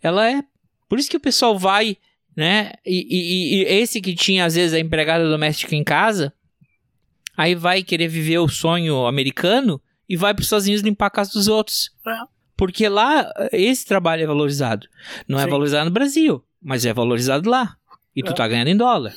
Ela 0.02 0.30
é 0.30 0.42
por 0.88 0.98
isso 0.98 1.10
que 1.10 1.16
o 1.16 1.20
pessoal 1.20 1.58
vai, 1.58 1.96
né? 2.36 2.72
E, 2.84 3.06
e- 3.10 3.54
e 3.56 3.62
esse 3.80 4.00
que 4.00 4.14
tinha 4.14 4.44
às 4.44 4.54
vezes 4.54 4.72
a 4.74 4.78
empregada 4.80 5.28
doméstica 5.28 5.74
em 5.74 5.84
casa, 5.84 6.32
aí 7.36 7.54
vai 7.54 7.82
querer 7.82 8.08
viver 8.08 8.38
o 8.38 8.48
sonho 8.48 9.06
americano 9.06 9.80
e 10.08 10.16
vai 10.16 10.32
para 10.32 10.40
os 10.40 10.46
Estados 10.46 10.66
Unidos 10.66 10.82
limpar 10.82 11.06
a 11.06 11.10
casa 11.10 11.32
dos 11.32 11.48
outros. 11.48 11.90
É. 12.06 12.10
Porque 12.56 12.88
lá 12.88 13.30
esse 13.52 13.84
trabalho 13.86 14.22
é 14.22 14.26
valorizado. 14.26 14.88
Não 15.28 15.38
é 15.38 15.44
Sim. 15.44 15.50
valorizado 15.50 15.84
no 15.84 15.90
Brasil, 15.94 16.42
mas 16.60 16.84
é 16.86 16.92
valorizado 16.92 17.48
lá. 17.48 17.76
E 18.16 18.22
tu 18.22 18.30
É. 18.32 18.34
tá 18.34 18.48
ganhando 18.48 18.68
em 18.68 18.76
dólar. 18.76 19.12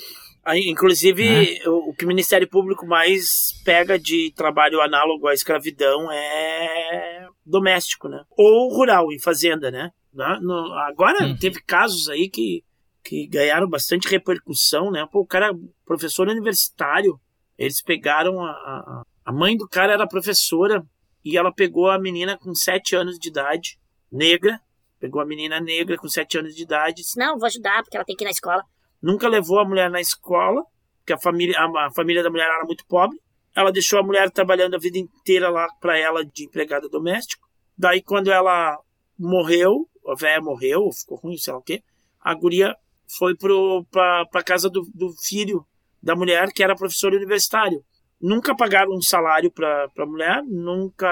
Inclusive, 0.48 1.24
Né? 1.24 1.70
o, 1.70 1.94
que 1.94 2.06
o 2.06 2.08
Ministério 2.08 2.48
Público 2.50 2.86
mais 2.88 3.54
pega 3.64 3.98
de 4.00 4.32
trabalho 4.36 4.82
análogo 4.82 5.28
à 5.28 5.34
escravidão 5.34 6.12
é 6.12 7.28
doméstico, 7.46 8.08
né? 8.08 8.24
Ou 8.38 8.74
rural, 8.74 9.12
em 9.12 9.20
fazenda, 9.20 9.70
né? 9.70 9.92
Na- 10.14 10.40
no- 10.42 10.74
agora 10.74 11.26
Hum. 11.28 11.38
teve 11.38 11.62
casos 11.62 12.10
aí 12.10 12.30
que, 12.30 12.64
que 13.04 13.28
ganharam 13.28 13.70
bastante 13.70 14.08
repercussão, 14.08 14.90
né? 14.92 15.06
Pô, 15.12 15.22
o 15.22 15.28
cara, 15.28 15.52
professor 15.86 16.28
universitário, 16.28 17.20
eles 17.58 17.82
pegaram 17.82 18.44
a, 18.44 18.50
a, 18.52 19.02
a 19.26 19.32
mãe 19.32 19.56
do 19.56 19.68
cara 19.68 19.94
era 19.94 20.08
professora 20.08 20.84
e 21.24 21.38
ela 21.38 21.54
pegou 21.54 21.90
a 21.90 22.00
menina 22.00 22.38
com 22.38 22.54
7 22.56 22.96
anos 22.96 23.18
de 23.20 23.30
idade, 23.30 23.78
negra, 24.12 24.60
pegou 25.00 25.22
a 25.22 25.26
menina 25.26 25.60
negra 25.60 25.96
com 25.98 26.08
7 26.08 26.40
anos 26.40 26.56
de 26.56 26.64
idade, 26.64 26.96
disse, 27.04 27.18
Não, 27.18 27.38
vou 27.38 27.46
ajudar, 27.46 27.84
porque 27.84 27.96
ela 27.96 28.06
tem 28.06 28.16
que 28.16 28.24
ir 28.24 28.26
na 28.26 28.32
escola. 28.32 28.64
Nunca 29.02 29.28
levou 29.28 29.60
a 29.60 29.66
mulher 29.66 29.90
na 29.90 30.00
escola, 30.00 30.64
porque 31.00 31.14
a 31.14 31.18
família, 31.18 31.58
a, 31.58 31.88
a 31.88 31.92
família 31.92 32.24
da 32.24 32.30
mulher 32.30 32.48
era 32.48 32.64
muito 32.66 32.86
pobre. 32.86 33.18
Ela 33.56 33.72
deixou 33.72 34.00
a 34.00 34.04
mulher 34.04 34.30
trabalhando 34.30 34.76
a 34.76 34.80
vida 34.80 34.98
inteira 34.98 35.50
lá 35.50 35.68
para 35.80 35.98
ela 35.98 36.24
de 36.24 36.46
empregada 36.46 36.88
doméstica. 36.88 37.44
Daí, 37.78 38.02
quando 38.02 38.32
ela 38.32 38.80
morreu, 39.18 39.90
a 40.08 40.16
velha 40.16 40.42
morreu, 40.42 40.82
ou 40.84 40.94
ficou 40.94 41.18
ruim, 41.18 41.38
sei 41.38 41.54
lá 41.54 41.60
o 41.60 41.64
quê, 41.64 41.84
a 42.20 42.34
guria 42.34 42.76
foi 43.18 43.36
pro, 43.36 43.86
pra, 43.92 44.26
pra 44.28 44.44
casa 44.44 44.70
do, 44.70 44.82
do 44.94 45.12
filho 45.22 45.66
da 46.02 46.16
mulher, 46.16 46.52
que 46.54 46.64
era 46.64 46.76
professor 46.76 47.14
universitário. 47.14 47.84
Nunca 48.20 48.56
pagaram 48.56 48.92
um 48.92 49.02
salário 49.02 49.52
pra, 49.52 49.90
pra 49.90 50.06
mulher, 50.06 50.44
nunca. 50.44 51.10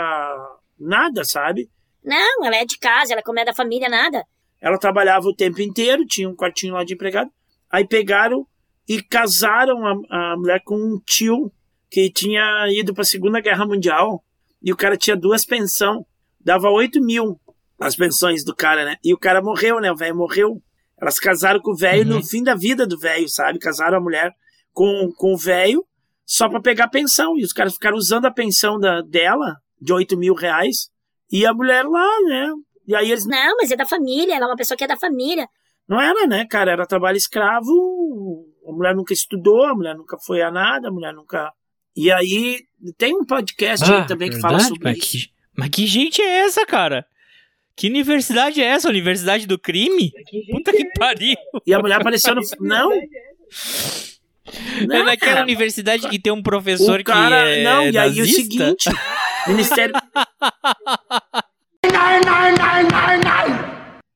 nada, 0.80 1.24
sabe? 1.24 1.70
Não, 2.04 2.46
ela 2.46 2.56
é 2.56 2.66
de 2.66 2.78
casa, 2.78 3.14
ela 3.14 3.20
é 3.20 3.24
como 3.24 3.40
é 3.40 3.46
da 3.46 3.54
família, 3.54 3.90
nada. 3.90 4.24
Ela 4.62 4.78
trabalhava 4.78 5.28
o 5.28 5.36
tempo 5.36 5.62
inteiro, 5.62 6.06
tinha 6.06 6.30
um 6.30 6.36
quartinho 6.36 6.74
lá 6.74 6.84
de 6.84 6.94
empregado. 6.94 7.32
Aí 7.72 7.88
pegaram 7.88 8.46
e 8.88 9.02
casaram 9.02 9.86
a, 9.86 10.32
a 10.34 10.38
mulher 10.38 10.62
com 10.64 10.76
um 10.76 11.00
tio 11.06 11.52
que 11.90 12.10
tinha 12.12 12.66
ido 12.72 12.94
para 12.94 13.02
a 13.02 13.06
Segunda 13.06 13.40
Guerra 13.42 13.66
Mundial. 13.66 14.24
E 14.62 14.72
o 14.72 14.76
cara 14.78 14.98
tinha 14.98 15.16
duas 15.16 15.46
pensões. 15.46 16.04
Dava 16.40 16.70
8 16.70 17.02
mil 17.02 17.40
as 17.80 17.96
pensões 17.96 18.44
do 18.44 18.56
cara, 18.56 18.84
né? 18.84 18.98
E 19.04 19.14
o 19.14 19.18
cara 19.18 19.42
morreu, 19.42 19.80
né? 19.80 19.92
O 19.92 19.96
velho 19.96 20.16
morreu. 20.16 20.62
Elas 21.02 21.18
casaram 21.20 21.62
com 21.62 21.72
o 21.72 21.76
velho 21.76 22.10
Uhum. 22.10 22.18
no 22.18 22.24
fim 22.24 22.44
da 22.44 22.56
vida 22.56 22.86
do 22.86 22.98
velho, 23.00 23.28
sabe? 23.30 23.58
Casaram 23.60 23.98
a 23.98 24.02
mulher 24.02 24.34
com, 24.74 25.12
com 25.16 25.34
o 25.34 25.38
velho 25.38 25.86
só 26.26 26.50
para 26.50 26.62
pegar 26.62 26.90
pensão. 26.90 27.38
E 27.38 27.44
os 27.44 27.54
caras 27.54 27.74
ficaram 27.74 27.98
usando 27.98 28.26
a 28.26 28.32
pensão 28.32 28.78
da, 28.80 29.02
dela, 29.02 29.56
de 29.82 29.94
8 29.94 30.18
mil 30.18 30.34
reais, 30.34 30.90
e 31.32 31.46
a 31.46 31.54
mulher 31.54 31.84
lá, 31.86 32.08
né? 32.28 32.52
E 32.88 32.96
aí 32.96 33.12
eles 33.12 33.26
Não, 33.26 33.56
mas 33.58 33.72
é 33.72 33.76
da 33.78 33.86
família, 33.86 34.36
ela 34.36 34.46
é 34.46 34.50
uma 34.50 34.56
pessoa 34.58 34.78
que 34.78 34.84
é 34.84 34.88
da 34.88 34.98
família. 34.98 35.48
Não 35.90 36.00
era, 36.00 36.28
né, 36.28 36.46
cara? 36.46 36.72
Era 36.72 36.86
trabalho 36.86 37.18
escravo. 37.18 38.46
A 38.68 38.72
mulher 38.72 38.96
nunca 38.96 39.14
estudou, 39.14 39.66
a 39.66 39.74
mulher 39.76 39.96
nunca 39.96 40.18
foi 40.20 40.42
a 40.42 40.52
nada, 40.52 40.90
a 40.90 40.92
mulher 40.92 41.14
nunca. 41.14 41.52
E 41.96 42.12
aí 42.12 42.62
tem 42.98 43.14
um 43.16 43.26
podcast 43.26 43.90
aí 43.92 44.06
também 44.08 44.30
que 44.30 44.40
fala 44.40 44.58
Ah, 44.58 44.60
verdade? 44.60 44.76
sobre 44.78 44.84
mas 44.90 44.98
isso. 45.00 45.12
Que, 45.28 45.34
mas 45.58 45.70
que 45.70 45.88
gente 45.88 46.22
é 46.22 46.46
essa, 46.46 46.66
cara? 46.66 47.06
Que 47.76 47.88
universidade 47.88 48.62
é 48.62 48.66
essa? 48.66 48.90
Universidade 48.90 49.48
do 49.48 49.58
crime? 49.58 50.12
Puta 50.52 50.72
que 50.72 50.86
pariu. 51.00 51.36
E 51.66 51.74
a 51.74 51.80
mulher 51.80 52.00
apareceu 52.00 52.36
no. 52.36 52.42
Não! 52.60 52.92
é 52.94 53.02
Não, 54.86 55.04
naquela 55.06 55.32
cara. 55.34 55.44
universidade 55.44 56.08
que 56.08 56.20
tem 56.20 56.32
um 56.32 56.44
professor 56.44 57.00
o 57.00 57.04
cara, 57.04 57.44
que 57.44 57.60
é 57.60 57.64
não, 57.64 57.90
e 57.90 57.98
aí 57.98 58.22
o 58.22 58.26
seguinte, 58.26 58.90
Ministério 59.48 59.94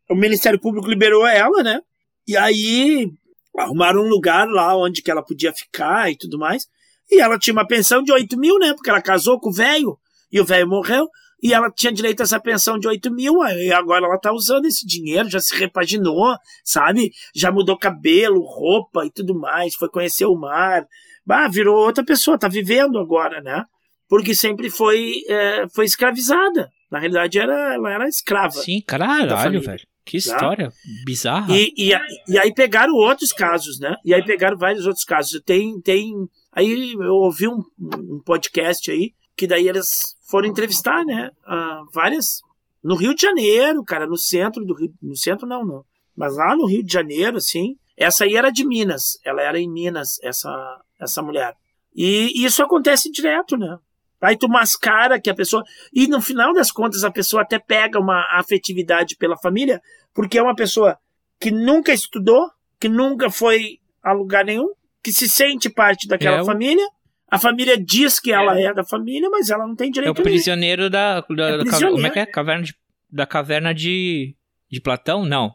O 0.10 0.16
Ministério 0.16 0.60
Público 0.60 0.88
liberou 0.88 1.26
ela, 1.26 1.64
né? 1.64 1.80
E 2.28 2.38
aí 2.38 3.12
arrumaram 3.58 4.02
um 4.02 4.08
lugar 4.08 4.48
lá 4.48 4.76
onde 4.76 5.02
que 5.02 5.12
ela 5.12 5.24
podia 5.24 5.54
ficar 5.54 6.12
e 6.12 6.18
tudo 6.18 6.38
mais. 6.38 6.68
E 7.12 7.20
ela 7.20 7.38
tinha 7.38 7.54
uma 7.54 7.68
pensão 7.68 8.02
de 8.02 8.12
8 8.12 8.38
mil, 8.38 8.58
né? 8.58 8.74
Porque 8.74 8.90
ela 8.90 9.02
casou 9.02 9.40
com 9.40 9.50
o 9.50 9.54
velho 9.54 9.98
e 10.32 10.40
o 10.40 10.46
velho 10.46 10.68
morreu. 10.68 11.08
E 11.42 11.54
ela 11.54 11.70
tinha 11.70 11.92
direito 11.92 12.22
a 12.22 12.24
essa 12.24 12.40
pensão 12.40 12.80
de 12.80 12.88
8 12.88 13.12
mil, 13.12 13.42
aí 13.42 13.70
agora 13.70 14.06
ela 14.06 14.18
tá 14.18 14.32
usando 14.32 14.66
esse 14.66 14.88
dinheiro, 14.88 15.30
já 15.30 15.42
se 15.42 15.54
repaginou, 15.54 16.38
sabe? 16.64 17.12
Já 17.36 17.52
mudou 17.52 17.78
cabelo, 17.78 18.40
roupa 18.40 19.06
e 19.06 19.12
tudo 19.12 19.38
mais, 19.38 19.76
foi 19.76 19.90
conhecer 19.90 20.26
o 20.26 20.38
mar. 20.38 20.88
Bah, 21.26 21.50
virou 21.50 21.76
outra 21.76 22.02
pessoa, 22.02 22.40
tá 22.40 22.48
vivendo 22.48 22.98
agora, 22.98 23.42
né? 23.42 23.66
Porque 24.08 24.34
sempre 24.34 24.70
foi, 24.70 25.16
é, 25.28 25.68
foi 25.68 25.84
escravizada. 25.84 26.72
Na 26.90 27.00
realidade, 27.00 27.38
era, 27.38 27.74
ela 27.74 27.92
era 27.92 28.08
escrava. 28.08 28.52
Sim, 28.52 28.82
caralho, 28.88 29.28
velho. 29.62 29.82
Que 30.06 30.18
história 30.18 30.72
bizarra. 31.06 31.56
E, 31.56 31.74
e, 31.78 31.92
e 32.28 32.38
aí 32.38 32.54
pegaram 32.54 32.94
outros 32.94 33.32
casos, 33.32 33.80
né? 33.80 33.96
E 34.04 34.14
aí 34.14 34.24
pegaram 34.24 34.58
vários 34.58 34.86
outros 34.86 35.06
casos. 35.06 35.42
Tem, 35.46 35.80
tem. 35.82 36.14
Aí 36.52 36.94
eu 36.94 37.14
ouvi 37.16 37.48
um, 37.48 37.64
um 37.80 38.22
podcast 38.26 38.92
aí, 38.92 39.14
que 39.36 39.48
daí 39.48 39.68
eles 39.68 40.16
foram 40.30 40.48
entrevistar, 40.48 41.06
né? 41.06 41.30
ah, 41.46 41.82
várias. 41.94 42.42
No 42.84 42.96
Rio 42.96 43.16
de 43.16 43.22
Janeiro, 43.22 43.82
cara, 43.84 44.06
no 44.06 44.18
centro 44.18 44.66
do 44.66 44.74
Rio. 44.74 44.94
No 45.02 45.16
centro 45.16 45.48
não, 45.48 45.66
não. 45.66 45.86
Mas 46.16 46.36
lá 46.36 46.56
no 46.56 46.66
Rio 46.66 46.84
de 46.84 46.92
Janeiro, 46.92 47.38
assim. 47.38 47.78
Essa 47.96 48.26
aí 48.26 48.36
era 48.36 48.50
de 48.50 48.66
Minas. 48.66 49.18
Ela 49.24 49.42
era 49.42 49.60
em 49.60 49.70
Minas, 49.70 50.20
essa, 50.22 50.82
essa 51.00 51.22
mulher. 51.22 51.56
E 51.96 52.44
isso 52.44 52.62
acontece 52.62 53.12
direto, 53.12 53.56
né? 53.56 53.78
Aí 54.24 54.38
tu 54.38 54.48
mascara 54.48 55.20
que 55.20 55.30
a 55.30 55.36
pessoa. 55.36 55.64
E 55.94 56.08
no 56.08 56.22
final 56.22 56.54
das 56.54 56.72
contas, 56.72 57.04
a 57.04 57.12
pessoa 57.12 57.42
até 57.44 57.60
pega 57.60 58.00
uma 58.00 58.26
afetividade 58.40 59.16
pela 59.18 59.38
família, 59.38 59.82
porque 60.14 60.38
é 60.38 60.42
uma 60.42 60.56
pessoa 60.56 60.98
que 61.40 61.52
nunca 61.52 61.92
estudou, 61.94 62.50
que 62.80 62.88
nunca 62.88 63.30
foi 63.30 63.80
a 64.02 64.14
lugar 64.14 64.46
nenhum, 64.46 64.70
que 65.04 65.12
se 65.12 65.28
sente 65.28 65.70
parte 65.70 66.08
daquela 66.08 66.40
É 66.42 66.46
família. 66.46 66.86
A 67.30 67.38
família 67.40 67.78
diz 67.78 68.20
que 68.20 68.32
ela 68.32 68.60
é 68.60 68.74
da 68.74 68.84
família, 68.84 69.30
mas 69.30 69.50
ela 69.50 69.68
não 69.68 69.76
tem 69.76 69.88
É 69.88 69.90
o 69.90 69.94
direito 69.94 70.20
a 70.20 70.24
prisioneiro 70.24 70.90
da. 70.90 71.20
da- 71.22 71.58
da 71.58 71.64
prisioneiro. 71.64 71.96
como 71.96 72.08
é 72.08 72.10
que 72.12 72.20
é? 72.20 72.26
Caverna 72.26 72.64
de, 72.64 72.76
da 73.12 73.26
caverna 73.26 73.74
de. 73.74 74.36
de 74.72 74.80
Platão? 74.80 75.26
Não. 75.26 75.54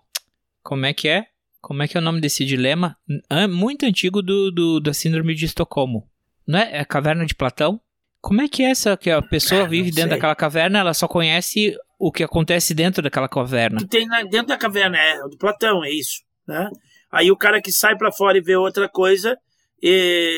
Como 0.63 0.85
é 0.85 0.93
que 0.93 1.09
é? 1.09 1.25
Como 1.61 1.83
é 1.83 1.89
que 1.89 1.97
é 1.97 2.01
o 2.01 2.05
nome 2.05 2.21
desse 2.21 2.45
dilema? 2.45 2.97
É 3.31 3.47
muito 3.47 3.87
antigo 3.87 4.21
do, 4.23 4.51
do- 4.51 4.81
da 4.81 4.93
Síndrome 4.93 5.35
de 5.35 5.45
Estocolmo. 5.45 6.09
Não 6.47 6.59
é? 6.59 6.77
É 6.77 6.81
a 6.81 6.85
caverna 6.85 7.25
de 7.25 7.35
Platão? 7.35 7.81
Como 8.21 8.43
é 8.43 8.49
que 8.49 8.63
é 8.63 8.71
essa 8.71 8.97
que 8.97 9.11
a 9.11 9.23
pessoa 9.23 9.61
Cara, 9.61 9.71
vive 9.71 9.91
dentro 9.91 10.11
sei. 10.11 10.11
daquela 10.11 10.35
caverna, 10.35 10.79
ela 10.81 10.95
só 10.95 11.07
conhece 11.07 11.77
o 11.99 12.11
que 12.13 12.23
acontece 12.23 12.75
dentro 12.75 13.03
daquela 13.03 13.29
caverna? 13.29 13.79
que 13.79 13.87
tem 13.87 14.09
dentro 14.31 14.49
da 14.49 14.57
caverna, 14.57 14.99
é 14.99 15.25
o 15.25 15.29
do 15.29 15.39
Platão, 15.39 15.85
é 15.85 15.91
isso, 15.91 16.23
né? 16.47 16.69
Aí 17.11 17.31
o 17.31 17.37
cara 17.37 17.61
que 17.61 17.73
sai 17.73 17.97
pra 17.97 18.13
fora 18.13 18.37
e 18.37 18.43
vê 18.43 18.57
outra 18.57 18.89
coisa, 18.89 19.39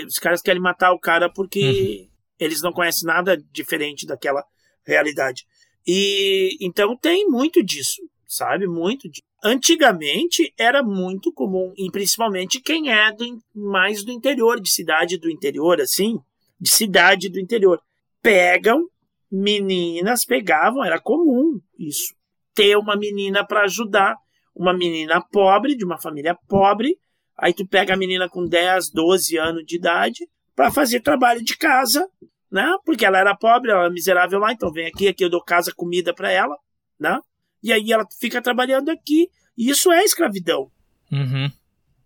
os 0.07 0.19
caras 0.19 0.41
querem 0.41 0.61
matar 0.61 0.93
o 0.93 1.01
cara 1.01 1.31
porque 1.33 2.09
eles 2.39 2.63
não 2.63 2.73
conhecem 2.73 3.07
nada 3.07 3.37
diferente 3.53 4.07
daquela 4.07 4.45
realidade. 4.87 5.45
E 5.87 6.57
então 6.61 6.97
tem 6.97 7.27
muito 7.27 7.63
disso, 7.63 8.03
sabe? 8.27 8.67
Muito 8.67 9.09
disso. 9.09 9.23
Antigamente 9.43 10.53
era 10.59 10.83
muito 10.83 11.33
comum, 11.33 11.73
e 11.77 11.91
principalmente 11.91 12.61
quem 12.61 12.93
é 12.93 13.11
do, 13.11 13.39
mais 13.55 14.05
do 14.05 14.13
interior, 14.13 14.61
de 14.61 14.71
cidade 14.71 15.19
do 15.19 15.31
interior, 15.31 15.81
assim, 15.81 16.19
de 16.61 16.71
cidade 16.71 17.29
do 17.29 17.41
interior. 17.41 17.81
Pegam 18.23 18.87
meninas, 19.31 20.25
pegavam, 20.25 20.85
era 20.85 21.01
comum 21.01 21.61
isso 21.79 22.15
ter 22.55 22.77
uma 22.77 22.97
menina 22.97 23.47
para 23.47 23.63
ajudar, 23.63 24.17
uma 24.55 24.75
menina 24.75 25.23
pobre, 25.33 25.77
de 25.77 25.85
uma 25.85 25.99
família 26.01 26.37
pobre. 26.49 26.99
Aí 27.39 27.55
tu 27.55 27.67
pega 27.67 27.95
a 27.95 27.97
menina 27.97 28.29
com 28.29 28.45
10, 28.45 28.91
12 28.93 29.39
anos 29.39 29.65
de 29.65 29.77
idade 29.77 30.29
para 30.55 30.71
fazer 30.71 31.01
trabalho 31.01 31.43
de 31.43 31.57
casa, 31.57 32.07
né? 32.51 32.67
Porque 32.85 33.07
ela 33.07 33.19
era 33.19 33.35
pobre, 33.37 33.71
ela 33.71 33.83
era 33.85 33.91
miserável 33.91 34.39
lá, 34.41 34.53
então 34.53 34.71
vem 34.73 34.87
aqui, 34.89 35.09
aqui 35.09 35.25
eu 35.25 35.31
dou 35.31 35.43
casa, 35.43 35.73
comida 35.75 36.13
para 36.13 36.31
ela, 36.31 36.55
né? 36.99 37.19
E 37.63 37.73
aí 37.73 37.93
ela 37.93 38.05
fica 38.21 38.43
trabalhando 38.43 38.91
aqui. 38.91 39.29
E 39.57 39.71
isso 39.71 39.91
é 39.93 40.03
escravidão, 40.05 40.71
Uhum. 41.11 41.51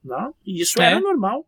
né? 0.05 0.30
E 0.46 0.61
isso 0.62 0.80
É. 0.80 0.86
era 0.86 1.00
normal. 1.00 1.44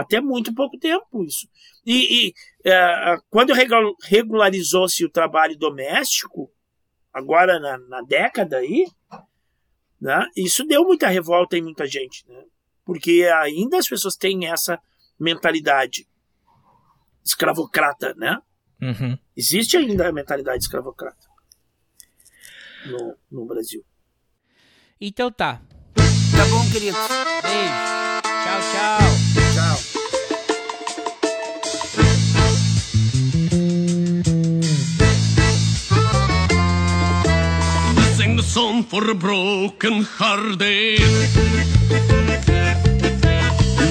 Até 0.00 0.20
muito 0.20 0.54
pouco 0.54 0.78
tempo 0.78 1.24
isso. 1.24 1.48
E, 1.84 2.28
e, 2.28 2.34
é, 2.64 3.16
quando 3.28 3.52
regu- 3.52 3.96
regularizou-se 4.04 5.04
o 5.04 5.10
trabalho 5.10 5.58
doméstico, 5.58 6.48
agora 7.12 7.58
na, 7.58 7.76
na 7.78 8.02
década 8.02 8.58
aí, 8.58 8.86
né, 10.00 10.24
isso 10.36 10.64
deu 10.64 10.84
muita 10.84 11.08
revolta 11.08 11.56
em 11.58 11.62
muita 11.62 11.84
gente, 11.84 12.24
né? 12.28 12.44
Porque 12.84 13.28
ainda 13.42 13.76
as 13.76 13.88
pessoas 13.88 14.14
têm 14.14 14.46
essa 14.46 14.80
mentalidade 15.18 16.06
escravocrata, 17.24 18.14
né? 18.14 18.38
Uhum. 18.80 19.18
Existe 19.36 19.76
ainda 19.76 20.08
a 20.08 20.12
mentalidade 20.12 20.62
escravocrata 20.62 21.26
no, 22.86 23.16
no 23.32 23.46
Brasil. 23.46 23.84
Então 25.00 25.28
tá. 25.32 25.60
Tá 26.36 26.44
bom, 26.50 26.70
querido. 26.70 26.96
Beijo. 27.42 28.22
Tchau. 28.22 28.60
Tchau. 28.70 29.47
als 38.48 38.56
onverbroken 38.56 39.76
broken 39.78 40.06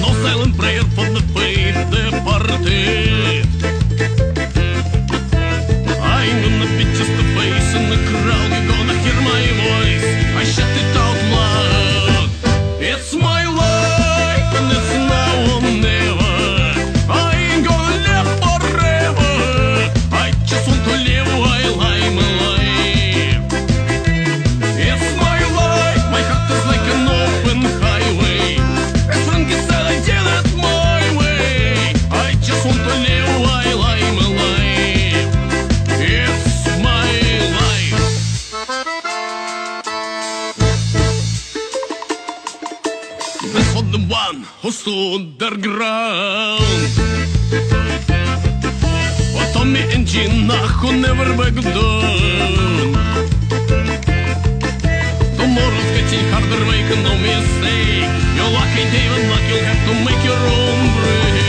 Nog 0.00 0.16
No 0.22 0.28
silent 0.28 0.56
prayer 0.56 0.84
voor 0.94 1.04
de 1.04 1.20
vijfde 1.34 2.22
partij. 2.24 3.17
underground. 44.88 46.62
Och 49.34 49.52
Tommy 49.54 49.80
Engina, 49.94 50.54
och 50.84 50.94
never 50.94 51.36
back 51.36 51.54
down. 51.54 52.96
Tomorrow's 55.36 55.90
getting 55.94 56.24
harder, 56.32 56.64
make 56.70 56.96
no 57.02 57.14
mistake. 57.26 58.08
Your 58.36 58.50
lucky 58.50 58.80
ain't 58.80 58.94
even 58.94 59.30
luck, 59.30 59.44
you'll 59.48 59.64
have 59.64 59.82
to 59.86 59.94
make 60.04 60.24
your 60.24 60.36
own 60.36 60.80
break. 60.96 61.47